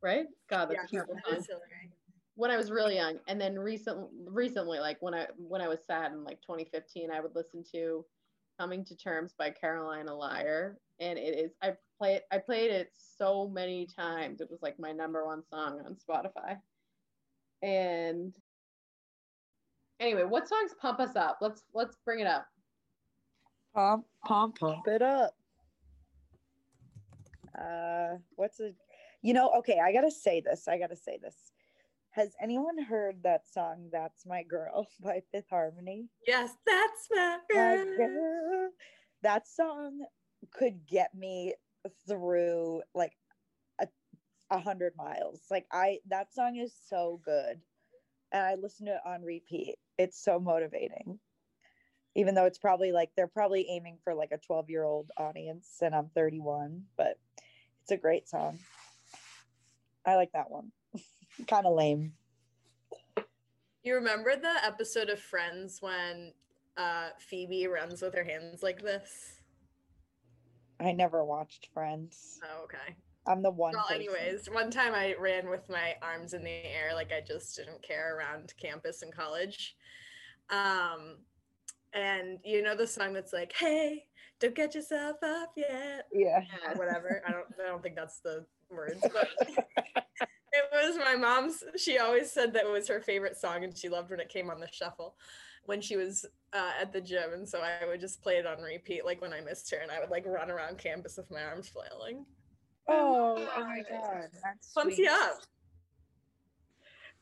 Right? 0.02 0.26
God, 0.50 0.70
that's 0.70 0.92
Yeah, 0.92 1.00
terrible 1.00 1.14
that 1.30 1.44
song 1.44 1.60
when 2.36 2.50
I 2.50 2.56
was 2.56 2.70
really 2.70 2.96
young, 2.96 3.18
and 3.28 3.40
then 3.40 3.58
recently, 3.58 4.08
recently, 4.26 4.78
like 4.80 4.96
when 5.00 5.14
I 5.14 5.26
when 5.36 5.60
I 5.60 5.68
was 5.68 5.80
sad 5.86 6.12
in 6.12 6.24
like 6.24 6.40
2015, 6.42 7.10
I 7.10 7.20
would 7.20 7.34
listen 7.34 7.64
to 7.72 8.04
"Coming 8.58 8.84
to 8.86 8.96
Terms" 8.96 9.34
by 9.38 9.50
Carolina 9.50 10.14
Liar, 10.14 10.78
and 10.98 11.18
it 11.18 11.38
is 11.38 11.52
I 11.62 11.74
play 11.98 12.16
it 12.16 12.24
I 12.32 12.38
played 12.38 12.70
it 12.70 12.90
so 12.94 13.48
many 13.48 13.86
times. 13.86 14.40
It 14.40 14.50
was 14.50 14.62
like 14.62 14.78
my 14.78 14.92
number 14.92 15.24
one 15.24 15.42
song 15.48 15.80
on 15.86 15.96
Spotify. 15.96 16.58
And 17.62 18.34
anyway, 20.00 20.24
what 20.24 20.48
songs 20.48 20.72
pump 20.80 21.00
us 21.00 21.16
up? 21.16 21.38
Let's 21.40 21.62
let's 21.74 21.96
bring 22.04 22.20
it 22.20 22.26
up. 22.26 22.46
Pump, 23.74 24.06
pump, 24.24 24.58
pump 24.58 24.86
it 24.86 25.02
up. 25.02 25.34
Uh, 27.58 28.18
what's 28.36 28.60
a, 28.60 28.72
you 29.22 29.32
know? 29.32 29.50
Okay, 29.58 29.78
I 29.84 29.92
gotta 29.92 30.10
say 30.10 30.40
this. 30.40 30.68
I 30.68 30.78
gotta 30.78 30.96
say 30.96 31.18
this. 31.20 31.52
Has 32.10 32.34
anyone 32.40 32.78
heard 32.78 33.22
that 33.24 33.46
song 33.46 33.88
"That's 33.90 34.24
My 34.26 34.42
Girl" 34.42 34.86
by 35.00 35.22
Fifth 35.32 35.50
Harmony? 35.50 36.08
Yes, 36.26 36.50
that's 36.66 37.08
my 37.10 37.38
My 37.52 37.76
girl. 37.76 37.96
girl. 37.96 38.70
That 39.22 39.48
song 39.48 40.04
could 40.52 40.86
get 40.86 41.14
me 41.14 41.54
through 42.06 42.82
like 42.94 43.16
a, 43.80 43.88
a 44.50 44.58
hundred 44.58 44.94
miles. 44.96 45.40
Like 45.50 45.66
I, 45.72 45.98
that 46.08 46.32
song 46.34 46.56
is 46.56 46.72
so 46.88 47.20
good, 47.24 47.60
and 48.32 48.42
I 48.42 48.54
listen 48.54 48.86
to 48.86 48.92
it 48.92 49.00
on 49.06 49.22
repeat. 49.22 49.76
It's 49.98 50.22
so 50.22 50.38
motivating 50.40 51.18
even 52.16 52.34
though 52.34 52.44
it's 52.44 52.58
probably 52.58 52.92
like 52.92 53.10
they're 53.16 53.26
probably 53.26 53.66
aiming 53.68 53.98
for 54.04 54.14
like 54.14 54.30
a 54.32 54.38
12 54.38 54.70
year 54.70 54.84
old 54.84 55.10
audience 55.16 55.78
and 55.82 55.94
i'm 55.94 56.08
31 56.14 56.82
but 56.96 57.18
it's 57.82 57.90
a 57.90 57.96
great 57.96 58.28
song 58.28 58.58
i 60.06 60.14
like 60.14 60.32
that 60.32 60.50
one 60.50 60.70
kind 61.48 61.66
of 61.66 61.74
lame 61.74 62.12
You 63.82 63.96
remember 63.96 64.34
the 64.36 64.64
episode 64.64 65.10
of 65.10 65.20
Friends 65.20 65.82
when 65.82 66.32
uh, 66.76 67.10
Phoebe 67.18 67.66
runs 67.66 68.00
with 68.00 68.14
her 68.14 68.24
hands 68.24 68.62
like 68.62 68.80
this? 68.82 69.40
i 70.80 70.92
never 70.92 71.24
watched 71.24 71.68
friends 71.74 72.40
Oh, 72.44 72.64
okay. 72.64 72.96
I'm 73.26 73.42
the 73.42 73.50
one. 73.50 73.72
Well, 73.74 73.84
person. 73.84 73.96
anyways, 74.02 74.48
one 74.50 74.70
time 74.70 74.94
I 74.94 75.14
ran 75.18 75.48
with 75.48 75.68
my 75.68 75.94
arms 76.02 76.34
in 76.34 76.44
the 76.44 76.50
air, 76.50 76.92
like 76.94 77.12
I 77.12 77.20
just 77.26 77.56
didn't 77.56 77.82
care 77.82 78.16
around 78.16 78.52
campus 78.60 79.02
and 79.02 79.12
college. 79.12 79.76
Um, 80.50 81.18
and 81.94 82.38
you 82.44 82.62
know 82.62 82.76
the 82.76 82.86
song 82.86 83.12
that's 83.12 83.32
like, 83.32 83.52
"Hey, 83.52 84.06
don't 84.40 84.54
get 84.54 84.74
yourself 84.74 85.16
up 85.22 85.52
yet," 85.56 86.06
Yeah. 86.12 86.44
or 86.68 86.74
whatever. 86.74 87.22
I 87.26 87.32
don't, 87.32 87.46
I 87.62 87.68
don't 87.68 87.82
think 87.82 87.96
that's 87.96 88.20
the 88.20 88.44
words, 88.68 89.00
but 89.00 89.28
it 90.52 90.64
was 90.72 90.96
my 90.98 91.16
mom's. 91.16 91.62
She 91.76 91.98
always 91.98 92.30
said 92.30 92.52
that 92.54 92.64
it 92.64 92.70
was 92.70 92.88
her 92.88 93.00
favorite 93.00 93.36
song, 93.36 93.64
and 93.64 93.76
she 93.76 93.88
loved 93.88 94.10
when 94.10 94.20
it 94.20 94.28
came 94.28 94.50
on 94.50 94.60
the 94.60 94.68
shuffle 94.70 95.16
when 95.66 95.80
she 95.80 95.96
was 95.96 96.26
uh, 96.52 96.72
at 96.78 96.92
the 96.92 97.00
gym, 97.00 97.32
and 97.32 97.48
so 97.48 97.60
I 97.62 97.86
would 97.86 98.00
just 98.00 98.22
play 98.22 98.36
it 98.36 98.46
on 98.46 98.60
repeat, 98.60 99.06
like 99.06 99.22
when 99.22 99.32
I 99.32 99.40
missed 99.40 99.70
her, 99.70 99.78
and 99.78 99.90
I 99.90 99.98
would 100.00 100.10
like 100.10 100.26
run 100.26 100.50
around 100.50 100.76
campus 100.76 101.16
with 101.16 101.30
my 101.30 101.42
arms 101.42 101.68
flailing. 101.68 102.26
Oh, 102.88 103.48
oh 103.56 103.64
my 103.64 103.82
god, 103.88 104.28
that's 104.42 104.72
Pumps 104.72 104.96
sweet. 104.96 105.04
you 105.04 105.10
up. 105.10 105.40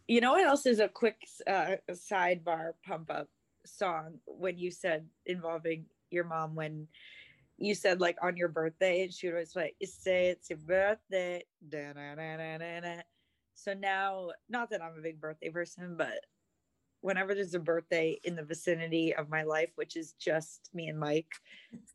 You 0.09 0.21
know 0.21 0.33
what 0.33 0.45
else 0.45 0.67
is 0.67 0.81
a 0.81 0.89
quick 0.89 1.17
uh, 1.47 1.77
sidebar 1.91 2.73
pump 2.85 3.11
up 3.11 3.29
song 3.65 4.19
when 4.27 4.59
you 4.59 4.71
said 4.71 5.07
involving 5.27 5.87
your 6.11 6.25
mom 6.25 6.57
when 6.57 6.89
you 7.59 7.75
said 7.75 8.01
like 8.01 8.17
on 8.21 8.37
your 8.37 8.49
birthday 8.49 9.03
and 9.03 9.13
she 9.13 9.29
would 9.29 9.35
always 9.35 9.55
like 9.55 9.77
say 9.85 10.29
it's 10.29 10.51
your 10.51 10.59
birthday. 10.59 11.45
da-na-na-na-na-na." 11.69 13.03
So 13.55 13.75
now, 13.75 14.31
not 14.49 14.71
that 14.71 14.83
I'm 14.83 14.99
a 14.99 15.03
big 15.03 15.21
birthday 15.21 15.51
person, 15.51 15.95
but 15.97 16.25
whenever 17.01 17.35
there's 17.35 17.55
a 17.55 17.61
birthday 17.61 18.19
in 18.25 18.35
the 18.35 18.43
vicinity 18.43 19.15
of 19.15 19.29
my 19.29 19.43
life, 19.43 19.71
which 19.77 19.97
is 19.97 20.13
just 20.15 20.71
me 20.75 20.89
and 20.89 20.99
Mike 20.99 21.31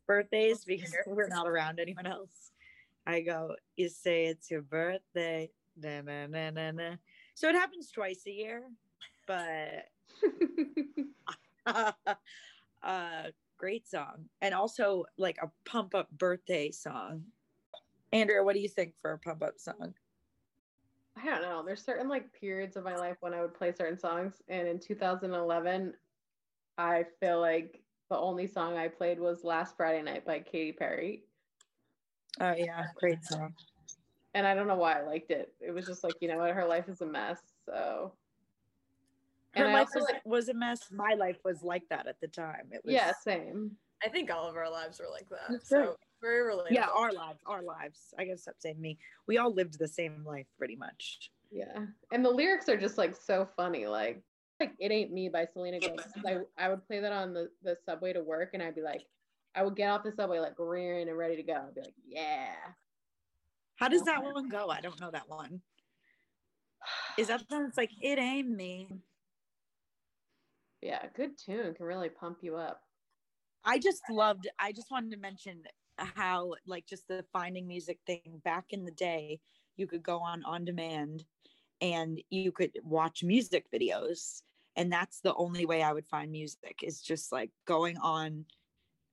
birthdays 0.06 0.64
because 0.64 0.94
we're 1.06 1.28
not 1.28 1.46
around 1.46 1.80
anyone 1.80 2.06
else, 2.06 2.52
I 3.08 3.22
go, 3.22 3.56
you 3.76 3.88
say 3.88 4.26
it's 4.26 4.50
your 4.50 4.62
birthday. 4.62 5.50
da-na-na-na-na." 5.80 6.96
So 7.34 7.48
it 7.48 7.54
happens 7.54 7.90
twice 7.90 8.24
a 8.26 8.30
year, 8.30 8.62
but 9.26 9.88
uh 12.82 13.22
great 13.56 13.88
song 13.88 14.28
and 14.40 14.54
also 14.54 15.04
like 15.16 15.38
a 15.42 15.50
pump 15.68 15.94
up 15.94 16.08
birthday 16.12 16.70
song 16.70 17.24
andrea 18.12 18.42
what 18.42 18.54
do 18.54 18.60
you 18.60 18.68
think 18.68 18.94
for 19.02 19.12
a 19.12 19.18
pump 19.18 19.42
up 19.42 19.58
song 19.58 19.92
I 21.20 21.26
don't 21.26 21.42
know. 21.42 21.64
There's 21.66 21.82
certain 21.82 22.08
like 22.08 22.32
periods 22.32 22.76
of 22.76 22.84
my 22.84 22.94
life 22.94 23.16
when 23.20 23.34
I 23.34 23.40
would 23.40 23.54
play 23.54 23.72
certain 23.72 23.98
songs, 23.98 24.34
and 24.48 24.68
in 24.68 24.78
2011, 24.78 25.92
I 26.76 27.04
feel 27.18 27.40
like 27.40 27.82
the 28.08 28.16
only 28.16 28.46
song 28.46 28.76
I 28.76 28.86
played 28.86 29.18
was 29.18 29.42
"Last 29.42 29.76
Friday 29.76 30.02
Night" 30.02 30.24
by 30.24 30.38
Katy 30.38 30.72
Perry, 30.72 31.24
oh 32.40 32.54
yeah 32.56 32.86
great 33.00 33.24
song 33.24 33.54
and 34.34 34.46
I 34.46 34.54
don't 34.54 34.68
know 34.68 34.76
why 34.76 35.00
I 35.00 35.02
liked 35.02 35.30
it. 35.30 35.52
It 35.60 35.72
was 35.72 35.86
just 35.86 36.04
like 36.04 36.14
you 36.20 36.28
know 36.28 36.38
what, 36.38 36.52
her 36.54 36.66
life 36.66 36.88
is 36.88 37.00
a 37.00 37.06
mess, 37.06 37.40
so. 37.66 38.12
her 39.54 39.64
And 39.64 39.72
life 39.72 39.88
was, 39.94 40.04
like, 40.04 40.20
was 40.24 40.48
a 40.48 40.54
mess 40.54 40.80
my 40.92 41.14
life 41.14 41.38
was 41.44 41.62
like 41.62 41.82
that 41.90 42.06
at 42.06 42.20
the 42.20 42.28
time 42.28 42.68
it 42.70 42.82
was 42.84 42.94
yeah, 42.94 43.12
same. 43.24 43.72
I 44.04 44.08
think 44.08 44.30
all 44.30 44.48
of 44.48 44.54
our 44.56 44.70
lives 44.70 45.00
were 45.00 45.08
like 45.10 45.28
that. 45.30 45.48
That's 45.50 45.68
So 45.68 45.78
right. 45.80 45.88
very 46.22 46.52
relatable. 46.54 46.70
yeah 46.72 46.88
our 46.94 47.12
lives 47.12 47.40
our 47.46 47.62
lives 47.62 48.12
i 48.18 48.24
guess 48.24 48.42
stop 48.42 48.54
saying 48.58 48.80
me 48.80 48.98
we 49.26 49.38
all 49.38 49.52
lived 49.52 49.78
the 49.78 49.88
same 49.88 50.24
life 50.26 50.46
pretty 50.58 50.76
much 50.76 51.30
Yeah, 51.50 51.86
and 52.12 52.24
the 52.24 52.30
lyrics 52.30 52.68
are 52.68 52.76
just 52.76 52.98
like 52.98 53.16
so 53.16 53.48
funny. 53.56 53.86
Like, 53.86 54.22
like 54.60 54.72
"It 54.78 54.92
Ain't 54.92 55.12
Me" 55.12 55.28
by 55.30 55.46
Selena 55.46 55.80
Gomez. 55.80 56.12
I 56.26 56.40
I 56.58 56.68
would 56.68 56.86
play 56.86 57.00
that 57.00 57.12
on 57.12 57.32
the 57.32 57.50
the 57.62 57.76
subway 57.86 58.12
to 58.12 58.22
work, 58.22 58.50
and 58.52 58.62
I'd 58.62 58.74
be 58.74 58.82
like, 58.82 59.02
I 59.58 59.62
would 59.62 59.74
get 59.74 59.90
off 59.90 60.04
the 60.04 60.12
subway 60.12 60.38
like 60.38 60.54
rearing 60.58 61.08
and 61.08 61.18
ready 61.18 61.36
to 61.36 61.42
go. 61.42 61.54
I'd 61.54 61.74
be 61.74 61.80
like, 61.80 61.94
yeah. 62.06 62.52
how 63.76 63.88
does 63.88 64.02
that 64.04 64.22
one 64.22 64.48
go 64.48 64.68
i 64.70 64.80
don't 64.80 65.00
know 65.00 65.10
that 65.10 65.28
one 65.28 65.60
is 67.16 67.26
that 67.26 67.40
the 67.40 67.56
one 67.56 67.64
that's 67.64 67.76
like 67.76 67.90
it 68.00 68.18
ain't 68.18 68.48
me 68.48 69.02
Yeah, 70.80 71.04
good 71.14 71.36
tune 71.36 71.74
can 71.74 71.86
really 71.86 72.08
pump 72.08 72.38
you 72.40 72.56
up. 72.56 72.80
I 73.64 73.78
just 73.78 74.02
loved 74.10 74.48
I 74.58 74.72
just 74.72 74.90
wanted 74.90 75.10
to 75.12 75.18
mention 75.18 75.62
how 75.98 76.54
like 76.66 76.86
just 76.86 77.08
the 77.08 77.24
finding 77.32 77.66
music 77.66 77.98
thing 78.06 78.40
back 78.44 78.66
in 78.70 78.84
the 78.84 78.92
day 78.92 79.40
you 79.76 79.86
could 79.86 80.02
go 80.02 80.20
on 80.20 80.44
on 80.44 80.64
demand 80.64 81.24
and 81.80 82.20
you 82.30 82.52
could 82.52 82.72
watch 82.84 83.24
music 83.24 83.66
videos 83.74 84.42
and 84.76 84.92
that's 84.92 85.20
the 85.20 85.34
only 85.34 85.66
way 85.66 85.82
I 85.82 85.92
would 85.92 86.06
find 86.06 86.30
music 86.30 86.80
is 86.82 87.00
just 87.00 87.32
like 87.32 87.50
going 87.66 87.96
on 87.98 88.44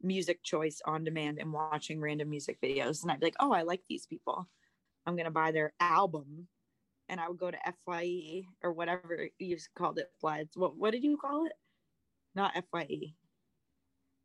music 0.05 0.43
choice 0.43 0.81
on 0.85 1.03
demand 1.03 1.39
and 1.39 1.51
watching 1.51 1.99
random 1.99 2.29
music 2.29 2.59
videos 2.61 3.01
and 3.03 3.11
I'd 3.11 3.19
be 3.19 3.25
like 3.27 3.35
oh 3.39 3.51
I 3.51 3.63
like 3.63 3.81
these 3.89 4.05
people 4.05 4.47
I'm 5.05 5.15
going 5.15 5.25
to 5.25 5.31
buy 5.31 5.51
their 5.51 5.73
album 5.79 6.47
and 7.09 7.19
I 7.19 7.27
would 7.27 7.37
go 7.37 7.51
to 7.51 7.57
FYE 7.85 8.43
or 8.63 8.71
whatever 8.73 9.27
you 9.39 9.57
called 9.77 9.97
it 9.99 10.11
Flies 10.21 10.47
what 10.55 10.75
what 10.77 10.91
did 10.91 11.03
you 11.03 11.17
call 11.17 11.45
it 11.45 11.53
not 12.35 12.53
FYE 12.71 13.13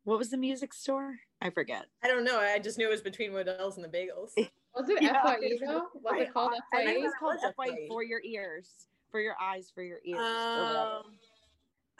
what 0.03 0.17
was 0.17 0.31
the 0.31 0.37
music 0.37 0.73
store? 0.73 1.13
I 1.41 1.51
forget. 1.51 1.85
I 2.03 2.07
don't 2.07 2.23
know. 2.23 2.39
I 2.39 2.57
just 2.57 2.79
knew 2.79 2.87
it 2.87 2.91
was 2.91 3.01
between 3.03 3.33
Modell's 3.33 3.77
and 3.77 3.85
the 3.85 3.89
Bagels. 3.89 4.31
Was 4.75 4.89
it 4.89 4.99
Yeah. 4.99 5.21
FYE 5.21 5.59
though? 5.63 5.89
Was 6.01 6.19
it 6.21 6.33
called 6.33 6.53
I 6.73 6.77
think 6.77 6.89
it 6.89 7.01
FYE? 7.01 7.03
was 7.03 7.13
called 7.19 7.37
FYE 7.55 7.67
FYE. 7.67 7.85
for 7.87 8.01
your 8.03 8.19
ears, 8.23 8.87
for 9.11 9.19
your 9.19 9.35
eyes, 9.39 9.69
for 9.73 9.83
your 9.83 9.99
ears. 10.03 10.17
or. 10.19 10.77
Um, 10.77 11.03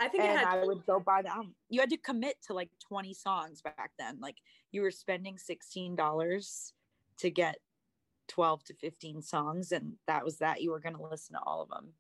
I 0.01 0.07
think 0.07 0.23
it 0.23 0.29
and 0.31 0.39
had. 0.39 0.47
I 0.47 0.65
would 0.65 0.83
go 0.87 0.99
buy 0.99 1.21
the 1.21 1.29
album. 1.29 1.53
You 1.69 1.79
had 1.79 1.91
to 1.91 1.97
commit 1.97 2.35
to 2.47 2.53
like 2.53 2.71
20 2.87 3.13
songs 3.13 3.61
back 3.61 3.91
then. 3.99 4.17
Like 4.19 4.37
you 4.71 4.81
were 4.81 4.89
spending 4.89 5.37
$16 5.37 6.71
to 7.19 7.29
get 7.29 7.57
12 8.27 8.63
to 8.63 8.73
15 8.73 9.21
songs, 9.21 9.71
and 9.71 9.93
that 10.07 10.25
was 10.25 10.37
that. 10.37 10.61
You 10.61 10.71
were 10.71 10.79
going 10.79 10.95
to 10.95 11.03
listen 11.03 11.35
to 11.35 11.41
all 11.45 11.61
of 11.61 11.69
them. 11.69 11.93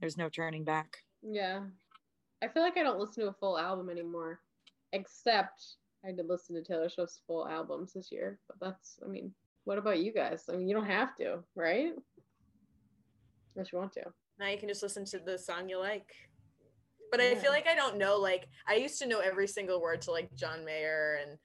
There's 0.00 0.16
no 0.16 0.30
turning 0.30 0.64
back. 0.64 1.04
Yeah. 1.22 1.60
I 2.42 2.48
feel 2.48 2.62
like 2.62 2.78
I 2.78 2.82
don't 2.82 2.98
listen 2.98 3.24
to 3.24 3.30
a 3.30 3.34
full 3.34 3.58
album 3.58 3.90
anymore, 3.90 4.40
except 4.92 5.76
I 6.06 6.12
did 6.12 6.28
listen 6.28 6.54
to 6.54 6.62
Taylor 6.62 6.88
Swift's 6.88 7.20
full 7.26 7.46
albums 7.46 7.92
this 7.92 8.10
year. 8.10 8.38
But 8.48 8.58
that's, 8.60 8.98
I 9.04 9.08
mean, 9.08 9.32
what 9.64 9.76
about 9.76 9.98
you 9.98 10.14
guys? 10.14 10.44
I 10.48 10.56
mean, 10.56 10.68
you 10.68 10.74
don't 10.74 10.86
have 10.86 11.14
to, 11.16 11.40
right? 11.56 11.92
Unless 13.54 13.72
you 13.72 13.78
want 13.78 13.92
to. 13.94 14.04
now 14.38 14.46
you 14.46 14.56
can 14.56 14.68
just 14.68 14.82
listen 14.82 15.04
to 15.06 15.18
the 15.18 15.36
song 15.36 15.68
you 15.68 15.78
like. 15.78 16.14
But 17.10 17.20
I 17.20 17.34
feel 17.34 17.50
like 17.50 17.66
I 17.66 17.74
don't 17.74 17.96
know. 17.96 18.16
Like 18.16 18.48
I 18.66 18.74
used 18.74 18.98
to 19.00 19.06
know 19.06 19.20
every 19.20 19.46
single 19.46 19.80
word 19.80 20.02
to 20.02 20.10
like 20.10 20.34
John 20.34 20.64
Mayer 20.64 21.20
and 21.22 21.38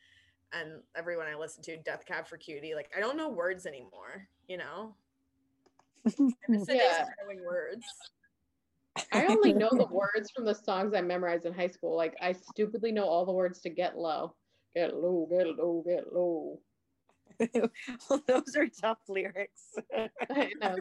and 0.54 0.82
everyone 0.96 1.28
I 1.28 1.36
listened 1.36 1.66
to, 1.66 1.78
Death 1.78 2.06
Cab 2.06 2.28
for 2.28 2.38
Cutie. 2.38 2.76
Like 2.76 2.90
I 2.96 3.00
don't 3.00 3.18
know 3.18 3.30
words 3.30 3.66
anymore. 3.66 4.28
You 4.48 4.58
know. 4.58 4.96
I 6.06 6.12
miss 6.50 6.66
the 6.66 6.76
Yeah. 6.76 7.06
knowing 7.24 7.44
words. 7.46 7.86
I 9.12 9.26
only 9.26 9.54
know 9.54 9.70
the 9.72 9.88
words 9.92 10.32
from 10.36 10.46
the 10.46 10.54
songs 10.54 10.94
I 10.94 11.02
memorized 11.02 11.46
in 11.46 11.54
high 11.54 11.68
school. 11.68 11.96
Like 11.96 12.16
I 12.22 12.34
stupidly 12.34 12.92
know 12.92 13.06
all 13.06 13.26
the 13.26 13.32
words 13.32 13.62
to 13.62 13.70
Get 13.70 13.98
Low. 13.98 14.36
Get 14.76 14.96
low, 14.96 15.28
get 15.30 15.48
low, 15.48 15.84
get 15.86 16.12
low. 16.12 16.60
well, 18.10 18.24
those 18.28 18.56
are 18.56 18.68
tough 18.68 19.00
lyrics. 19.08 19.76
I 20.32 20.54
know. 20.62 20.78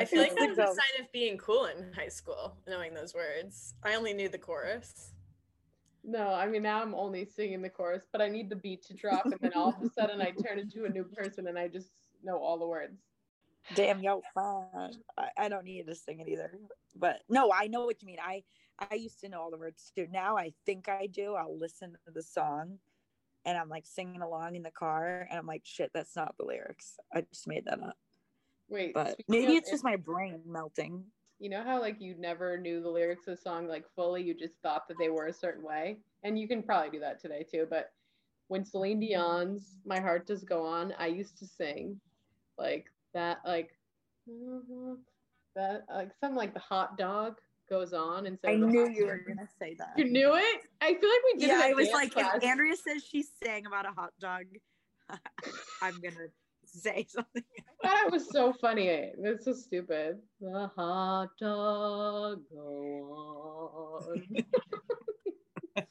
I 0.00 0.04
feel 0.04 0.22
like 0.22 0.32
Yeah. 0.38 0.46
that's 0.54 0.58
a 0.58 0.74
sign 0.74 1.00
of 1.04 1.12
being 1.12 1.38
cool 1.38 1.66
in 1.66 1.92
high 1.92 2.08
school, 2.08 2.56
knowing 2.66 2.94
those 2.94 3.14
words. 3.14 3.74
I 3.82 3.94
only 3.94 4.12
knew 4.14 4.28
the 4.28 4.38
chorus. 4.38 5.12
No, 6.04 6.32
I 6.32 6.46
mean 6.46 6.62
now 6.62 6.80
I'm 6.80 6.94
only 6.94 7.24
singing 7.24 7.60
the 7.60 7.68
chorus, 7.68 8.06
but 8.10 8.22
I 8.22 8.28
need 8.28 8.48
the 8.48 8.56
beat 8.56 8.82
to 8.86 8.94
drop, 8.94 9.26
and 9.26 9.36
then 9.40 9.52
all 9.54 9.70
of 9.70 9.82
a 9.82 9.90
sudden 9.98 10.20
I 10.22 10.30
turn 10.30 10.58
into 10.58 10.84
a 10.84 10.88
new 10.88 11.04
person 11.04 11.48
and 11.48 11.58
I 11.58 11.68
just 11.68 11.90
know 12.22 12.38
all 12.38 12.58
the 12.58 12.66
words. 12.66 13.02
Damn 13.74 14.00
yo 14.02 14.22
fun. 14.32 14.92
I, 15.18 15.28
I 15.36 15.48
don't 15.48 15.64
need 15.64 15.86
to 15.86 15.94
sing 15.94 16.20
it 16.20 16.28
either. 16.28 16.52
But 16.96 17.20
no, 17.28 17.52
I 17.52 17.66
know 17.66 17.84
what 17.84 18.00
you 18.00 18.06
mean. 18.06 18.18
I 18.22 18.44
I 18.78 18.94
used 18.94 19.20
to 19.20 19.28
know 19.28 19.40
all 19.40 19.50
the 19.50 19.58
words 19.58 19.90
too. 19.94 20.06
Now 20.10 20.38
I 20.38 20.52
think 20.64 20.88
I 20.88 21.06
do. 21.06 21.34
I'll 21.34 21.58
listen 21.58 21.96
to 22.06 22.12
the 22.12 22.22
song 22.22 22.78
and 23.44 23.56
I'm 23.56 23.68
like 23.68 23.86
singing 23.86 24.22
along 24.22 24.56
in 24.56 24.62
the 24.62 24.70
car 24.70 25.26
and 25.30 25.38
I'm 25.38 25.46
like, 25.46 25.62
shit, 25.64 25.90
that's 25.94 26.16
not 26.16 26.34
the 26.38 26.44
lyrics. 26.44 26.98
I 27.14 27.22
just 27.22 27.46
made 27.46 27.64
that 27.66 27.82
up. 27.82 27.96
Wait, 28.68 28.92
But 28.94 29.18
maybe 29.28 29.54
it's 29.54 29.70
just 29.70 29.84
my 29.84 29.96
brain 29.96 30.40
melting. 30.46 31.04
You 31.40 31.50
know 31.50 31.62
how 31.62 31.80
like 31.80 32.00
you 32.00 32.14
never 32.18 32.58
knew 32.58 32.82
the 32.82 32.90
lyrics 32.90 33.28
of 33.28 33.34
a 33.34 33.40
song 33.40 33.68
like 33.68 33.84
fully, 33.94 34.22
you 34.22 34.34
just 34.34 34.54
thought 34.62 34.88
that 34.88 34.98
they 34.98 35.08
were 35.08 35.26
a 35.26 35.32
certain 35.32 35.64
way, 35.64 35.98
and 36.24 36.38
you 36.38 36.48
can 36.48 36.62
probably 36.62 36.90
do 36.90 37.00
that 37.00 37.20
today 37.20 37.46
too. 37.48 37.66
But 37.70 37.92
when 38.48 38.64
Celine 38.64 38.98
Dion's 38.98 39.78
"My 39.86 40.00
Heart 40.00 40.26
Does 40.26 40.42
Go 40.42 40.66
On," 40.66 40.92
I 40.98 41.06
used 41.06 41.38
to 41.38 41.46
sing 41.46 42.00
like 42.58 42.86
that, 43.14 43.38
like 43.46 43.70
that, 45.54 45.84
like 45.88 46.10
something 46.20 46.36
like 46.36 46.54
the 46.54 46.60
hot 46.60 46.98
dog 46.98 47.36
goes 47.68 47.92
on 47.92 48.26
instead 48.26 48.50
I 48.52 48.54
knew 48.54 48.88
you 48.88 49.06
were 49.06 49.22
gonna 49.26 49.48
say 49.58 49.74
that. 49.78 49.92
You 49.96 50.04
knew 50.04 50.34
it. 50.34 50.62
I 50.80 50.94
feel 50.94 51.08
like 51.08 51.22
we 51.32 51.40
did. 51.40 51.48
yeah, 51.48 51.66
it 51.66 51.70
I 51.70 51.74
was 51.74 51.88
like, 51.90 52.12
class. 52.12 52.36
if 52.36 52.44
Andrea 52.44 52.74
says 52.76 53.04
she 53.04 53.24
sang 53.42 53.66
about 53.66 53.86
a 53.86 53.90
hot 53.90 54.12
dog, 54.20 54.44
I'm 55.82 56.00
gonna 56.00 56.28
say 56.64 57.06
something. 57.08 57.44
that 57.82 58.08
was 58.10 58.30
so 58.30 58.52
funny. 58.52 58.88
It's 58.88 59.44
so 59.44 59.52
stupid. 59.52 60.18
The 60.40 60.70
hot 60.76 61.28
dog 61.40 62.42
go 62.52 64.04
on. 64.06 64.26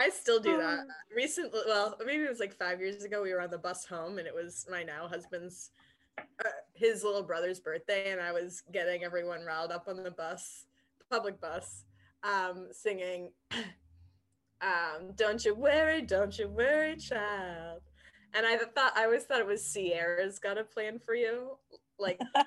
I 0.00 0.10
still 0.10 0.40
do 0.40 0.56
that. 0.58 0.80
Um, 0.80 0.86
Recently, 1.14 1.60
well, 1.66 1.96
maybe 2.04 2.24
it 2.24 2.28
was 2.28 2.40
like 2.40 2.52
five 2.52 2.80
years 2.80 3.04
ago. 3.04 3.22
We 3.22 3.32
were 3.32 3.40
on 3.40 3.50
the 3.50 3.58
bus 3.58 3.84
home, 3.84 4.18
and 4.18 4.26
it 4.26 4.34
was 4.34 4.66
my 4.70 4.82
now 4.82 5.06
husband's 5.06 5.70
uh, 6.18 6.48
his 6.74 7.04
little 7.04 7.22
brother's 7.22 7.60
birthday, 7.60 8.12
and 8.12 8.20
I 8.20 8.32
was 8.32 8.62
getting 8.72 9.04
everyone 9.04 9.44
riled 9.44 9.72
up 9.72 9.88
on 9.88 10.02
the 10.02 10.10
bus, 10.10 10.66
public 11.10 11.40
bus, 11.40 11.84
um, 12.22 12.68
singing, 12.72 13.30
um, 14.60 15.12
"Don't 15.14 15.44
you 15.44 15.54
worry, 15.54 16.02
don't 16.02 16.36
you 16.38 16.48
worry, 16.48 16.96
child." 16.96 17.82
And 18.34 18.44
I 18.44 18.56
thought 18.56 18.96
I 18.96 19.04
always 19.04 19.24
thought 19.24 19.40
it 19.40 19.46
was 19.46 19.64
Sierra's 19.64 20.38
got 20.40 20.58
a 20.58 20.64
plan 20.64 20.98
for 20.98 21.14
you, 21.14 21.56
like 21.98 22.20
I 22.36 22.44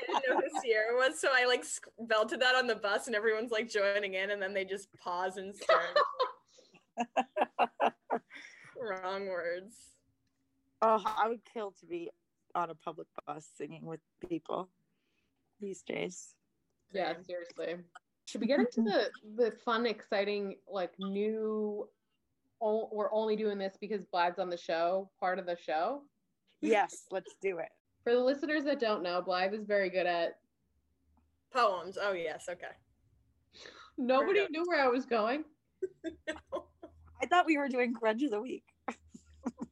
didn't 0.00 0.24
know 0.28 0.36
who 0.36 0.60
Sierra 0.60 0.96
was, 0.96 1.20
so 1.20 1.28
I 1.32 1.46
like 1.46 1.64
belted 2.00 2.40
that 2.40 2.56
on 2.56 2.66
the 2.66 2.74
bus, 2.74 3.06
and 3.06 3.14
everyone's 3.14 3.52
like 3.52 3.70
joining 3.70 4.14
in, 4.14 4.30
and 4.30 4.42
then 4.42 4.52
they 4.52 4.64
just 4.64 4.88
pause 4.94 5.36
and 5.36 5.54
stare. 5.54 5.94
Wrong 8.76 9.26
words. 9.26 9.76
Oh, 10.82 11.02
I 11.04 11.28
would 11.28 11.40
kill 11.52 11.72
to 11.80 11.86
be 11.86 12.10
on 12.56 12.70
a 12.70 12.74
public 12.74 13.06
bus 13.26 13.46
singing 13.56 13.84
with 13.84 14.00
people 14.28 14.68
these 15.60 15.82
days. 15.82 16.34
Yeah, 16.92 17.12
seriously. 17.26 17.76
Should 18.24 18.40
we 18.40 18.46
get 18.46 18.60
into 18.60 18.80
mm-hmm. 18.80 18.90
the 19.36 19.44
the 19.44 19.50
fun, 19.64 19.86
exciting, 19.86 20.56
like 20.68 20.92
new? 20.98 21.88
o- 22.60 22.88
We're 22.90 23.12
only 23.12 23.36
doing 23.36 23.58
this 23.58 23.76
because 23.80 24.02
Blythe's 24.12 24.38
on 24.38 24.48
the 24.48 24.56
show, 24.56 25.10
part 25.20 25.38
of 25.38 25.46
the 25.46 25.56
show. 25.56 26.02
Yes, 26.60 27.04
let's 27.10 27.34
do 27.40 27.58
it. 27.58 27.68
For 28.02 28.12
the 28.12 28.20
listeners 28.20 28.64
that 28.64 28.80
don't 28.80 29.02
know, 29.02 29.20
Blythe 29.20 29.54
is 29.54 29.64
very 29.64 29.90
good 29.90 30.06
at. 30.06 30.38
Poems. 31.52 31.96
Oh 32.00 32.12
yes. 32.12 32.46
Okay. 32.50 32.66
Nobody 33.96 34.46
knew 34.50 34.64
where 34.66 34.84
I 34.84 34.88
was 34.88 35.06
going. 35.06 35.44
I 37.22 37.26
thought 37.26 37.46
we 37.46 37.56
were 37.56 37.68
doing 37.68 37.92
Grudge 37.92 38.22
of 38.24 38.30
the 38.30 38.40
Week. 38.40 38.64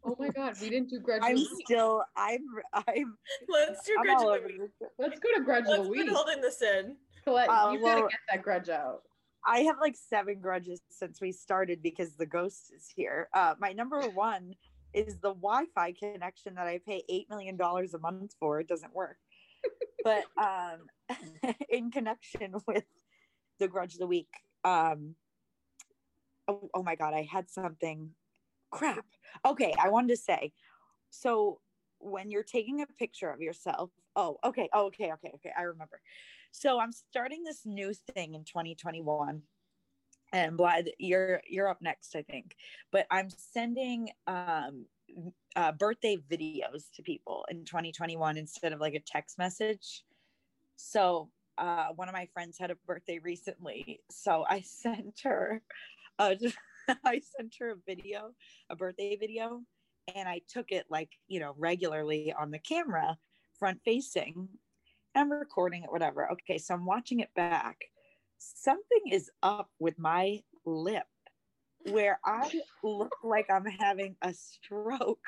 Oh 0.07 0.17
my 0.19 0.29
god, 0.29 0.55
we 0.61 0.69
didn't 0.69 0.91
do 0.91 0.99
Grudge 1.01 1.23
I'm 1.25 1.37
Week. 1.37 1.49
still, 1.65 2.05
I'm, 2.17 2.41
I'm, 2.75 3.17
Let's 3.49 3.87
do 3.87 3.97
I'm 3.99 4.05
Grudge 4.05 4.23
of 4.23 4.43
the 4.43 4.59
Week. 4.63 4.71
Let's 4.99 5.19
go 5.21 5.29
to 5.35 5.41
Grudge 5.43 5.63
of 5.65 5.69
Let's 5.69 5.83
the 5.85 5.91
been 5.91 6.07
Week. 6.07 6.11
holding 6.11 6.41
this 6.41 6.61
in. 6.63 6.97
Colette, 7.25 7.49
Uh, 7.49 7.71
you 7.73 7.81
gotta 7.81 8.03
get 8.03 8.11
that 8.31 8.43
grudge 8.43 8.69
out. 8.69 9.03
I 9.47 9.61
have 9.61 9.77
like 9.81 9.95
seven 9.97 10.41
grudges 10.41 10.81
since 10.91 11.21
we 11.21 11.33
started 11.33 11.83
because 11.83 12.17
the 12.17 12.27
ghost 12.27 12.73
is 12.77 12.87
here. 12.95 13.29
Uh, 13.35 13.55
my 13.59 13.73
number 13.73 14.01
one 14.15 14.55
is 14.93 15.15
the 15.21 15.33
Wi-Fi 15.35 15.93
connection 15.93 16.55
that 16.57 16.67
I 16.67 16.81
pay 16.87 17.03
eight 17.09 17.29
million 17.31 17.57
dollars 17.57 17.95
a 17.95 17.99
month 17.99 18.35
for. 18.39 18.61
It 18.61 18.69
doesn't 18.69 18.95
work. 18.95 19.17
but 20.05 20.25
um, 20.39 21.19
in 21.71 21.91
connection 21.91 22.55
with 22.67 22.85
the 23.59 23.69
grudge 23.69 23.95
of 23.95 24.01
the 24.01 24.07
week, 24.07 24.29
um, 24.65 25.15
oh, 26.47 26.69
oh 26.75 26.83
my 26.83 26.95
god, 26.95 27.15
I 27.15 27.23
had 27.31 27.51
something. 27.51 28.11
Crap. 28.75 29.07
Okay, 29.47 29.73
I 29.79 29.89
wanted 29.89 30.09
to 30.09 30.17
say. 30.17 30.53
So 31.11 31.61
when 31.99 32.31
you're 32.31 32.43
taking 32.43 32.83
a 32.83 32.87
picture 32.87 33.31
of 33.31 33.41
yourself, 33.41 33.91
oh, 34.17 34.37
okay, 34.45 34.69
oh, 34.73 34.87
okay, 34.87 35.13
okay, 35.13 35.31
okay, 35.37 35.51
I 35.57 35.63
remember. 35.63 36.01
So 36.51 36.81
I'm 36.81 36.93
starting 36.93 37.45
this 37.45 37.63
new 37.65 37.95
thing 38.15 38.35
in 38.35 38.45
2021. 38.45 39.43
And 40.33 40.57
Blythe, 40.57 40.89
you're 40.99 41.41
you're 41.49 41.69
up 41.69 41.81
next, 41.81 42.17
I 42.17 42.23
think. 42.23 42.57
But 42.91 43.07
I'm 43.11 43.29
sending 43.31 44.11
um 44.27 44.87
uh, 45.55 45.71
birthday 45.71 46.17
videos 46.17 46.91
to 46.97 47.03
people 47.03 47.45
in 47.49 47.65
2021 47.65 48.37
instead 48.37 48.73
of 48.73 48.81
like 48.81 48.95
a 48.95 49.01
text 49.01 49.39
message. 49.39 50.03
So 50.77 51.29
uh, 51.59 51.89
one 51.95 52.09
of 52.09 52.15
my 52.15 52.27
friends 52.33 52.59
had 52.59 52.73
a 52.73 52.77
birthday 52.87 53.21
recently, 53.21 54.01
so 54.11 54.45
I 54.49 54.61
sent 54.65 55.21
her, 55.23 55.63
uh, 56.19 56.35
I 57.05 57.21
sent 57.37 57.55
her 57.61 57.71
a 57.71 57.77
video, 57.87 58.33
a 58.71 58.77
birthday 58.77 59.17
video, 59.17 59.63
and 60.15 60.29
I 60.29 60.41
took 60.49 60.71
it 60.71 60.87
like 60.91 61.11
you 61.29 61.41
know 61.41 61.55
regularly 61.59 62.33
on 62.39 62.51
the 62.51 62.59
camera, 62.59 63.17
front 63.59 63.81
facing. 63.85 64.49
I'm 65.15 65.31
recording 65.31 65.85
it, 65.85 65.93
whatever. 65.93 66.31
Okay, 66.33 66.59
so 66.59 66.75
I'm 66.75 66.87
watching 66.87 67.21
it 67.21 67.31
back. 67.37 67.79
Something 68.39 69.13
is 69.13 69.31
up 69.43 69.71
with 69.79 69.99
my 69.99 70.41
lip 70.67 71.07
where 71.91 72.19
I 72.25 72.51
look 72.83 73.15
like 73.23 73.47
I'm 73.51 73.67
having 73.67 74.17
a 74.23 74.33
stroke 74.35 75.25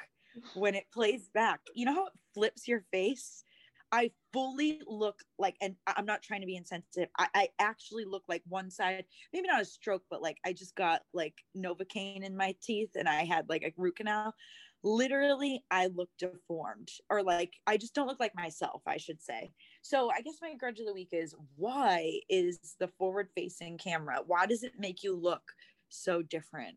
when 0.55 0.75
it 0.75 0.85
plays 0.93 1.29
back. 1.33 1.61
You 1.75 1.87
know 1.87 1.95
how 1.95 2.07
it 2.07 2.13
flips 2.35 2.67
your 2.67 2.85
face? 2.93 3.45
I 3.93 4.11
fully 4.33 4.81
look 4.87 5.21
like, 5.39 5.57
and 5.61 5.77
I'm 5.87 6.07
not 6.07 6.23
trying 6.23 6.41
to 6.41 6.47
be 6.47 6.57
insensitive. 6.57 7.09
I, 7.19 7.29
I 7.35 7.49
actually 7.59 8.05
look 8.05 8.25
like 8.29 8.43
one 8.49 8.71
side, 8.71 9.05
maybe 9.33 9.49
not 9.49 9.63
a 9.63 9.65
stroke, 9.65 10.03
but 10.11 10.23
like 10.23 10.39
I 10.45 10.53
just 10.53 10.75
got 10.75 11.03
like 11.15 11.35
Novocaine 11.57 12.25
in 12.25 12.37
my 12.37 12.55
teeth 12.63 12.91
and 12.97 13.09
I 13.09 13.25
had 13.25 13.49
like 13.49 13.63
a 13.63 13.73
root 13.77 13.97
canal. 13.97 14.35
Literally, 14.83 15.65
I 15.71 15.87
look 15.87 16.11
deformed, 16.19 16.91
or 17.11 17.23
like 17.23 17.55
I 17.67 17.77
just 17.77 17.95
don't 17.95 18.07
look 18.07 18.21
like 18.21 18.35
myself, 18.37 18.83
I 18.87 18.99
should 18.99 19.23
say. 19.23 19.53
So 19.83 20.11
I 20.11 20.21
guess 20.21 20.37
my 20.43 20.55
grudge 20.55 20.81
of 20.81 20.87
the 20.87 20.95
week 20.95 21.11
is 21.13 21.35
why 21.57 22.21
is 22.29 22.77
the 22.79 22.89
forward 22.89 23.29
facing 23.35 23.79
camera? 23.79 24.19
Why 24.27 24.47
does 24.47 24.63
it 24.63 24.79
make 24.79 25.03
you 25.03 25.17
look 25.17 25.43
so 25.89 26.23
different 26.23 26.77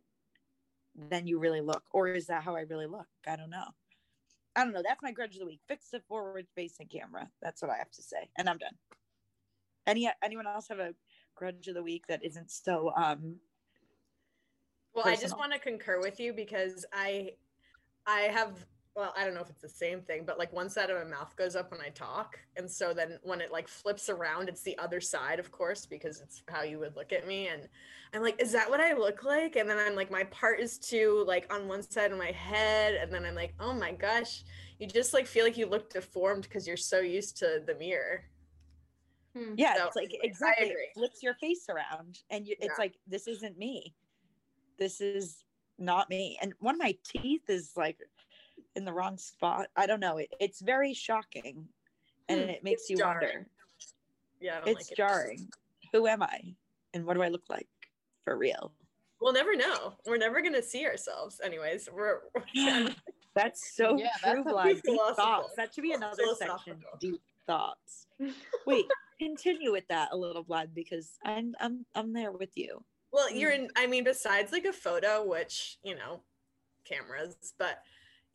than 0.95 1.27
you 1.27 1.39
really 1.39 1.61
look? 1.61 1.83
Or 1.91 2.07
is 2.07 2.27
that 2.27 2.43
how 2.43 2.55
I 2.55 2.61
really 2.61 2.87
look? 2.87 3.07
I 3.27 3.35
don't 3.35 3.49
know. 3.49 3.67
I 4.59 4.65
don't 4.65 4.73
know. 4.73 4.83
That's 4.85 5.01
my 5.01 5.13
grudge 5.13 5.35
of 5.35 5.39
the 5.39 5.45
week. 5.45 5.61
Fix 5.69 5.87
the 5.87 6.01
forward 6.01 6.45
facing 6.53 6.87
camera. 6.87 7.29
That's 7.41 7.61
what 7.61 7.71
I 7.71 7.77
have 7.77 7.91
to 7.91 8.01
say. 8.01 8.29
And 8.37 8.49
I'm 8.49 8.57
done. 8.57 8.73
Any 9.87 10.11
anyone 10.21 10.47
else 10.47 10.67
have 10.67 10.79
a 10.79 10.93
grudge 11.33 11.69
of 11.69 11.75
the 11.75 11.81
week 11.81 12.03
that 12.09 12.25
isn't 12.25 12.51
so 12.51 12.91
um 12.97 13.37
Well, 14.93 15.07
I 15.07 15.15
just 15.15 15.37
want 15.37 15.53
to 15.53 15.59
concur 15.59 16.01
with 16.01 16.19
you 16.19 16.33
because 16.33 16.85
I 16.91 17.35
I 18.05 18.23
have 18.23 18.65
well, 18.99 19.13
I 19.17 19.23
don't 19.23 19.33
know 19.33 19.41
if 19.41 19.49
it's 19.49 19.61
the 19.61 19.69
same 19.69 20.01
thing, 20.01 20.23
but 20.25 20.37
like 20.37 20.51
one 20.51 20.69
side 20.69 20.89
of 20.89 20.97
my 20.97 21.09
mouth 21.09 21.33
goes 21.37 21.55
up 21.55 21.71
when 21.71 21.79
I 21.79 21.89
talk. 21.89 22.37
And 22.57 22.69
so 22.69 22.93
then 22.93 23.17
when 23.23 23.39
it 23.39 23.51
like 23.51 23.67
flips 23.67 24.09
around, 24.09 24.49
it's 24.49 24.61
the 24.61 24.77
other 24.77 24.99
side, 24.99 25.39
of 25.39 25.51
course, 25.51 25.85
because 25.85 26.19
it's 26.19 26.43
how 26.49 26.63
you 26.63 26.79
would 26.79 26.95
look 26.97 27.13
at 27.13 27.25
me. 27.25 27.47
And 27.47 27.69
I'm 28.13 28.21
like, 28.21 28.41
is 28.41 28.51
that 28.51 28.69
what 28.69 28.81
I 28.81 28.93
look 28.93 29.23
like? 29.23 29.55
And 29.55 29.69
then 29.69 29.77
I'm 29.79 29.95
like, 29.95 30.11
my 30.11 30.25
part 30.25 30.59
is 30.59 30.77
too 30.77 31.23
like 31.25 31.51
on 31.53 31.67
one 31.67 31.81
side 31.81 32.11
of 32.11 32.17
my 32.17 32.31
head. 32.31 32.95
And 32.95 33.11
then 33.13 33.25
I'm 33.25 33.35
like, 33.35 33.53
oh 33.59 33.73
my 33.73 33.93
gosh, 33.93 34.43
you 34.79 34.87
just 34.87 35.13
like 35.13 35.27
feel 35.27 35.45
like 35.45 35.57
you 35.57 35.65
look 35.65 35.89
deformed 35.89 36.43
because 36.43 36.67
you're 36.67 36.77
so 36.77 36.99
used 36.99 37.37
to 37.37 37.63
the 37.65 37.75
mirror. 37.75 38.25
Hmm. 39.35 39.53
yeah, 39.55 39.75
So, 39.75 39.87
it's 39.87 39.95
like 39.95 40.17
exactly 40.23 40.67
it 40.67 40.89
flips 40.93 41.23
your 41.23 41.35
face 41.35 41.67
around 41.69 42.19
and 42.29 42.45
you, 42.47 42.55
it's 42.59 42.73
Yeah. 42.77 42.83
like 42.83 42.95
this 43.07 43.27
isn't 43.27 43.57
me. 43.57 43.95
This 44.77 44.99
is 44.99 45.45
not 45.77 46.09
me. 46.09 46.37
And 46.41 46.53
one 46.59 46.75
of 46.75 46.79
my 46.79 46.97
teeth 47.05 47.49
is 47.49 47.71
like 47.77 47.99
in 48.75 48.85
the 48.85 48.93
wrong 48.93 49.17
spot. 49.17 49.67
I 49.75 49.85
don't 49.85 49.99
know. 49.99 50.17
It, 50.17 50.33
it's 50.39 50.61
very 50.61 50.93
shocking 50.93 51.67
and 52.27 52.41
Hmm. 52.43 52.49
it 52.49 52.63
makes 52.63 52.81
It's 52.83 52.89
you 52.91 52.97
jarring. 52.97 53.27
wonder. 53.27 53.47
Yeah, 54.39 54.57
I 54.57 54.59
don't 54.59 54.69
It's 54.69 54.75
like 54.89 54.91
it. 54.91 54.95
jarring. 54.97 55.49
Who 55.91 56.07
am 56.07 56.23
I? 56.23 56.55
And 56.93 57.05
what 57.05 57.15
do 57.15 57.21
I 57.23 57.29
look 57.29 57.43
like 57.49 57.67
for 58.23 58.37
real? 58.37 58.71
We'll 59.19 59.33
never 59.33 59.55
know. 59.55 59.95
We're 60.05 60.17
never 60.17 60.41
gonna 60.41 60.61
see 60.63 60.85
ourselves. 60.85 61.41
Anyways, 61.43 61.89
we're 61.91 62.21
That's 63.35 63.75
so 63.75 63.97
Yeah, 63.97 64.09
true, 64.23 64.43
that's 64.43 64.55
Vlad. 64.55 64.81
Deep 64.83 64.99
thoughts. 65.15 65.53
That 65.55 65.73
should 65.73 65.81
be 65.83 65.93
another 65.93 66.23
section. 66.37 66.83
Deep 66.99 67.21
thoughts. 67.45 68.07
Wait, 68.65 68.85
continue 69.19 69.71
with 69.71 69.87
that 69.87 70.09
a 70.11 70.17
little, 70.17 70.43
Vlad, 70.43 70.73
because 70.73 71.17
I'm 71.23 71.53
I'm 71.59 71.85
I'm 71.95 72.13
there 72.13 72.31
with 72.31 72.55
you. 72.55 72.83
Well, 73.11 73.31
you're 73.31 73.51
in, 73.51 73.69
I 73.75 73.87
mean, 73.87 74.03
besides 74.03 74.51
like 74.51 74.65
a 74.65 74.73
photo, 74.73 75.25
which, 75.25 75.77
you 75.83 75.95
know, 75.95 76.21
cameras, 76.85 77.53
but 77.57 77.81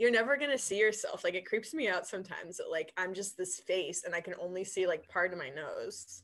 you're 0.05 0.13
never 0.13 0.37
going 0.37 0.51
to 0.51 0.59
see 0.59 0.79
yourself. 0.79 1.25
Like, 1.25 1.33
it 1.35 1.47
creeps 1.47 1.73
me 1.73 1.89
out 1.89 2.07
sometimes 2.07 2.59
that, 2.59 2.71
like, 2.71 2.93
I'm 2.99 3.15
just 3.15 3.39
this 3.39 3.59
face 3.61 4.05
and 4.05 4.15
I 4.15 4.21
can 4.21 4.35
only 4.39 4.63
see, 4.63 4.87
like, 4.87 5.09
part 5.09 5.33
of 5.33 5.39
my 5.39 5.49
nose. 5.49 6.23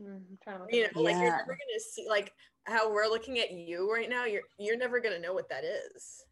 Mm, 0.00 0.22
I'm 0.30 0.38
trying 0.42 0.66
to 0.66 0.74
You 0.74 0.84
at 0.84 0.94
know, 0.96 1.02
like, 1.02 1.16
you're 1.16 1.30
never 1.36 1.44
going 1.52 1.74
to 1.74 1.80
see, 1.80 2.06
like, 2.08 2.32
how 2.64 2.90
we're 2.90 3.08
looking 3.08 3.38
at 3.40 3.50
you 3.50 3.92
right 3.92 4.08
now. 4.08 4.24
You're, 4.24 4.42
you're 4.58 4.78
never 4.78 5.00
going 5.00 5.14
to 5.14 5.20
know 5.20 5.34
what 5.34 5.50
that 5.50 5.64
is. 5.64 6.24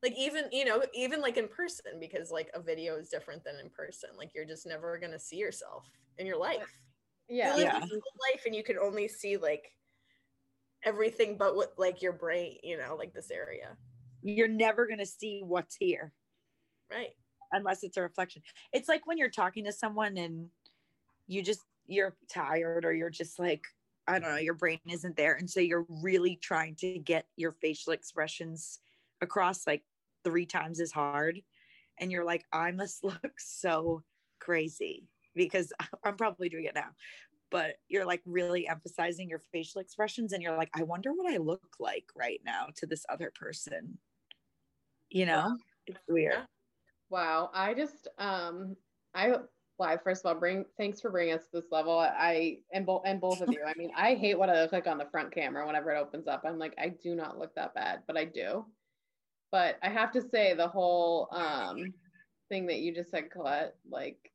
Like, 0.00 0.14
even, 0.16 0.44
you 0.52 0.64
know, 0.64 0.80
even 0.94 1.20
like 1.20 1.38
in 1.38 1.48
person, 1.48 1.98
because, 1.98 2.30
like, 2.30 2.50
a 2.54 2.60
video 2.62 2.94
is 2.96 3.08
different 3.08 3.42
than 3.42 3.56
in 3.58 3.68
person. 3.70 4.10
Like, 4.16 4.30
you're 4.32 4.44
just 4.44 4.66
never 4.66 4.96
going 4.98 5.10
to 5.12 5.18
see 5.18 5.36
yourself 5.38 5.88
in 6.18 6.26
your 6.26 6.38
life. 6.38 6.78
yeah. 7.28 7.50
you 7.56 7.64
live 7.64 7.72
Yeah. 7.72 7.78
a 7.78 7.86
full 7.88 7.98
life 8.30 8.42
and 8.46 8.54
you 8.54 8.62
can 8.62 8.78
only 8.78 9.08
see 9.08 9.36
like 9.36 9.72
everything 10.84 11.36
but 11.38 11.56
what 11.56 11.72
like 11.78 12.02
your 12.02 12.12
brain 12.12 12.58
you 12.62 12.76
know 12.76 12.94
like 12.94 13.14
this 13.14 13.30
area 13.30 13.76
You're 14.24 14.48
never 14.48 14.88
gonna 14.88 15.06
see 15.06 15.42
what's 15.44 15.76
here 15.76 16.12
right 16.90 17.10
unless 17.52 17.84
it's 17.84 17.96
a 17.96 18.02
reflection. 18.02 18.42
It's 18.72 18.88
like 18.88 19.06
when 19.06 19.16
you're 19.16 19.30
talking 19.30 19.64
to 19.64 19.72
someone 19.72 20.16
and 20.16 20.48
you 21.26 21.42
just 21.42 21.60
you're 21.86 22.16
tired 22.28 22.84
or 22.84 22.92
you're 22.92 23.10
just 23.10 23.38
like 23.38 23.62
I 24.06 24.18
don't 24.18 24.28
know, 24.30 24.36
your 24.36 24.54
brain 24.54 24.80
isn't 24.86 25.16
there, 25.16 25.34
and 25.34 25.48
so 25.48 25.60
you're 25.60 25.86
really 25.88 26.36
trying 26.36 26.76
to 26.76 26.98
get 26.98 27.26
your 27.36 27.52
facial 27.52 27.94
expressions 27.94 28.80
across 29.22 29.66
like 29.66 29.82
three 30.24 30.44
times 30.44 30.78
as 30.78 30.92
hard, 30.92 31.40
and 31.98 32.12
you're 32.12 32.24
like, 32.24 32.44
I 32.52 32.70
must 32.72 33.02
look 33.04 33.32
so 33.38 34.02
crazy 34.40 35.08
because 35.34 35.72
I'm 36.04 36.16
probably 36.16 36.48
doing 36.50 36.64
it 36.64 36.74
now. 36.74 36.90
But 37.50 37.76
you're 37.88 38.04
like 38.04 38.20
really 38.26 38.68
emphasizing 38.68 39.28
your 39.30 39.40
facial 39.52 39.80
expressions, 39.80 40.32
and 40.34 40.42
you're 40.42 40.56
like, 40.56 40.70
I 40.74 40.82
wonder 40.82 41.12
what 41.14 41.32
I 41.32 41.38
look 41.38 41.76
like 41.80 42.04
right 42.14 42.40
now 42.44 42.68
to 42.76 42.86
this 42.86 43.06
other 43.08 43.32
person. 43.34 43.98
You 45.14 45.26
know, 45.26 45.56
it's 45.86 46.00
weird. 46.08 46.42
Wow. 47.08 47.48
I 47.54 47.72
just 47.72 48.08
um 48.18 48.76
I 49.14 49.36
why 49.76 49.96
first 49.96 50.24
of 50.24 50.26
all, 50.28 50.40
bring 50.40 50.64
thanks 50.76 51.00
for 51.00 51.08
bringing 51.08 51.34
us 51.34 51.44
to 51.44 51.60
this 51.60 51.70
level. 51.70 51.96
I 51.96 52.58
and 52.72 52.84
both 52.84 53.02
and 53.06 53.20
both 53.20 53.40
of 53.40 53.48
you. 53.52 53.60
I 53.64 53.74
mean, 53.78 53.92
I 53.96 54.14
hate 54.14 54.36
what 54.36 54.50
I 54.50 54.60
look 54.60 54.72
like 54.72 54.88
on 54.88 54.98
the 54.98 55.06
front 55.12 55.32
camera 55.32 55.64
whenever 55.64 55.92
it 55.92 56.00
opens 56.00 56.26
up. 56.26 56.42
I'm 56.44 56.58
like, 56.58 56.74
I 56.78 56.88
do 56.88 57.14
not 57.14 57.38
look 57.38 57.54
that 57.54 57.74
bad, 57.74 58.00
but 58.08 58.16
I 58.16 58.24
do. 58.24 58.66
But 59.52 59.78
I 59.84 59.88
have 59.88 60.10
to 60.14 60.20
say 60.20 60.52
the 60.52 60.66
whole 60.66 61.28
um 61.30 61.94
thing 62.48 62.66
that 62.66 62.80
you 62.80 62.92
just 62.92 63.12
said, 63.12 63.30
Colette, 63.30 63.76
like 63.88 64.32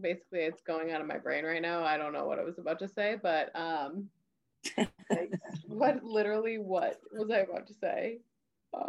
basically 0.00 0.42
it's 0.42 0.62
going 0.62 0.92
out 0.92 1.00
of 1.00 1.08
my 1.08 1.18
brain 1.18 1.44
right 1.44 1.60
now. 1.60 1.82
I 1.82 1.96
don't 1.96 2.12
know 2.12 2.26
what 2.26 2.38
I 2.38 2.44
was 2.44 2.58
about 2.60 2.78
to 2.78 2.88
say, 2.88 3.16
but 3.20 3.50
um 3.56 4.08
like, 4.78 5.32
what 5.66 6.04
literally 6.04 6.58
what 6.58 7.00
was 7.10 7.32
I 7.32 7.38
about 7.38 7.66
to 7.66 7.74
say? 7.74 8.20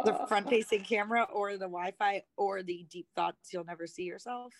The 0.04 0.14
Uh, 0.14 0.26
front 0.26 0.48
facing 0.48 0.82
camera 0.84 1.24
or 1.32 1.52
the 1.52 1.66
Wi 1.66 1.92
Fi 1.98 2.22
or 2.36 2.62
the 2.62 2.84
deep 2.90 3.08
thoughts 3.16 3.52
you'll 3.52 3.64
never 3.64 3.86
see 3.86 4.04
yourself. 4.04 4.52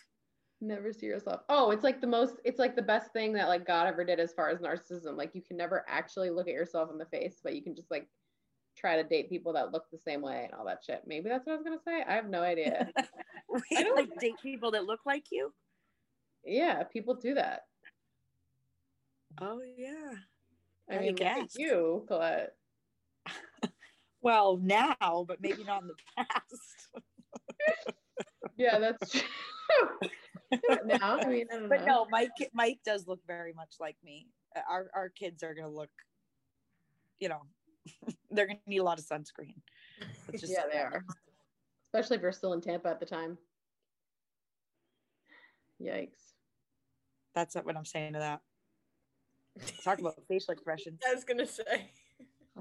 Never 0.60 0.92
see 0.92 1.06
yourself. 1.06 1.42
Oh, 1.48 1.70
it's 1.70 1.84
like 1.84 2.00
the 2.00 2.06
most, 2.06 2.36
it's 2.44 2.58
like 2.58 2.74
the 2.76 2.82
best 2.82 3.12
thing 3.12 3.32
that 3.34 3.48
like 3.48 3.66
God 3.66 3.86
ever 3.86 4.04
did 4.04 4.18
as 4.20 4.32
far 4.32 4.48
as 4.48 4.60
narcissism. 4.60 5.16
Like 5.16 5.34
you 5.34 5.42
can 5.42 5.56
never 5.56 5.84
actually 5.88 6.30
look 6.30 6.48
at 6.48 6.54
yourself 6.54 6.90
in 6.90 6.96
the 6.98 7.04
face, 7.06 7.40
but 7.44 7.54
you 7.54 7.62
can 7.62 7.74
just 7.76 7.90
like 7.90 8.08
try 8.76 8.96
to 8.96 9.04
date 9.08 9.28
people 9.28 9.52
that 9.54 9.72
look 9.72 9.84
the 9.90 9.98
same 9.98 10.22
way 10.22 10.44
and 10.44 10.54
all 10.54 10.64
that 10.66 10.82
shit. 10.84 11.02
Maybe 11.06 11.28
that's 11.28 11.46
what 11.46 11.52
I 11.52 11.56
was 11.56 11.64
gonna 11.64 11.78
say. 11.86 12.02
I 12.06 12.14
have 12.14 12.28
no 12.28 12.42
idea. 12.42 12.90
We 13.48 13.62
don't- 13.82 13.96
like 13.96 14.18
date 14.18 14.34
people 14.42 14.70
that 14.72 14.84
look 14.86 15.00
like 15.06 15.26
you. 15.30 15.52
yeah, 16.44 16.82
people 16.84 17.14
do 17.14 17.34
that. 17.34 17.62
Oh 19.40 19.60
yeah. 19.76 20.12
I 20.90 20.96
I 20.96 21.00
mean, 21.00 21.14
guess. 21.16 21.54
you, 21.58 22.04
Colette. 22.08 22.54
Well, 24.26 24.56
now, 24.60 25.24
but 25.28 25.40
maybe 25.40 25.62
not 25.62 25.82
in 25.82 25.88
the 25.88 25.94
past. 26.16 27.04
Yeah, 28.58 28.78
that's 28.78 29.10
true. 29.12 29.20
now, 30.86 31.18
I 31.18 31.26
mean, 31.26 31.46
I 31.52 31.56
don't 31.56 31.68
But 31.68 31.80
know. 31.80 32.04
no, 32.04 32.06
Mike 32.10 32.30
Mike 32.54 32.78
does 32.86 33.06
look 33.06 33.20
very 33.26 33.52
much 33.52 33.74
like 33.78 33.96
me. 34.02 34.28
Uh, 34.56 34.60
Our 34.68 34.90
our 34.94 35.08
kids 35.10 35.42
are 35.42 35.54
gonna 35.54 35.68
look, 35.68 35.90
you 37.20 37.28
know, 37.28 37.42
they're 38.30 38.46
gonna 38.46 38.58
need 38.66 38.78
a 38.78 38.82
lot 38.82 38.98
of 38.98 39.04
sunscreen. 39.04 39.56
It's 40.32 40.40
just- 40.40 40.52
yeah, 40.52 40.64
they 40.72 40.78
are. 40.78 41.04
Especially 41.92 42.16
if 42.16 42.22
you're 42.22 42.32
still 42.32 42.54
in 42.54 42.62
Tampa 42.62 42.88
at 42.88 42.98
the 42.98 43.04
time. 43.06 43.36
Yikes. 45.80 46.32
That's 47.34 47.54
what 47.56 47.76
I'm 47.76 47.84
saying 47.84 48.14
to 48.14 48.18
that. 48.20 48.40
Talk 49.84 49.98
about 50.00 50.14
facial 50.28 50.52
expressions. 50.56 51.00
I 51.08 51.14
was 51.14 51.24
gonna 51.24 51.46
say. 51.46 51.90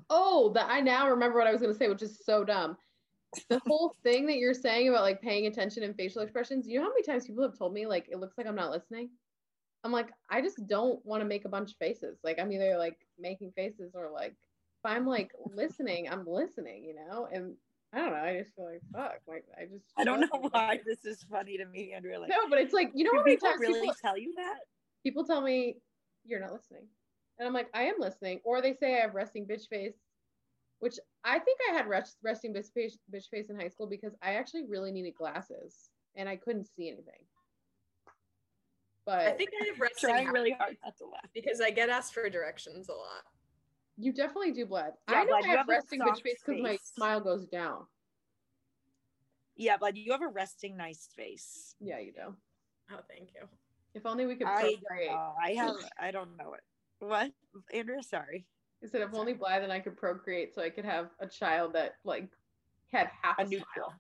Oh, 0.10 0.52
that 0.54 0.68
I 0.70 0.82
now 0.82 1.10
remember 1.10 1.38
what 1.38 1.48
I 1.48 1.52
was 1.52 1.62
gonna 1.62 1.74
say, 1.74 1.88
which 1.88 2.04
is 2.04 2.20
so 2.24 2.44
dumb. 2.44 2.78
The 3.50 3.60
whole 3.68 3.96
thing 4.04 4.28
that 4.28 4.38
you're 4.38 4.54
saying 4.54 4.90
about 4.90 5.02
like 5.02 5.22
paying 5.22 5.48
attention 5.48 5.84
and 5.84 5.96
facial 5.96 6.22
expressions, 6.22 6.68
you 6.68 6.80
know 6.80 6.86
how 6.86 6.90
many 6.90 7.04
times 7.04 7.26
people 7.26 7.44
have 7.44 7.58
told 7.58 7.74
me 7.74 7.86
like 7.86 8.08
it 8.10 8.20
looks 8.20 8.38
like 8.38 8.48
I'm 8.48 8.56
not 8.56 8.72
listening? 8.72 9.10
I'm 9.84 9.92
like, 9.92 10.10
I 10.30 10.42
just 10.42 10.66
don't 10.68 11.04
want 11.06 11.22
to 11.22 11.28
make 11.28 11.46
a 11.46 11.50
bunch 11.50 11.72
of 11.72 11.78
faces. 11.78 12.18
Like 12.24 12.40
I'm 12.40 12.52
either 12.52 12.78
like 12.78 12.98
making 13.20 13.52
faces 13.56 13.94
or 13.94 14.10
like 14.12 14.32
if 14.32 14.92
I'm 14.92 15.06
like 15.06 15.32
listening, 15.54 16.10
I'm 16.10 16.26
listening, 16.28 16.84
you 16.84 16.96
know? 16.96 17.28
And 17.32 17.54
I 17.94 18.00
don't 18.00 18.12
know, 18.12 18.18
I 18.18 18.38
just 18.40 18.56
feel 18.56 18.66
like 18.66 18.82
fuck. 18.92 19.20
Like 19.28 19.46
I 19.60 19.66
just 19.66 19.86
I 19.98 20.04
don't 20.04 20.22
know 20.22 20.50
why 20.52 20.80
this 20.86 21.06
is 21.06 21.24
funny 21.30 21.58
to 21.58 21.66
me, 21.66 21.94
Andrea. 21.94 22.20
Like, 22.20 22.30
No, 22.30 22.50
but 22.50 22.60
it's 22.60 22.74
like, 22.74 22.92
you 22.96 23.06
know 23.06 23.12
how 23.16 23.24
many 23.24 23.38
times 23.38 23.60
really 23.60 23.82
people, 23.82 23.96
tell 24.02 24.18
you 24.18 24.34
that? 24.38 24.58
people 25.04 25.24
tell 25.24 25.42
me 25.42 25.78
you're 26.26 26.40
not 26.40 26.52
listening 26.52 26.88
and 27.40 27.48
i'm 27.48 27.54
like 27.54 27.70
i 27.74 27.84
am 27.84 27.96
listening 28.00 28.40
or 28.44 28.62
they 28.62 28.74
say 28.74 28.96
i 28.98 29.02
have 29.02 29.14
resting 29.16 29.46
bitch 29.46 29.68
face 29.68 29.96
which 30.80 31.00
i 31.24 31.40
think 31.40 31.60
i 31.70 31.74
had 31.74 31.88
rest, 31.88 32.18
resting 32.24 32.54
bitch 32.54 32.72
face, 32.74 32.98
bitch 33.14 33.30
face 33.30 33.50
in 33.50 33.60
high 33.60 33.68
school 33.70 33.88
because 33.88 34.14
i 34.22 34.34
actually 34.36 34.64
really 34.68 34.92
needed 34.92 35.14
glasses 35.16 35.90
and 36.16 36.28
i 36.30 36.36
couldn't 36.36 36.68
see 36.76 36.88
anything 36.88 37.24
but 39.06 39.28
I 39.28 39.32
think 39.34 39.52
I 39.62 39.66
have 39.68 39.80
resting 39.80 40.10
Trying 40.10 40.28
really 40.30 40.54
hard 40.54 40.78
not 40.84 40.98
to 40.98 41.06
laugh. 41.06 41.30
because 41.32 41.62
I 41.62 41.70
get 41.70 41.90
asked 41.90 42.12
for 42.16 42.28
directions 42.28 42.90
a 42.90 42.94
lot. 42.94 43.22
you 43.98 44.12
definitely 44.12 44.52
do 44.52 44.66
blood 44.66 44.94
Yeah, 45.08 45.20
i 45.20 45.24
know 45.26 45.34
Vlad, 45.36 45.44
i 45.44 45.48
have 45.50 45.58
have 45.60 45.68
resting 45.68 46.00
bitch 46.00 46.22
face 46.24 46.42
because 46.44 46.60
my 46.62 46.78
smile 46.96 47.22
goes 47.22 47.46
down 47.46 47.86
Yeah, 49.56 49.78
but 49.80 49.96
you 49.96 50.12
have 50.12 50.24
a 50.24 50.28
resting 50.28 50.76
nice 50.76 51.08
face. 51.16 51.76
yeah 51.80 52.00
you 52.00 52.14
do 52.14 52.36
Oh, 52.92 53.00
thank 53.10 53.30
you. 53.36 53.48
if 53.94 54.06
only 54.08 54.26
we 54.26 54.36
could 54.36 54.48
I 54.48 54.62
don't 54.62 54.82
procreate 54.82 55.12
know. 55.12 55.34
I 55.42 55.54
have 55.54 55.76
I 56.00 56.12
don't 56.12 56.36
know 56.38 56.54
it. 56.54 56.62
What? 57.00 57.32
Andrea, 57.74 58.04
sorry. 58.04 58.46
i 58.84 58.88
said 58.88 59.02
if 59.02 59.14
only 59.14 59.34
blythe 59.34 59.64
and 59.64 59.72
i 59.72 59.80
could 59.80 59.96
procreate 59.98 60.54
so 60.54 60.62
i 60.62 60.70
could 60.70 60.86
have 60.86 61.10
a 61.20 61.28
child 61.28 61.74
that 61.74 61.94
like 62.04 62.28
had 62.92 63.10
half 63.22 63.38
A 63.40 63.44
a, 63.44 63.46
neutral. 63.46 63.94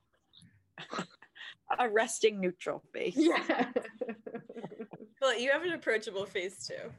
A 1.79 1.89
resting 1.89 2.39
neutral 2.39 2.83
face. 2.93 3.15
yeah 3.17 3.71
Well, 5.21 5.39
you 5.39 5.49
have 5.51 5.63
an 5.63 5.73
approachable 5.73 6.25
face 6.25 6.67
too. 6.67 6.91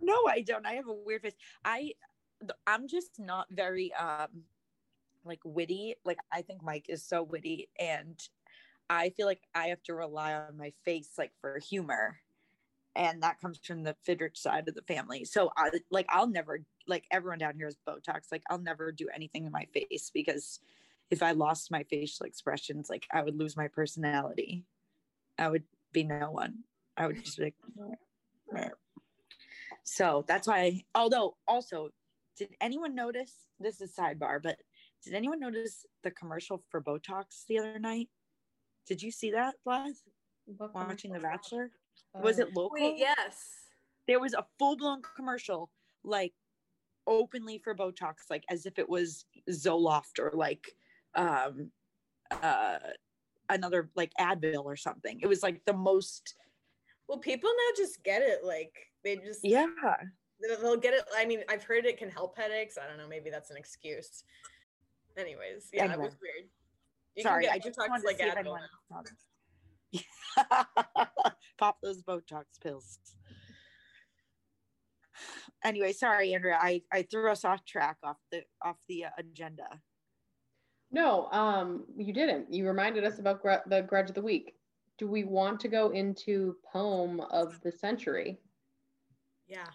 No, 0.00 0.14
I 0.28 0.42
don't. 0.42 0.64
I 0.66 0.74
have 0.74 0.86
a 0.86 0.92
weird 0.94 1.22
face. 1.22 1.34
I 1.64 1.92
I'm 2.66 2.86
just 2.86 3.18
not 3.18 3.46
very 3.50 3.92
um 3.94 4.44
like 5.24 5.40
witty. 5.44 5.96
Like 6.04 6.18
I 6.30 6.42
think 6.42 6.62
Mike 6.62 6.86
is 6.88 7.04
so 7.04 7.22
witty 7.24 7.68
and 7.78 8.16
I 8.88 9.10
feel 9.10 9.26
like 9.26 9.42
I 9.54 9.68
have 9.68 9.82
to 9.84 9.94
rely 9.94 10.34
on 10.34 10.56
my 10.56 10.72
face 10.84 11.10
like 11.18 11.32
for 11.40 11.58
humor. 11.58 12.18
And 12.96 13.22
that 13.22 13.40
comes 13.40 13.60
from 13.64 13.84
the 13.84 13.96
Fidrich 14.06 14.36
side 14.36 14.68
of 14.68 14.74
the 14.74 14.82
family. 14.82 15.24
So 15.24 15.50
I 15.56 15.70
like 15.90 16.06
I'll 16.08 16.28
never 16.28 16.60
like 16.86 17.04
everyone 17.12 17.38
down 17.38 17.54
here 17.56 17.68
is 17.68 17.76
Botox. 17.88 18.32
Like 18.32 18.42
I'll 18.50 18.60
never 18.60 18.90
do 18.90 19.08
anything 19.14 19.46
in 19.46 19.52
my 19.52 19.66
face 19.72 20.10
because 20.12 20.58
if 21.10 21.22
I 21.22 21.32
lost 21.32 21.70
my 21.70 21.84
facial 21.84 22.26
expressions, 22.26 22.90
like 22.90 23.06
I 23.12 23.22
would 23.22 23.36
lose 23.36 23.56
my 23.56 23.68
personality. 23.68 24.64
I 25.38 25.48
would 25.48 25.64
be 25.92 26.04
no 26.04 26.30
one. 26.30 26.64
I 26.96 27.06
would 27.06 27.24
just 27.24 27.38
be 27.38 27.44
like. 27.44 27.54
So 29.84 30.24
that's 30.28 30.46
why, 30.46 30.82
although 30.94 31.36
also, 31.46 31.88
did 32.36 32.50
anyone 32.60 32.94
notice 32.94 33.32
this 33.58 33.80
is 33.80 33.94
sidebar, 33.96 34.42
but 34.42 34.56
did 35.04 35.14
anyone 35.14 35.40
notice 35.40 35.86
the 36.02 36.10
commercial 36.10 36.62
for 36.70 36.82
Botox 36.82 37.46
the 37.48 37.58
other 37.58 37.78
night? 37.78 38.08
Did 38.86 39.02
you 39.02 39.10
see 39.10 39.30
that, 39.30 39.54
Blythe? 39.64 39.94
Watching 40.74 41.12
The? 41.12 41.20
Bachelor? 41.20 41.70
Was 42.14 42.38
Uh, 42.38 42.42
it 42.46 42.54
local? 42.54 42.70
Wait, 42.74 42.98
yes. 42.98 43.54
There 44.06 44.20
was 44.20 44.34
a 44.34 44.44
full 44.58 44.76
blown 44.76 45.02
commercial, 45.16 45.70
like 46.04 46.32
openly 47.06 47.58
for 47.58 47.74
Botox, 47.74 48.14
like 48.30 48.44
as 48.50 48.66
if 48.66 48.78
it 48.78 48.88
was 48.88 49.24
Zoloft 49.50 50.18
or 50.18 50.30
like 50.34 50.74
um 51.14 51.70
uh 52.30 52.78
another 53.48 53.90
like 53.94 54.12
Advil 54.20 54.64
or 54.64 54.76
something. 54.76 55.18
It 55.22 55.26
was 55.26 55.42
like 55.42 55.64
the 55.64 55.72
most 55.72 56.34
Well, 57.06 57.18
people 57.18 57.50
now 57.50 57.76
just 57.76 58.02
get 58.02 58.22
it. 58.22 58.44
Like 58.44 58.74
they 59.04 59.16
just 59.16 59.40
yeah. 59.44 59.66
they'll 60.60 60.76
get 60.76 60.94
it. 60.94 61.04
I 61.16 61.24
mean, 61.24 61.42
I've 61.48 61.64
heard 61.64 61.84
it 61.86 61.98
can 61.98 62.10
help 62.10 62.36
headaches. 62.36 62.78
I 62.78 62.86
don't 62.86 62.98
know. 62.98 63.08
Maybe 63.08 63.30
that's 63.30 63.50
an 63.50 63.56
excuse. 63.56 64.24
Anyways, 65.16 65.68
yeah, 65.72 65.84
it 65.84 65.90
Anyway. 65.90 66.04
was 66.04 66.16
weird. 66.20 66.48
You 67.16 67.22
Sorry, 67.24 67.44
can 67.46 67.54
I 67.54 67.58
just 67.58 67.78
wanted 67.78 68.04
like 68.04 68.18
to 68.18 68.22
see 68.24 68.28
if 68.28 68.34
Advil 68.36 68.58
noticed. 68.90 69.14
Pop 71.58 71.78
those 71.82 72.02
Botox 72.02 72.44
pills. 72.62 72.98
Anyway, 75.64 75.92
sorry, 75.92 76.34
Andrea. 76.34 76.58
I, 76.60 76.82
I 76.92 77.02
threw 77.02 77.30
us 77.30 77.44
off 77.44 77.64
track 77.64 77.96
off 78.04 78.18
the 78.30 78.42
off 78.62 78.76
the 78.88 79.06
uh, 79.06 79.10
agenda. 79.18 79.66
No, 80.90 81.28
um, 81.32 81.84
you 81.96 82.12
didn't. 82.12 82.52
You 82.52 82.66
reminded 82.66 83.04
us 83.04 83.18
about 83.18 83.42
gr- 83.42 83.66
the 83.66 83.82
grudge 83.82 84.08
of 84.08 84.14
the 84.14 84.22
week. 84.22 84.54
Do 84.96 85.06
we 85.08 85.24
want 85.24 85.60
to 85.60 85.68
go 85.68 85.90
into 85.90 86.56
poem 86.72 87.20
of 87.20 87.60
the 87.62 87.72
century? 87.72 88.38
Yeah. 89.46 89.66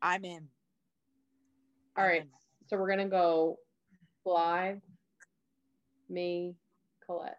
I'm 0.00 0.24
in. 0.24 0.48
All 1.96 2.04
right, 2.04 2.22
Um, 2.22 2.28
so 2.68 2.76
we're 2.76 2.88
gonna 2.88 3.08
go 3.08 3.58
Blythe, 4.24 4.78
me, 6.08 6.54
Colette. 7.04 7.38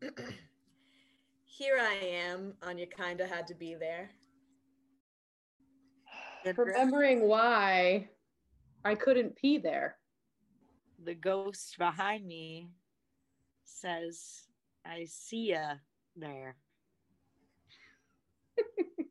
Here 1.44 1.78
I 1.78 1.94
am 1.94 2.54
Anya 2.62 2.86
kinda 2.86 3.26
had 3.26 3.46
to 3.48 3.54
be 3.54 3.74
there. 3.74 4.10
Remembering 6.56 7.22
why 7.28 8.08
I 8.84 8.94
couldn't 8.94 9.36
pee 9.36 9.58
there. 9.58 9.98
the 11.02 11.14
ghost 11.14 11.76
behind 11.78 12.26
me 12.26 12.70
says, 13.64 14.48
"I 14.84 15.04
see 15.04 15.50
ya 15.52 15.76
there." 16.16 16.56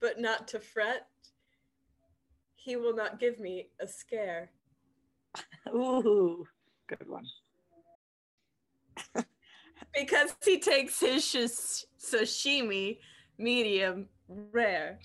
But 0.00 0.20
not 0.20 0.48
to 0.48 0.60
fret. 0.60 1.08
He 2.54 2.76
will 2.76 2.94
not 2.94 3.18
give 3.18 3.38
me 3.40 3.70
a 3.80 3.86
scare. 3.88 4.50
Ooh, 5.74 6.46
good 6.86 7.08
one. 7.08 7.24
Because 9.94 10.34
he 10.44 10.58
takes 10.58 11.00
his 11.00 11.24
shish- 11.24 11.84
sashimi 11.98 12.98
medium 13.38 14.08
rare. 14.28 14.98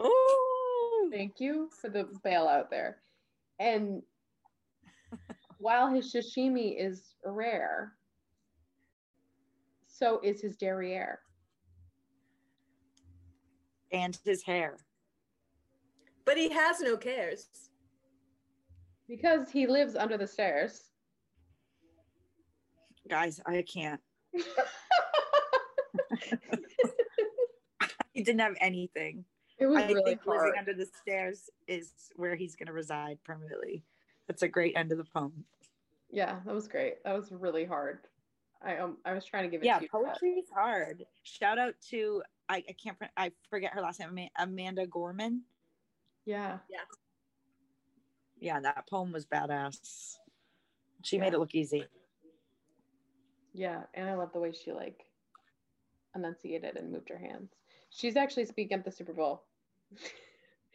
Ooh, 0.00 1.10
Thank 1.10 1.40
you 1.40 1.70
for 1.80 1.88
the 1.88 2.04
bailout 2.24 2.68
there. 2.68 2.98
And 3.58 4.02
while 5.58 5.88
his 5.88 6.12
sashimi 6.12 6.74
is 6.78 7.14
rare, 7.24 7.92
so 9.86 10.20
is 10.22 10.42
his 10.42 10.56
derriere. 10.56 11.20
And 13.92 14.18
his 14.24 14.42
hair. 14.42 14.76
But 16.24 16.36
he 16.36 16.50
has 16.50 16.80
no 16.80 16.96
cares. 16.96 17.48
Because 19.08 19.50
he 19.50 19.66
lives 19.66 19.94
under 19.94 20.18
the 20.18 20.26
stairs. 20.26 20.90
Guys, 23.08 23.40
I 23.46 23.62
can't. 23.62 24.00
He 28.12 28.22
didn't 28.22 28.40
have 28.40 28.54
anything. 28.62 29.26
It 29.58 29.66
was 29.66 29.76
I 29.76 29.88
really 29.88 30.02
think 30.04 30.22
hard. 30.24 30.38
living 30.46 30.58
under 30.58 30.72
the 30.72 30.86
stairs 31.02 31.50
is 31.68 31.92
where 32.16 32.34
he's 32.34 32.56
going 32.56 32.66
to 32.68 32.72
reside 32.72 33.18
permanently. 33.24 33.84
That's 34.26 34.40
a 34.42 34.48
great 34.48 34.74
end 34.74 34.90
of 34.90 34.96
the 34.96 35.04
poem. 35.04 35.44
Yeah, 36.10 36.36
that 36.46 36.54
was 36.54 36.66
great. 36.66 37.04
That 37.04 37.14
was 37.14 37.30
really 37.30 37.66
hard. 37.66 37.98
I 38.62 38.78
um 38.78 38.96
I 39.04 39.12
was 39.12 39.26
trying 39.26 39.42
to 39.44 39.50
give 39.50 39.60
it 39.62 39.66
Yeah, 39.66 39.76
to 39.78 39.82
you. 39.84 39.88
but- 39.92 40.02
poetry 40.04 40.30
is 40.30 40.48
hard. 40.54 41.04
Shout 41.24 41.58
out 41.58 41.74
to 41.90 42.22
I, 42.48 42.64
I 42.66 42.74
can't 42.82 42.98
pro- 42.98 43.08
I 43.18 43.32
forget 43.50 43.74
her 43.74 43.82
last 43.82 44.00
name 44.00 44.28
Amanda 44.38 44.86
Gorman. 44.86 45.42
Yeah. 46.24 46.56
Yeah, 48.40 48.60
that 48.60 48.88
poem 48.88 49.12
was 49.12 49.26
badass. 49.26 50.16
She 51.02 51.18
made 51.18 51.34
it 51.34 51.38
look 51.38 51.54
easy. 51.54 51.84
Yeah, 53.56 53.84
and 53.94 54.06
I 54.06 54.14
love 54.14 54.32
the 54.34 54.38
way 54.38 54.52
she 54.52 54.70
like 54.70 55.06
enunciated 56.14 56.76
and 56.76 56.92
moved 56.92 57.08
her 57.08 57.16
hands. 57.18 57.52
She's 57.88 58.14
actually 58.14 58.44
speaking 58.44 58.76
at 58.78 58.84
the 58.84 58.92
Super 58.92 59.14
Bowl. 59.14 59.44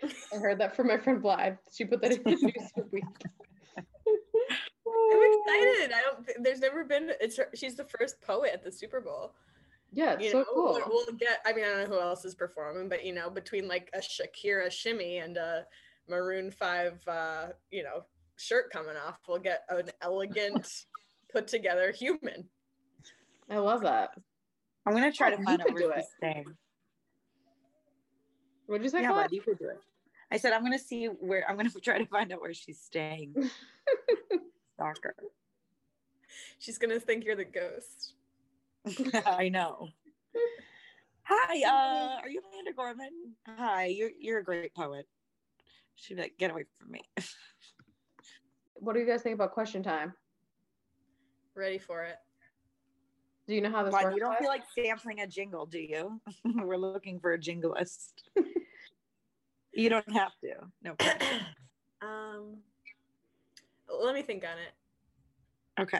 I 0.03 0.37
heard 0.37 0.59
that 0.59 0.75
from 0.75 0.87
my 0.87 0.97
friend 0.97 1.21
Blythe. 1.21 1.57
She 1.71 1.85
put 1.85 2.01
that 2.01 2.13
in 2.13 2.23
the 2.23 2.31
news 2.31 2.71
for 2.73 2.87
week. 2.91 3.03
I'm 3.77 5.21
excited. 5.21 5.93
I 5.93 6.01
don't. 6.01 6.43
There's 6.43 6.59
never 6.59 6.83
been. 6.83 7.11
It's 7.21 7.37
her, 7.37 7.49
she's 7.53 7.75
the 7.75 7.85
first 7.85 8.19
poet 8.21 8.49
at 8.51 8.63
the 8.63 8.71
Super 8.71 8.99
Bowl. 8.99 9.35
Yeah, 9.91 10.13
it's 10.13 10.23
You 10.23 10.31
so 10.31 10.39
know, 10.39 10.45
cool. 10.51 10.73
we'll, 10.73 10.83
we'll 10.87 11.15
get. 11.17 11.39
I 11.45 11.53
mean, 11.53 11.65
I 11.65 11.67
don't 11.67 11.89
know 11.89 11.95
who 11.97 12.01
else 12.01 12.25
is 12.25 12.33
performing, 12.33 12.89
but 12.89 13.05
you 13.05 13.13
know, 13.13 13.29
between 13.29 13.67
like 13.67 13.91
a 13.93 13.99
Shakira 13.99 14.71
shimmy 14.71 15.17
and 15.19 15.37
a 15.37 15.65
Maroon 16.09 16.49
Five, 16.49 17.07
uh, 17.07 17.49
you 17.69 17.83
know, 17.83 18.05
shirt 18.37 18.71
coming 18.71 18.95
off, 19.07 19.19
we'll 19.27 19.37
get 19.37 19.65
an 19.69 19.91
elegant, 20.01 20.85
put 21.31 21.47
together 21.47 21.91
human. 21.91 22.49
I 23.51 23.57
love 23.57 23.81
that. 23.81 24.11
I'm 24.85 24.93
gonna 24.93 25.11
try 25.11 25.27
Oh, 25.33 25.37
to 25.37 25.43
find 25.43 25.61
out 25.61 25.67
could 25.67 25.75
do 25.77 25.89
where 25.89 25.97
it. 25.99 26.05
she's 26.05 26.13
staying. 26.17 26.45
What'd 28.65 28.83
you 28.83 28.89
say? 28.89 29.01
Yeah, 29.01 29.09
Claude? 29.09 29.23
bud, 29.25 29.31
you 29.33 29.41
could 29.41 29.59
do 29.59 29.67
it. 29.69 29.79
I 30.31 30.37
said 30.37 30.53
I'm 30.53 30.63
gonna 30.63 30.79
see 30.79 31.05
where 31.07 31.47
I'm 31.49 31.57
gonna 31.57 31.69
try 31.83 31.97
to 31.97 32.05
find 32.05 32.31
out 32.31 32.41
where 32.41 32.53
she's 32.53 32.79
staying. 32.79 33.35
Stalker. 34.75 35.15
She's 36.59 36.77
gonna 36.77 36.99
think 36.99 37.25
you're 37.25 37.35
the 37.35 37.45
ghost. 37.45 38.13
I 39.25 39.49
know. 39.49 39.89
Hi, 41.23 41.61
uh, 42.17 42.21
are 42.21 42.29
you 42.29 42.41
Amanda 42.51 42.73
Gorman? 42.73 43.35
Hi, 43.45 43.85
you're 43.87 44.11
you're 44.17 44.39
a 44.39 44.43
great 44.43 44.73
poet. 44.73 45.07
She'd 45.95 46.15
be 46.15 46.21
like, 46.21 46.37
get 46.39 46.49
away 46.51 46.65
from 46.79 46.91
me. 46.91 47.01
What 48.75 48.93
do 48.93 48.99
you 49.01 49.05
guys 49.05 49.21
think 49.21 49.35
about 49.35 49.51
question 49.51 49.83
time? 49.83 50.13
Ready 51.53 51.77
for 51.77 52.03
it? 52.05 52.15
Do 53.51 53.55
you 53.55 53.61
know 53.61 53.69
how 53.69 53.83
this 53.83 53.91
Why 53.91 54.05
works? 54.05 54.15
you 54.15 54.21
don't 54.21 54.37
feel 54.39 54.47
like 54.47 54.63
sampling 54.73 55.19
a 55.19 55.27
jingle, 55.27 55.65
do 55.65 55.77
you? 55.77 56.21
We're 56.55 56.77
looking 56.77 57.19
for 57.19 57.33
a 57.33 57.37
jinglist. 57.37 58.13
you 59.73 59.89
don't 59.89 60.09
have 60.13 60.31
to. 60.41 60.53
No. 60.81 60.95
um, 62.01 62.59
let 64.01 64.15
me 64.15 64.21
think 64.21 64.45
on 64.45 64.57
it. 64.57 65.81
Okay. 65.81 65.99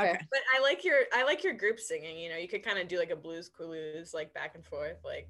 Okay. 0.00 0.08
Okay. 0.08 0.20
But 0.30 0.40
I 0.56 0.62
like 0.62 0.86
your 0.86 1.00
I 1.12 1.24
like 1.24 1.44
your 1.44 1.52
group 1.52 1.78
singing. 1.78 2.16
You 2.16 2.30
know, 2.30 2.38
you 2.38 2.48
could 2.48 2.64
kind 2.64 2.78
of 2.78 2.88
do 2.88 2.98
like 2.98 3.10
a 3.10 3.16
blues 3.16 3.50
clues, 3.50 4.14
like 4.14 4.32
back 4.32 4.54
and 4.54 4.64
forth, 4.64 4.96
like 5.04 5.28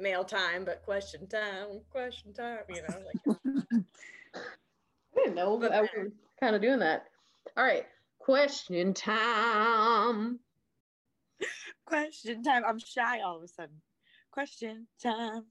mail 0.00 0.24
time, 0.24 0.64
but 0.64 0.82
question 0.82 1.28
time, 1.28 1.80
question 1.90 2.32
time. 2.32 2.62
You 2.68 2.82
know, 2.82 2.96
like 3.06 3.38
I 4.34 4.42
didn't 5.14 5.36
know 5.36 5.56
But 5.58 5.70
that 5.70 5.82
we 5.82 5.86
better. 5.86 6.00
were 6.06 6.12
kind 6.40 6.56
of 6.56 6.60
doing 6.62 6.80
that. 6.80 7.04
All 7.56 7.62
right, 7.62 7.86
question 8.28 8.92
time. 8.92 10.38
Question 11.86 12.42
time. 12.42 12.62
I'm 12.68 12.78
shy 12.78 13.20
all 13.22 13.38
of 13.38 13.42
a 13.42 13.48
sudden. 13.48 13.80
Question 14.30 14.86
time. 15.02 15.46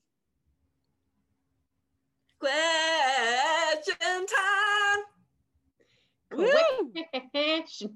question 2.40 3.96
time. 4.28 5.00
Question 6.30 7.96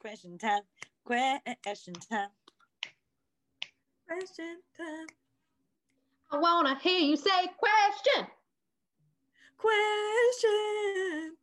Question 0.00 0.36
time. 0.36 0.62
Question 1.04 1.94
time. 1.94 2.30
Question 4.08 4.56
time. 4.76 5.06
I 6.32 6.38
wanna 6.38 6.76
hear 6.80 6.98
you 6.98 7.16
say 7.16 7.46
question. 7.56 8.26
Question. 9.58 11.37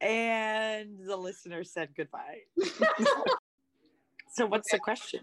And 0.00 0.98
the 1.06 1.16
listener 1.16 1.64
said 1.64 1.90
goodbye. 1.96 2.40
so, 4.32 4.46
what's 4.46 4.70
the 4.70 4.78
question? 4.78 5.20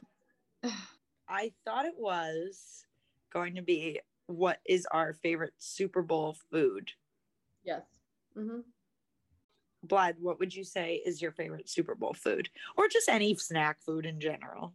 I 1.30 1.52
thought 1.66 1.86
it 1.86 1.98
was 1.98 2.86
going 3.32 3.56
to 3.56 3.62
be 3.62 4.00
what 4.28 4.60
is 4.66 4.88
our 4.92 5.14
favorite 5.14 5.54
Super 5.60 6.02
Bowl 6.02 6.36
food? 6.52 6.92
Yes. 7.64 7.84
Mm-hmm. 8.38 8.60
Blythe, 9.84 10.16
what 10.20 10.40
would 10.40 10.54
you 10.54 10.64
say 10.64 11.02
is 11.06 11.22
your 11.22 11.32
favorite 11.32 11.70
Super 11.70 11.96
Bowl 11.96 12.14
food? 12.14 12.50
Or 12.78 12.88
just 12.88 13.10
any 13.10 13.36
snack 13.36 13.82
food 13.82 14.06
in 14.06 14.20
general? 14.20 14.74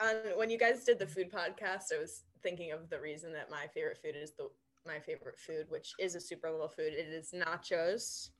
Um, 0.00 0.16
when 0.36 0.50
you 0.50 0.58
guys 0.58 0.84
did 0.84 0.98
the 0.98 1.06
food 1.06 1.32
podcast, 1.32 1.84
I 1.94 2.00
was 2.00 2.22
thinking 2.42 2.72
of 2.72 2.90
the 2.90 3.00
reason 3.00 3.32
that 3.32 3.50
my 3.50 3.66
favorite 3.72 3.98
food 4.02 4.14
is 4.14 4.32
the 4.32 4.48
my 4.86 4.98
favorite 4.98 5.38
food, 5.38 5.66
which 5.68 5.92
is 5.98 6.14
a 6.14 6.20
Super 6.20 6.50
Bowl 6.50 6.68
food. 6.68 6.92
It 6.92 7.08
is 7.08 7.32
nachos. 7.34 8.30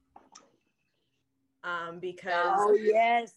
Um, 1.65 1.99
because 1.99 2.59
oh 2.59 2.75
yes. 2.75 3.33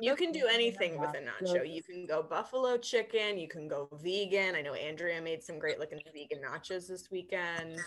you 0.00 0.16
can 0.16 0.32
do 0.32 0.46
anything 0.50 0.98
with 0.98 1.10
a 1.10 1.20
nacho. 1.20 1.70
You 1.70 1.82
can 1.82 2.06
go 2.06 2.22
buffalo 2.22 2.78
chicken, 2.78 3.38
you 3.38 3.48
can 3.48 3.68
go 3.68 3.88
vegan. 4.02 4.54
I 4.54 4.62
know 4.62 4.72
Andrea 4.72 5.20
made 5.20 5.42
some 5.42 5.58
great 5.58 5.78
looking 5.78 5.98
vegan 6.12 6.42
nachos 6.42 6.88
this 6.88 7.10
weekend. 7.10 7.78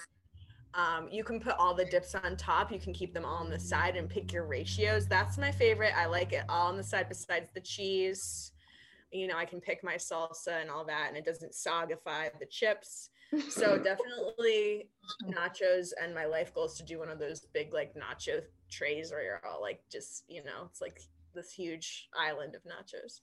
Um, 0.76 1.10
you 1.12 1.24
can 1.24 1.40
put 1.40 1.56
all 1.58 1.74
the 1.74 1.86
dips 1.86 2.14
on 2.14 2.38
top. 2.38 2.72
You 2.72 2.80
can 2.80 2.94
keep 2.94 3.14
them 3.14 3.26
all 3.26 3.38
on 3.38 3.50
the 3.50 3.60
side 3.60 3.96
and 3.96 4.08
pick 4.08 4.32
your 4.32 4.46
ratios. 4.46 5.08
That's 5.08 5.38
my 5.38 5.52
favorite. 5.52 5.94
I 5.98 6.06
like 6.06 6.32
it 6.32 6.44
all 6.48 6.68
on 6.68 6.78
the 6.78 6.84
side 6.84 7.10
besides 7.10 7.50
the 7.54 7.62
cheese. 7.62 8.52
You 9.12 9.26
know, 9.26 9.38
I 9.38 9.46
can 9.46 9.60
pick 9.60 9.84
my 9.84 9.96
salsa 9.96 10.62
and 10.62 10.70
all 10.70 10.86
that, 10.86 11.08
and 11.08 11.18
it 11.18 11.26
doesn't 11.26 11.54
sogify 11.54 12.30
the 12.40 12.46
chips. 12.46 13.10
So 13.50 13.78
definitely 13.84 14.90
mm-hmm. 15.24 15.32
nachos. 15.32 15.92
And 16.02 16.14
my 16.14 16.26
life 16.26 16.54
goal 16.54 16.66
is 16.66 16.74
to 16.76 16.84
do 16.84 17.00
one 17.00 17.10
of 17.10 17.20
those 17.20 17.42
big 17.54 17.74
like 17.74 17.94
nacho 17.96 18.42
trays 18.70 19.12
where 19.12 19.24
you're 19.24 19.42
all 19.48 19.62
like 19.62 19.82
just 19.92 20.24
you 20.28 20.44
know, 20.44 20.68
it's 20.70 20.82
like 20.82 21.02
this 21.34 21.52
huge 21.52 22.10
island 22.18 22.56
of 22.56 22.62
nachos. 22.64 23.22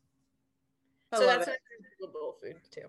I 1.13 1.19
so 1.19 1.27
that's 1.27 1.49
it. 1.49 1.51
my 1.51 1.89
favorite 2.01 2.13
bowl 2.13 2.37
food 2.43 2.57
too. 2.71 2.89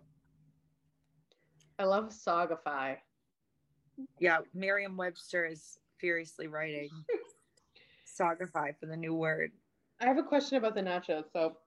I 1.80 1.84
love 1.84 2.10
Sogify. 2.10 2.98
Yeah, 4.20 4.40
Merriam 4.54 4.98
Webster 4.98 5.46
is 5.46 5.80
furiously 6.00 6.48
writing 6.48 6.90
Sogify 8.20 8.76
for 8.80 8.86
the 8.88 8.98
new 8.98 9.14
word. 9.14 9.52
I 10.00 10.06
have 10.06 10.18
a 10.18 10.24
question 10.24 10.58
about 10.58 10.76
the 10.76 10.82
nachos. 10.82 11.26
So, 11.34 11.58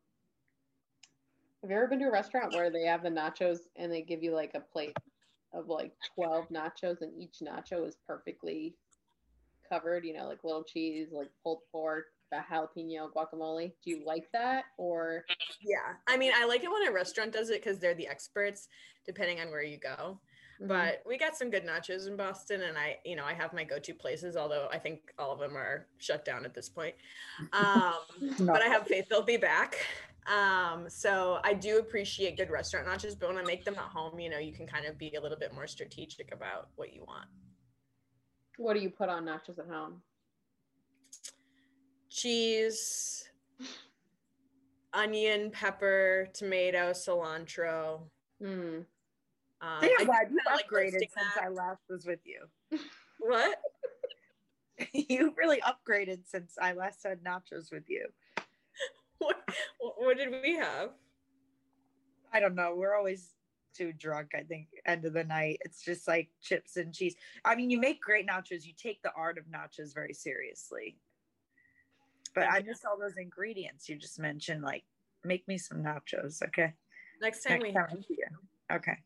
have 1.62 1.70
you 1.70 1.76
ever 1.76 1.88
been 1.88 1.98
to 2.01 2.07
a 2.07 2.12
restaurant 2.12 2.53
where 2.53 2.70
they 2.70 2.84
have 2.84 3.03
the 3.03 3.09
nachos 3.09 3.59
and 3.76 3.90
they 3.90 4.03
give 4.03 4.22
you 4.22 4.34
like 4.34 4.53
a 4.55 4.61
plate 4.61 4.96
of 5.53 5.68
like 5.68 5.92
12 6.14 6.48
nachos 6.51 7.03
and 7.03 7.12
each 7.20 7.38
nacho 7.42 7.86
is 7.86 7.96
perfectly 8.07 8.74
covered, 9.68 10.05
you 10.05 10.14
know, 10.14 10.26
like 10.26 10.42
little 10.44 10.64
cheese, 10.64 11.09
like 11.12 11.30
pulled 11.42 11.61
pork, 11.70 12.07
the 12.30 12.38
jalapeno, 12.51 13.11
guacamole? 13.12 13.72
Do 13.84 13.90
you 13.90 14.03
like 14.05 14.30
that 14.32 14.64
or 14.78 15.24
Yeah, 15.61 15.94
I 16.07 16.16
mean, 16.16 16.32
I 16.36 16.44
like 16.46 16.62
it 16.62 16.70
when 16.70 16.86
a 16.86 16.92
restaurant 16.92 17.32
does 17.32 17.51
it 17.51 17.62
because 17.62 17.78
they're 17.78 17.94
the 17.94 18.09
experts, 18.09 18.68
depending 19.05 19.40
on 19.40 19.51
where 19.51 19.62
you 19.62 19.78
go. 19.78 20.20
Mhm. 20.61 20.68
But 20.68 21.03
we 21.07 21.16
got 21.16 21.36
some 21.36 21.51
good 21.51 21.64
nachos 21.64 22.07
in 22.07 22.16
Boston, 22.16 22.62
and 22.62 22.76
I, 22.76 22.98
you 23.05 23.16
know, 23.16 23.24
I 23.24 23.32
have 23.32 23.53
my 23.53 23.64
go-to 23.64 23.94
places. 23.94 24.36
Although 24.36 24.68
I 24.70 24.78
think 24.78 25.12
all 25.18 25.32
of 25.32 25.38
them 25.38 25.57
are 25.57 25.86
shut 25.98 26.24
down 26.24 26.44
at 26.44 26.55
this 26.55 26.68
point. 26.68 26.94
Um, 27.53 27.94
but 28.40 28.62
I 28.62 28.66
have 28.66 28.86
faith 28.86 29.09
they'll 29.09 29.22
be 29.22 29.38
back. 29.38 29.76
Um, 30.27 30.89
so 30.89 31.39
I 31.45 31.55
do 31.55 31.79
appreciate 31.79 32.37
good 32.37 32.51
restaurant 32.51 32.87
nachos, 32.87 33.18
but 33.18 33.29
when 33.29 33.39
I 33.39 33.43
make 33.43 33.64
them 33.64 33.75
at 33.75 33.81
home, 33.81 34.21
you 34.21 34.31
know, 34.31 34.39
you 34.39 34.53
can 34.53 34.66
kind 34.66 34.87
of 34.87 34.99
be 34.99 35.14
a 35.14 35.21
little 35.21 35.39
bit 35.39 35.55
more 35.55 35.66
strategic 35.66 36.33
about 36.33 36.68
what 36.77 36.93
you 36.95 37.05
want. 37.07 37.27
what 38.59 38.75
do 38.75 38.81
you 38.81 38.91
put 38.91 39.09
on 39.09 39.25
nachos 39.25 39.59
at 39.59 39.66
home? 39.66 40.03
Cheese, 42.11 43.29
onion, 44.93 45.51
pepper, 45.51 46.29
tomato, 46.35 46.91
cilantro. 46.91 48.01
Hmm. 48.43 48.81
Um, 49.62 49.81
Damn, 49.81 49.91
I 50.01 50.05
Blythe, 50.05 50.31
you 50.31 50.39
kinda 50.39 50.51
like 50.55 50.68
upgraded 50.68 50.99
since 50.99 51.12
that. 51.35 51.45
I 51.45 51.49
last 51.49 51.83
was 51.89 52.07
with 52.07 52.21
you. 52.25 52.47
What? 53.18 53.59
you 54.93 55.35
really 55.37 55.61
upgraded 55.61 56.21
since 56.25 56.57
I 56.61 56.73
last 56.73 57.03
had 57.05 57.23
nachos 57.23 57.71
with 57.71 57.89
you. 57.89 58.07
What, 59.81 59.95
what 59.99 60.16
did 60.16 60.31
we 60.31 60.57
have? 60.57 60.91
I 62.33 62.39
don't 62.41 62.55
know. 62.55 62.74
We're 62.76 62.95
always 62.95 63.35
too 63.74 63.93
drunk, 63.93 64.31
I 64.35 64.43
think, 64.43 64.68
end 64.87 65.05
of 65.05 65.12
the 65.12 65.24
night. 65.24 65.61
It's 65.64 65.85
just 65.85 66.07
like 66.07 66.28
chips 66.41 66.76
and 66.76 66.95
cheese. 66.95 67.16
I 67.45 67.55
mean, 67.55 67.70
you 67.70 67.81
make 67.81 68.01
great 68.01 68.28
nachos. 68.28 68.64
You 68.64 68.72
take 68.76 69.03
the 69.03 69.12
art 69.16 69.39
of 69.39 69.45
nachos 69.47 69.95
very 69.95 70.14
seriously. 70.14 70.99
But 72.35 72.45
I 72.45 72.62
miss 72.62 72.85
all 72.85 72.99
those 72.99 73.16
ingredients 73.16 73.89
you 73.89 73.97
just 73.97 74.20
mentioned. 74.20 74.62
Like, 74.62 74.85
make 75.24 75.47
me 75.49 75.59
some 75.59 75.83
nachos, 75.83 76.43
okay? 76.43 76.74
Next 77.20 77.43
time 77.43 77.59
Next 77.59 77.64
we 77.64 77.72
time 77.72 77.87
I 77.91 77.95
see 77.97 78.16
you. 78.18 78.26
Okay. 78.76 78.99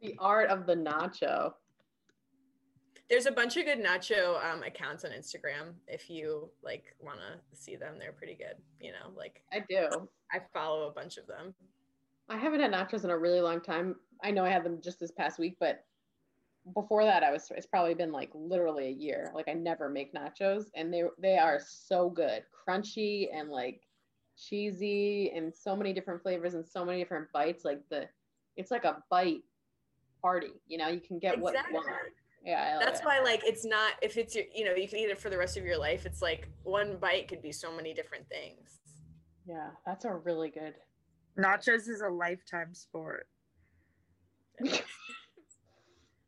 The 0.00 0.14
art 0.18 0.50
of 0.50 0.66
the 0.66 0.76
nacho. 0.76 1.54
There's 3.10 3.26
a 3.26 3.32
bunch 3.32 3.56
of 3.56 3.66
good 3.66 3.82
nacho 3.82 4.42
um, 4.44 4.62
accounts 4.62 5.04
on 5.04 5.10
Instagram. 5.10 5.74
If 5.86 6.08
you 6.08 6.48
like 6.62 6.94
want 7.00 7.18
to 7.18 7.56
see 7.56 7.76
them, 7.76 7.94
they're 7.98 8.12
pretty 8.12 8.34
good. 8.34 8.56
You 8.80 8.92
know, 8.92 9.10
like 9.16 9.42
I 9.52 9.62
do. 9.68 10.08
I 10.32 10.40
follow 10.52 10.88
a 10.88 10.92
bunch 10.92 11.18
of 11.18 11.26
them. 11.26 11.54
I 12.28 12.38
haven't 12.38 12.60
had 12.60 12.72
nachos 12.72 13.04
in 13.04 13.10
a 13.10 13.18
really 13.18 13.40
long 13.40 13.60
time. 13.60 13.96
I 14.22 14.30
know 14.30 14.44
I 14.44 14.50
had 14.50 14.64
them 14.64 14.80
just 14.82 14.98
this 14.98 15.10
past 15.10 15.38
week, 15.38 15.56
but 15.60 15.84
before 16.72 17.04
that, 17.04 17.22
I 17.22 17.30
was. 17.30 17.52
It's 17.54 17.66
probably 17.66 17.94
been 17.94 18.12
like 18.12 18.30
literally 18.34 18.86
a 18.86 18.90
year. 18.90 19.30
Like 19.34 19.48
I 19.48 19.52
never 19.52 19.90
make 19.90 20.14
nachos, 20.14 20.66
and 20.74 20.92
they 20.92 21.02
they 21.20 21.36
are 21.36 21.60
so 21.62 22.08
good, 22.08 22.44
crunchy 22.66 23.28
and 23.34 23.50
like 23.50 23.82
cheesy, 24.38 25.30
and 25.36 25.54
so 25.54 25.76
many 25.76 25.92
different 25.92 26.22
flavors 26.22 26.54
and 26.54 26.66
so 26.66 26.84
many 26.84 26.98
different 26.98 27.30
bites. 27.32 27.64
Like 27.64 27.82
the, 27.90 28.08
it's 28.56 28.70
like 28.70 28.84
a 28.84 29.02
bite 29.10 29.42
party. 30.22 30.52
You 30.66 30.78
know, 30.78 30.88
you 30.88 31.00
can 31.00 31.18
get 31.18 31.38
what 31.38 31.52
you 31.52 31.74
want. 31.74 31.86
Yeah, 32.44 32.62
I 32.62 32.72
love 32.74 32.82
That's 32.84 33.00
it. 33.00 33.06
why, 33.06 33.20
like, 33.20 33.40
it's 33.44 33.64
not 33.64 33.92
if 34.02 34.16
it's 34.18 34.34
your, 34.34 34.44
you 34.54 34.64
know, 34.66 34.74
you 34.74 34.86
can 34.86 34.98
eat 34.98 35.08
it 35.08 35.18
for 35.18 35.30
the 35.30 35.38
rest 35.38 35.56
of 35.56 35.64
your 35.64 35.78
life. 35.78 36.04
It's 36.04 36.20
like 36.20 36.48
one 36.62 36.98
bite 36.98 37.26
could 37.28 37.40
be 37.40 37.52
so 37.52 37.74
many 37.74 37.94
different 37.94 38.28
things. 38.28 38.80
Yeah, 39.46 39.70
that's 39.86 40.04
a 40.04 40.12
really 40.12 40.50
good. 40.50 40.74
Nachos 41.38 41.88
is 41.88 42.02
a 42.06 42.08
lifetime 42.08 42.74
sport. 42.74 43.26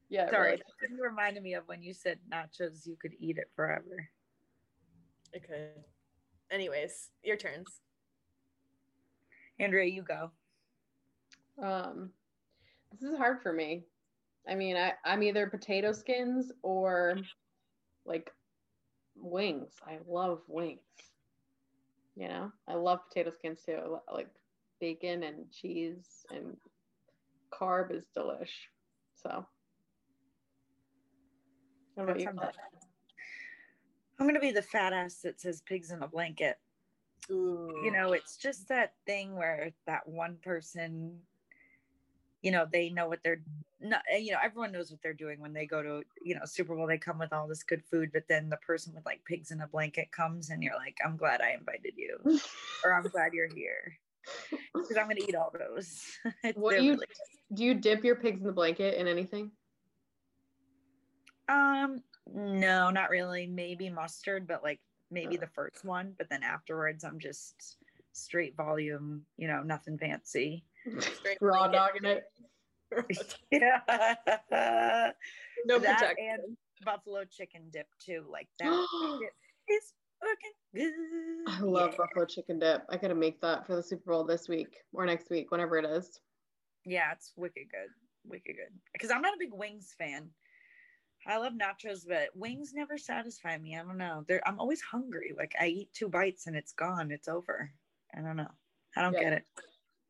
Yeah, 0.09 0.31
Sorry, 0.31 0.51
really. 0.53 0.63
you 0.97 1.03
reminded 1.03 1.43
me 1.43 1.55
of 1.55 1.65
when 1.67 1.83
you 1.83 1.93
said 1.93 2.19
nachos, 2.33 2.87
you 2.87 2.97
could 2.97 3.15
eat 3.19 3.39
it 3.39 3.51
forever. 3.57 4.09
Okay. 5.37 5.71
Anyways, 6.51 7.11
your 7.25 7.37
turns. 7.37 7.81
Andrea, 9.59 9.87
you 9.91 10.03
go. 10.03 10.31
Um, 11.61 12.11
this 12.93 13.11
is 13.11 13.19
hard 13.19 13.43
for 13.43 13.53
me. 13.53 13.83
I 14.49 14.55
mean, 14.55 14.77
I, 14.77 14.93
I'm 15.05 15.23
either 15.23 15.47
potato 15.49 15.93
skins 15.93 16.53
or 16.63 17.19
like 18.05 18.31
wings. 19.17 19.73
I 19.87 19.99
love 20.09 20.43
wings. 20.49 20.81
You 22.15 22.29
know, 22.29 22.53
I 22.69 22.75
love 22.75 23.01
potato 23.09 23.31
skins 23.31 23.61
too. 23.65 23.79
Lo- 23.87 24.03
like 24.13 24.29
bacon 24.81 25.23
and 25.23 25.51
cheese 25.51 26.25
and 26.31 26.57
carb 27.53 27.93
is 27.93 28.07
delish. 28.17 28.51
So, 29.23 29.47
what 31.95 32.05
about 32.05 32.21
you? 32.21 32.29
I'm 34.19 34.27
gonna 34.27 34.41
be 34.41 34.53
the 34.53 34.63
fat 34.63 34.93
ass 34.93 35.21
that 35.25 35.41
says 35.41 35.61
pigs 35.63 35.91
in 35.91 36.03
a 36.03 36.09
blanket. 36.09 36.57
Ooh. 37.31 37.73
You 37.85 37.91
know, 37.91 38.13
it's 38.13 38.37
just 38.37 38.69
that 38.69 38.95
thing 39.05 39.37
where 39.37 39.73
that 39.87 40.09
one 40.09 40.37
person, 40.43 41.19
you 42.47 42.53
know, 42.53 42.65
they 42.73 42.91
know 42.91 43.09
what 43.09 43.19
they're 43.25 43.43
not, 43.81 44.03
you 44.21 44.31
know, 44.31 44.39
everyone 44.41 44.71
knows 44.71 44.93
what 44.93 45.03
they're 45.03 45.13
doing 45.13 45.41
when 45.41 45.53
they 45.53 45.67
go 45.67 45.83
to, 45.83 46.03
you 46.23 46.33
know, 46.37 46.43
Super 46.45 46.77
Bowl, 46.77 46.87
they 46.87 46.97
come 46.97 47.19
with 47.19 47.33
all 47.33 47.49
this 47.49 47.65
good 47.65 47.83
food, 47.91 48.11
but 48.13 48.23
then 48.29 48.49
the 48.49 48.57
person 48.59 48.95
with 48.95 49.05
like 49.05 49.21
pigs 49.25 49.51
in 49.51 49.61
a 49.63 49.67
blanket 49.67 50.13
comes 50.13 50.51
and 50.51 50.63
you're 50.63 50.77
like, 50.77 50.97
I'm 51.05 51.17
glad 51.17 51.41
I 51.41 51.55
invited 51.59 51.95
you, 51.97 52.17
or 52.85 52.95
I'm 52.95 53.03
glad 53.09 53.33
you're 53.33 53.53
here. 53.53 53.99
Because 54.73 54.97
I'm 54.97 55.09
gonna 55.09 55.25
eat 55.29 55.35
all 55.35 55.53
those. 55.59 56.05
What 56.55 56.77
do 56.77 56.85
you 56.85 56.93
really- 56.93 57.07
do? 57.53 57.65
You 57.65 57.75
dip 57.75 58.05
your 58.05 58.15
pigs 58.15 58.41
in 58.41 58.47
the 58.47 58.53
blanket 58.53 58.95
in 58.95 59.09
anything? 59.09 59.51
Um, 61.49 62.01
no, 62.33 62.91
not 62.91 63.11
really. 63.11 63.49
Maybe 63.49 63.91
mustard, 63.91 64.47
but 64.47 64.63
like 64.63 64.79
maybe 65.11 65.37
Oh. 65.37 65.41
the 65.41 65.49
first 65.49 65.85
one, 65.85 66.15
but 66.17 66.29
then 66.31 66.45
afterwards 66.45 67.03
I'm 67.03 67.19
just 67.19 67.79
straight 68.13 68.57
volume, 68.57 69.23
you 69.37 69.49
know, 69.49 69.63
nothing 69.65 69.99
fancy. 69.99 70.65
Raw 71.41 71.69
blanket. 71.69 71.77
dogging 71.77 72.05
it. 72.05 72.25
Yeah. 73.51 73.81
no 75.65 75.79
That 75.79 75.99
protection. 75.99 76.17
and 76.31 76.57
buffalo 76.85 77.25
chicken 77.25 77.63
dip 77.73 77.89
too. 77.99 78.25
Like 78.31 78.49
that 78.59 78.87
is 79.69 79.93
fucking 80.21 80.53
good. 80.75 80.93
I 81.49 81.61
love 81.61 81.91
yeah. 81.93 81.97
buffalo 81.99 82.25
chicken 82.27 82.59
dip. 82.59 82.83
I 82.91 82.97
gotta 82.97 83.15
make 83.15 83.41
that 83.41 83.67
for 83.67 83.77
the 83.77 83.83
Super 83.83 84.13
Bowl 84.13 84.25
this 84.25 84.49
week 84.49 84.77
or 84.93 85.07
next 85.07 85.31
week, 85.31 85.51
whenever 85.51 85.79
it 85.79 85.85
is. 85.85 86.21
Yeah, 86.85 87.13
it's 87.13 87.33
wicked 87.37 87.65
good. 87.71 87.91
Wicked 88.25 88.57
good. 88.57 88.79
Because 88.93 89.11
I'm 89.11 89.23
not 89.23 89.35
a 89.35 89.39
big 89.39 89.53
wings 89.53 89.95
fan. 89.99 90.29
I 91.27 91.39
love 91.39 91.55
nachos, 91.55 92.07
but 92.07 92.29
wings 92.37 92.73
never 92.73 92.97
satisfy 92.97 93.59
me. 93.59 93.77
I 93.77 93.83
don't 93.83 93.99
know. 93.99 94.25
They're, 94.29 94.47
I'm 94.47 94.61
always 94.61 94.81
hungry. 94.81 95.35
Like 95.37 95.55
I 95.61 95.67
eat 95.67 95.89
two 95.93 96.09
bites 96.09 96.47
and 96.47 96.55
it's 96.55 96.73
gone. 96.73 97.11
It's 97.11 97.27
over. 97.27 97.73
I 98.17 98.21
don't 98.21 98.37
know. 98.37 98.51
I 98.97 99.03
don't 99.03 99.13
Yeah. 99.15 99.23
get 99.25 99.33
it. 99.33 99.45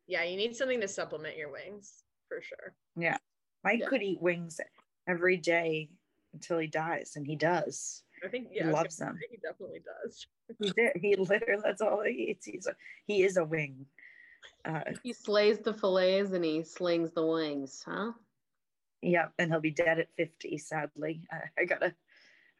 Yeah, 0.07 0.25
you 0.25 0.37
need 0.37 0.55
something 0.55 0.81
to 0.83 0.89
supplement 0.89 1.37
your 1.39 1.51
wings 1.51 2.05
for 2.29 2.41
sure. 2.43 2.75
Yeah. 2.97 3.19
Mike 3.65 3.81
Yeah. 3.81 3.89
could 3.89 4.03
eat 4.03 4.21
wings 4.21 4.61
every 5.09 5.37
day 5.37 5.91
until 6.33 6.59
he 6.59 6.67
dies, 6.67 7.13
and 7.17 7.27
he 7.27 7.37
does. 7.37 8.03
I 8.25 8.29
think 8.29 8.51
He 8.51 8.57
yeah, 8.57 8.65
I 8.65 8.67
was 8.69 8.75
loves 8.75 8.97
them. 8.97 9.19
He 9.31 9.37
definitely 9.39 9.81
does. 9.85 10.27
He 10.61 10.71
did. 10.71 10.93
He 10.97 11.17
literally 11.17 11.61
that's 11.65 11.81
all 11.83 12.03
he 12.05 12.29
eats. 12.31 12.47
He's 12.47 12.67
a 12.69 12.77
he 13.07 13.23
is 13.25 13.37
a 13.37 13.45
wing. 13.45 13.87
Uh, 14.65 14.93
He 15.03 15.13
slays 15.13 15.59
the 15.59 15.75
fillets 15.75 16.31
and 16.31 16.45
he 16.45 16.63
slings 16.63 17.13
the 17.13 17.27
wings, 17.27 17.83
huh? 17.85 18.13
yeah, 19.03 19.29
and 19.39 19.51
he'll 19.51 19.61
be 19.61 19.73
dead 19.73 19.99
at 19.99 20.13
fifty. 20.17 20.57
Sadly, 20.57 21.27
I, 21.33 21.63
I 21.63 21.65
gotta 21.65 21.95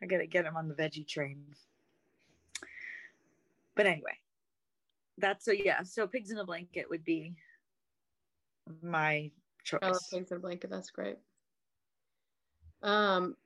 I 0.03 0.07
gotta 0.07 0.27
get 0.27 0.45
him 0.45 0.57
on 0.57 0.69
the 0.69 0.75
veggie 0.75 1.07
train. 1.07 1.45
But 3.77 3.87
anyway, 3.87 4.19
that's 5.19 5.45
so 5.45 5.53
yeah. 5.53 5.83
So 5.85 6.07
pigs 6.09 6.31
in 6.31 6.39
a 6.39 6.45
blanket 6.45 6.91
would 6.91 7.05
be 7.05 7.37
my 8.83 9.31
choice. 9.67 9.81
I 9.83 9.89
love 9.89 10.01
pigs 10.11 10.31
in 10.31 10.39
a 10.39 10.41
blanket. 10.41 10.71
That's 10.71 10.91
great. 10.91 11.17
Um, 12.83 13.37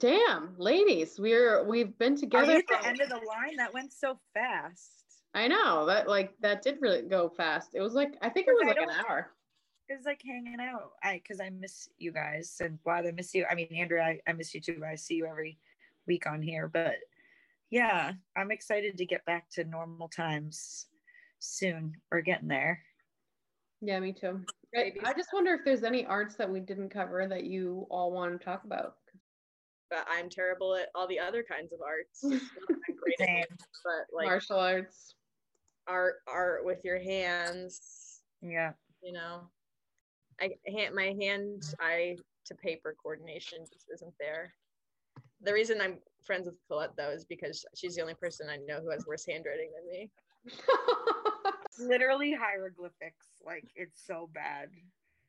damn, 0.00 0.54
ladies, 0.58 1.18
we're 1.18 1.64
we've 1.64 1.96
been 1.98 2.14
Are 2.14 2.18
together. 2.18 2.52
at 2.52 2.66
the 2.66 2.86
end 2.86 3.00
of 3.00 3.08
the 3.08 3.16
line? 3.16 3.56
That 3.56 3.72
went 3.72 3.92
so 3.92 4.18
fast. 4.34 4.92
I 5.34 5.46
know 5.46 5.86
that 5.86 6.08
like 6.08 6.32
that 6.40 6.62
did 6.62 6.78
really 6.80 7.02
go 7.02 7.28
fast. 7.28 7.74
It 7.74 7.80
was 7.80 7.94
like 7.94 8.14
I 8.22 8.30
think 8.30 8.48
it 8.48 8.54
was 8.54 8.62
I 8.64 8.68
like 8.68 8.78
an 8.78 9.04
hour. 9.06 9.30
It 9.88 9.96
was 9.96 10.04
like 10.04 10.20
hanging 10.24 10.60
out. 10.60 10.92
I 11.02 11.20
because 11.22 11.40
I 11.40 11.50
miss 11.50 11.88
you 11.98 12.12
guys 12.12 12.56
and 12.60 12.82
glad 12.82 13.06
I 13.06 13.12
miss 13.12 13.34
you. 13.34 13.46
I 13.50 13.54
mean, 13.54 13.68
Andrea, 13.74 14.04
I, 14.04 14.20
I 14.26 14.32
miss 14.32 14.54
you 14.54 14.60
too. 14.60 14.82
I 14.86 14.96
see 14.96 15.14
you 15.14 15.26
every 15.26 15.58
week 16.06 16.26
on 16.26 16.42
here, 16.42 16.68
but 16.68 16.96
yeah, 17.70 18.12
I'm 18.36 18.50
excited 18.50 18.96
to 18.96 19.06
get 19.06 19.24
back 19.26 19.50
to 19.50 19.64
normal 19.64 20.08
times 20.08 20.86
soon. 21.38 21.94
We're 22.10 22.22
getting 22.22 22.48
there. 22.48 22.82
Yeah, 23.80 24.00
me 24.00 24.12
too. 24.12 24.40
I, 24.76 25.14
just 25.16 25.30
wonder 25.32 25.54
if 25.54 25.64
there's 25.64 25.82
any 25.82 26.04
arts 26.06 26.34
that 26.36 26.50
we 26.50 26.60
didn't 26.60 26.90
cover 26.90 27.26
that 27.26 27.44
you 27.44 27.86
all 27.90 28.12
want 28.12 28.38
to 28.38 28.44
talk 28.44 28.64
about. 28.64 28.94
But 29.90 30.06
I'm 30.10 30.28
terrible 30.28 30.74
at 30.74 30.88
all 30.94 31.08
the 31.08 31.18
other 31.18 31.42
kinds 31.42 31.72
of 31.72 31.80
arts. 31.80 32.22
Not 32.22 32.40
that 32.68 32.76
I'm 32.88 32.96
great 32.96 33.20
at 33.20 33.26
Same. 33.26 33.44
but 33.84 34.14
like 34.14 34.26
Martial 34.26 34.58
arts. 34.58 35.14
art, 35.86 36.16
art 36.26 36.64
with 36.64 36.84
your 36.84 37.00
hands. 37.00 38.20
Yeah. 38.42 38.72
You 39.02 39.12
know, 39.12 39.40
I 40.40 40.50
hand 40.66 40.94
my 40.94 41.14
hand 41.18 41.62
eye 41.80 42.16
to 42.46 42.54
paper 42.54 42.94
coordination 43.02 43.58
just 43.72 43.86
isn't 43.94 44.14
there. 44.20 44.52
The 45.42 45.52
reason 45.52 45.80
I'm 45.80 45.98
friends 46.24 46.46
with 46.46 46.56
Colette 46.68 46.96
though 46.96 47.10
is 47.10 47.24
because 47.24 47.64
she's 47.74 47.94
the 47.94 48.02
only 48.02 48.14
person 48.14 48.48
I 48.50 48.58
know 48.66 48.80
who 48.80 48.90
has 48.90 49.06
worse 49.06 49.24
handwriting 49.26 49.70
than 49.74 49.88
me. 49.90 50.10
Literally 51.78 52.32
hieroglyphics. 52.32 53.26
Like 53.44 53.64
it's 53.74 54.00
so 54.06 54.28
bad. 54.32 54.68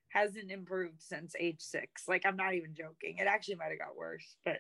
Hasn't 0.09 0.51
improved 0.51 1.01
since 1.01 1.35
age 1.39 1.61
six. 1.61 2.07
Like 2.07 2.25
I'm 2.25 2.35
not 2.35 2.53
even 2.55 2.73
joking. 2.75 3.17
It 3.17 3.27
actually 3.27 3.55
might 3.55 3.69
have 3.69 3.79
got 3.79 3.95
worse. 3.97 4.35
But 4.43 4.59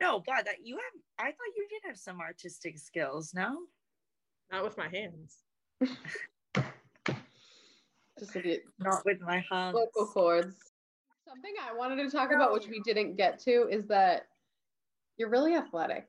no, 0.00 0.20
God, 0.20 0.42
that 0.46 0.64
you 0.64 0.76
have 0.76 1.00
I 1.18 1.30
thought 1.30 1.56
you 1.56 1.66
did 1.68 1.82
have 1.86 1.96
some 1.96 2.20
artistic 2.20 2.78
skills, 2.78 3.32
no? 3.34 3.58
Not 4.50 4.64
with 4.64 4.76
my 4.76 4.88
hands. 4.88 5.36
just 8.18 8.34
a 8.36 8.40
bit 8.40 8.62
Not 8.78 9.04
with 9.04 9.20
my 9.20 9.44
hands. 9.50 9.74
vocal 9.76 10.06
cords. 10.06 10.56
Something 11.26 11.52
I 11.62 11.76
wanted 11.76 12.02
to 12.02 12.10
talk 12.10 12.32
about, 12.32 12.52
which 12.52 12.66
we 12.68 12.80
didn't 12.80 13.16
get 13.16 13.38
to, 13.40 13.68
is 13.70 13.86
that 13.88 14.28
you're 15.18 15.28
really 15.28 15.54
athletic 15.54 16.06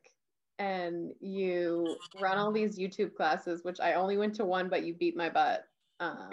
and 0.60 1.14
you 1.22 1.96
run 2.20 2.38
all 2.38 2.52
these 2.52 2.78
YouTube 2.78 3.16
classes, 3.16 3.64
which 3.64 3.80
I 3.80 3.94
only 3.94 4.18
went 4.18 4.36
to 4.36 4.46
one, 4.46 4.70
but 4.70 4.84
you 4.84 4.94
beat 4.94 5.16
my 5.18 5.30
butt. 5.30 5.64
Um, 6.02 6.30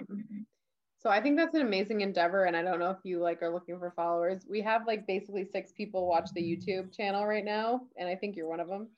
So 0.99 1.11
I 1.11 1.21
think 1.21 1.37
that's 1.37 1.55
an 1.55 1.61
amazing 1.61 2.01
endeavor. 2.01 2.45
And 2.45 2.57
I 2.57 2.63
don't 2.63 2.81
know 2.81 2.91
if 2.91 2.99
you 3.05 3.21
like 3.21 3.41
are 3.41 3.53
looking 3.53 3.79
for 3.79 3.93
followers. 3.93 4.45
We 4.51 4.61
have 4.63 4.89
like 4.89 5.07
basically 5.07 5.45
six 5.45 5.71
people 5.71 6.09
watch 6.09 6.31
the 6.35 6.43
YouTube 6.43 6.93
channel 6.93 7.25
right 7.25 7.45
now. 7.45 7.83
And 7.97 8.09
I 8.09 8.17
think 8.17 8.35
you're 8.35 8.49
one 8.49 8.59
of 8.59 8.69
them. 8.69 8.89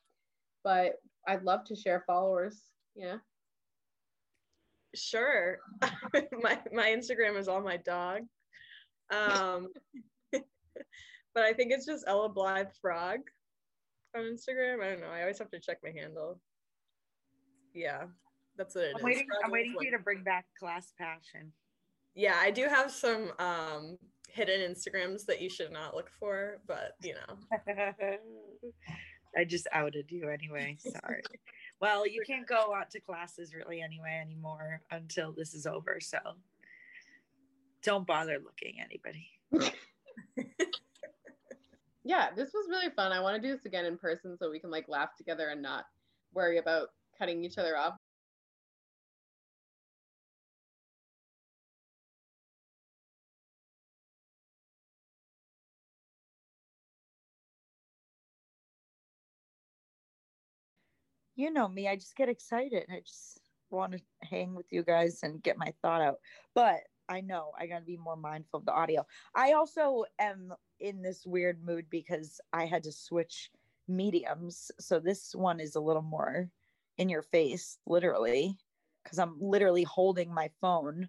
But 0.65 0.95
I'd 1.27 1.43
love 1.43 1.65
to 1.65 1.77
share 1.77 2.05
followers. 2.07 2.63
Yeah. 2.97 3.17
Sure. 4.95 5.59
my 6.41 6.59
my 6.73 6.89
Instagram 6.89 7.37
is 7.37 7.49
all 7.49 7.61
my 7.61 7.77
dog. 7.77 8.23
Um 9.11 9.69
but 10.33 11.45
I 11.45 11.53
think 11.53 11.73
it's 11.73 11.85
just 11.85 12.05
Ella 12.07 12.31
Blythe 12.31 12.73
Frog 12.81 13.21
on 14.19 14.25
Instagram. 14.25 14.83
I 14.83 14.91
don't 14.91 15.01
know. 15.01 15.11
I 15.11 15.21
always 15.23 15.39
have 15.39 15.51
to 15.51 15.61
check 15.61 15.79
my 15.83 15.91
handle. 15.91 16.41
Yeah, 17.75 18.05
that's 18.57 18.75
what 18.75 18.85
it 18.85 18.93
I'm 18.95 18.99
is. 18.99 19.05
waiting, 19.05 19.27
I'm 19.45 19.51
waiting 19.51 19.75
for 19.75 19.85
you 19.85 19.93
to 19.93 19.99
bring 19.99 20.23
back 20.23 20.47
class 20.59 20.93
passion. 20.99 21.53
yeah 22.15 22.37
i 22.41 22.51
do 22.51 22.67
have 22.67 22.91
some 22.91 23.31
um 23.39 23.97
hidden 24.29 24.61
instagrams 24.69 25.25
that 25.27 25.41
you 25.41 25.49
should 25.49 25.71
not 25.71 25.95
look 25.95 26.11
for 26.19 26.59
but 26.67 26.97
you 27.03 27.15
know 27.15 27.37
I 29.37 29.45
just 29.45 29.67
outed 29.73 30.11
you 30.11 30.29
anyway. 30.31 30.77
Sorry. 30.79 31.23
well, 31.81 32.07
you 32.07 32.23
can't 32.27 32.47
go 32.47 32.75
out 32.75 32.91
to 32.93 33.01
classes 33.01 33.55
really 33.55 33.81
anyway 33.81 34.21
anymore 34.21 34.81
until 34.91 35.33
this 35.33 35.55
is 35.55 35.67
over. 35.67 35.99
So 36.01 36.19
don't 37.83 38.07
bother 38.07 38.39
looking 38.43 38.77
anybody. 38.81 39.29
Yeah, 42.09 42.31
this 42.35 42.55
was 42.55 42.71
really 42.71 42.89
fun. 42.89 43.13
I 43.13 43.21
want 43.21 43.37
to 43.37 43.47
do 43.47 43.55
this 43.55 43.67
again 43.67 43.85
in 43.85 43.99
person 43.99 44.35
so 44.39 44.51
we 44.51 44.59
can 44.61 44.71
like 44.71 44.89
laugh 44.89 45.15
together 45.15 45.49
and 45.51 45.61
not 45.61 45.85
worry 46.33 46.57
about 46.57 46.89
cutting 47.19 47.45
each 47.45 47.59
other 47.59 47.77
off. 47.77 47.99
You 61.37 61.51
know 61.51 61.69
me, 61.69 61.89
I 61.89 61.97
just 61.97 62.17
get 62.17 62.29
excited. 62.29 62.87
I 62.91 63.01
just 63.01 63.41
want 63.71 63.93
to 63.93 64.01
hang 64.23 64.55
with 64.55 64.73
you 64.73 64.83
guys 64.83 65.23
and 65.23 65.43
get 65.43 65.59
my 65.59 65.73
thought 65.83 66.03
out. 66.03 66.21
But 66.55 66.81
I 67.09 67.21
know 67.21 67.53
I 67.59 67.67
got 67.67 67.79
to 67.79 67.85
be 67.85 67.97
more 67.97 68.17
mindful 68.17 68.61
of 68.61 68.67
the 68.67 68.73
audio. 68.73 69.07
I 69.35 69.53
also 69.53 70.05
am 70.19 70.53
in 70.81 71.03
this 71.03 71.25
weird 71.27 71.65
mood 71.65 71.87
because 71.91 72.41
I 72.53 72.67
had 72.67 72.83
to 72.85 72.93
switch 72.93 73.51
mediums. 73.89 74.71
So 74.79 75.01
this 75.01 75.35
one 75.35 75.61
is 75.61 75.75
a 75.75 75.81
little 75.81 76.03
more 76.03 76.49
in 76.99 77.09
your 77.09 77.23
face, 77.23 77.79
literally, 77.87 78.59
because 79.03 79.19
I'm 79.19 79.37
literally 79.41 79.85
holding 79.85 80.33
my 80.33 80.51
phone 80.61 81.09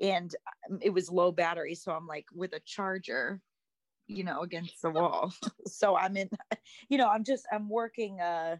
and 0.00 0.34
um, 0.68 0.78
it 0.82 0.90
was 0.90 1.10
low 1.10 1.30
battery. 1.30 1.74
So 1.74 1.92
I'm 1.92 2.06
like 2.06 2.26
with 2.34 2.52
a 2.54 2.60
charger, 2.60 3.40
you 4.08 4.24
know, 4.24 4.40
against 4.40 4.82
the 4.82 4.90
wall. 4.90 5.32
so 5.66 5.96
I'm 5.96 6.16
in, 6.16 6.28
you 6.88 6.98
know, 6.98 7.08
I'm 7.08 7.24
just, 7.24 7.46
I'm 7.52 7.68
working, 7.68 8.20
uh, 8.20 8.56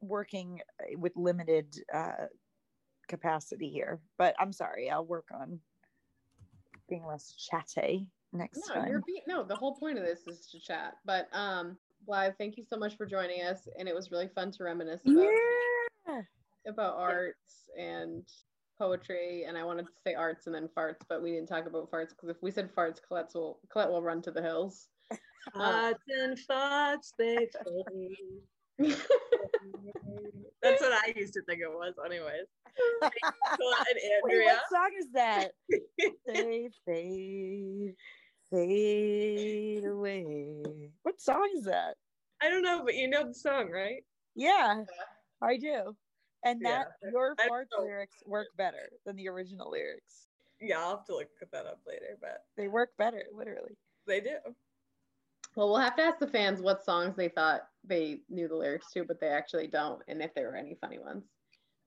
working 0.00 0.60
uh, 0.80 0.98
with 0.98 1.16
limited 1.16 1.74
uh, 1.92 2.26
capacity 3.08 3.68
here. 3.68 4.00
But 4.18 4.36
I'm 4.38 4.52
sorry, 4.52 4.88
I'll 4.88 5.06
work 5.06 5.28
on 5.34 5.58
being 6.92 7.06
less 7.06 7.32
chatty 7.32 8.06
next 8.34 8.68
No, 8.68 8.74
time. 8.74 8.88
you're 8.88 9.00
be- 9.06 9.22
no. 9.26 9.42
The 9.42 9.56
whole 9.56 9.74
point 9.76 9.96
of 9.98 10.04
this 10.04 10.26
is 10.26 10.46
to 10.50 10.60
chat. 10.60 10.98
But 11.06 11.26
um, 11.32 11.78
Blythe, 12.06 12.34
thank 12.36 12.58
you 12.58 12.64
so 12.68 12.76
much 12.76 12.98
for 12.98 13.06
joining 13.06 13.40
us, 13.42 13.66
and 13.78 13.88
it 13.88 13.94
was 13.94 14.10
really 14.10 14.28
fun 14.28 14.50
to 14.52 14.64
reminisce 14.64 15.00
about 15.06 15.24
Yeah. 16.06 16.22
about 16.66 16.96
arts 16.98 17.70
and 17.78 18.28
poetry. 18.78 19.44
And 19.48 19.56
I 19.56 19.64
wanted 19.64 19.86
to 19.86 19.92
say 20.04 20.12
arts 20.14 20.46
and 20.46 20.54
then 20.54 20.68
farts, 20.76 21.00
but 21.08 21.22
we 21.22 21.30
didn't 21.32 21.48
talk 21.48 21.64
about 21.66 21.90
farts 21.90 22.10
because 22.10 22.28
if 22.28 22.42
we 22.42 22.50
said 22.50 22.74
farts, 22.74 23.00
Colette 23.06 23.30
will 23.34 23.58
Colette 23.70 23.90
will 23.90 24.02
run 24.02 24.20
to 24.22 24.30
the 24.30 24.42
hills. 24.42 24.88
Thoughts 25.56 26.04
and 26.08 26.38
thoughts 26.40 27.14
they 27.18 27.36
fade. 27.64 28.42
That's 30.62 30.80
what 30.80 30.92
I 30.92 31.12
used 31.16 31.34
to 31.34 31.42
think 31.42 31.60
it 31.60 31.70
was, 31.70 31.94
anyways. 32.04 32.46
And 33.02 33.98
Wait, 34.24 34.44
what 34.44 34.62
song 34.70 34.90
is 34.98 35.10
that? 35.12 35.52
they 36.26 36.68
fade, 36.86 37.94
fade 38.50 39.84
away. 39.84 40.90
What 41.02 41.20
song 41.20 41.48
is 41.56 41.64
that? 41.64 41.96
I 42.40 42.48
don't 42.48 42.62
know, 42.62 42.82
but 42.84 42.94
you 42.94 43.08
know 43.08 43.26
the 43.26 43.34
song, 43.34 43.70
right? 43.70 44.02
Yeah, 44.34 44.84
I 45.42 45.56
do. 45.58 45.96
And 46.44 46.64
that 46.64 46.88
Yeah, 47.02 47.10
your 47.12 47.36
fart 47.46 47.68
lyrics 47.78 48.16
work 48.26 48.48
better 48.56 48.90
than 49.04 49.16
the 49.16 49.28
original 49.28 49.70
lyrics. 49.70 50.28
Yeah, 50.60 50.80
I'll 50.80 50.96
have 50.96 51.06
to 51.06 51.14
look 51.14 51.28
put 51.38 51.50
that 51.52 51.66
up 51.66 51.80
later, 51.86 52.16
but 52.20 52.44
They 52.56 52.68
work 52.68 52.90
better, 52.96 53.24
literally. 53.32 53.76
they 54.06 54.20
do. 54.20 54.38
Well, 55.54 55.68
we'll 55.68 55.80
have 55.80 55.96
to 55.96 56.02
ask 56.02 56.18
the 56.18 56.26
fans 56.26 56.62
what 56.62 56.84
songs 56.84 57.14
they 57.14 57.28
thought 57.28 57.62
they 57.84 58.20
knew 58.30 58.48
the 58.48 58.56
lyrics 58.56 58.90
to, 58.92 59.04
but 59.04 59.20
they 59.20 59.28
actually 59.28 59.66
don't, 59.66 60.00
and 60.08 60.22
if 60.22 60.34
there 60.34 60.48
were 60.48 60.56
any 60.56 60.76
funny 60.80 60.98
ones. 60.98 61.24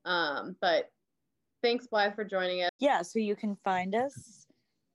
Um, 0.05 0.55
but 0.61 0.91
thanks, 1.63 1.87
Blythe, 1.87 2.15
for 2.15 2.23
joining 2.23 2.61
us. 2.61 2.69
Yeah, 2.79 3.01
so 3.01 3.17
you 3.17 3.35
can 3.35 3.55
find 3.63 3.95
us 3.95 4.45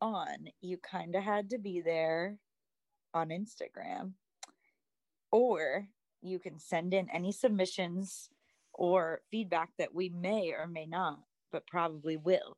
on 0.00 0.48
You 0.60 0.78
Kinda 0.88 1.20
Had 1.20 1.50
to 1.50 1.58
Be 1.58 1.80
There 1.80 2.38
on 3.12 3.30
Instagram. 3.30 4.12
Or 5.32 5.88
you 6.22 6.38
can 6.38 6.58
send 6.58 6.94
in 6.94 7.08
any 7.10 7.32
submissions 7.32 8.30
or 8.72 9.22
feedback 9.30 9.70
that 9.78 9.94
we 9.94 10.08
may 10.10 10.52
or 10.52 10.66
may 10.66 10.86
not, 10.86 11.18
but 11.50 11.66
probably 11.66 12.16
will 12.16 12.56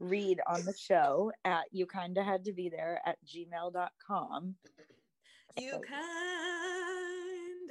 read 0.00 0.40
on 0.48 0.64
the 0.64 0.74
show 0.76 1.30
at 1.44 1.64
you 1.70 1.86
kinda 1.86 2.22
had 2.24 2.44
to 2.44 2.52
be 2.52 2.68
there 2.68 3.00
at 3.06 3.16
gmail.com. 3.24 4.56
You 5.60 5.80
kind 5.86 5.92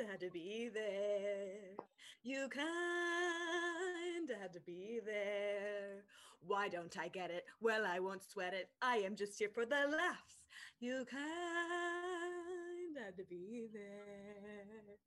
had 0.09 0.19
to 0.19 0.29
be 0.29 0.69
there. 0.71 1.75
You 2.23 2.47
kind 2.49 4.29
had 4.39 4.53
to 4.53 4.59
be 4.59 4.99
there. 5.03 6.03
Why 6.45 6.69
don't 6.69 6.95
I 6.99 7.07
get 7.07 7.31
it? 7.31 7.45
Well, 7.59 7.85
I 7.85 7.99
won't 7.99 8.23
sweat 8.23 8.53
it. 8.53 8.69
I 8.81 8.97
am 8.97 9.15
just 9.15 9.39
here 9.39 9.49
for 9.53 9.65
the 9.65 9.87
laughs. 9.87 10.43
You 10.79 11.05
kind 11.09 11.21
had 13.03 13.17
to 13.17 13.23
be 13.23 13.67
there. 13.73 14.97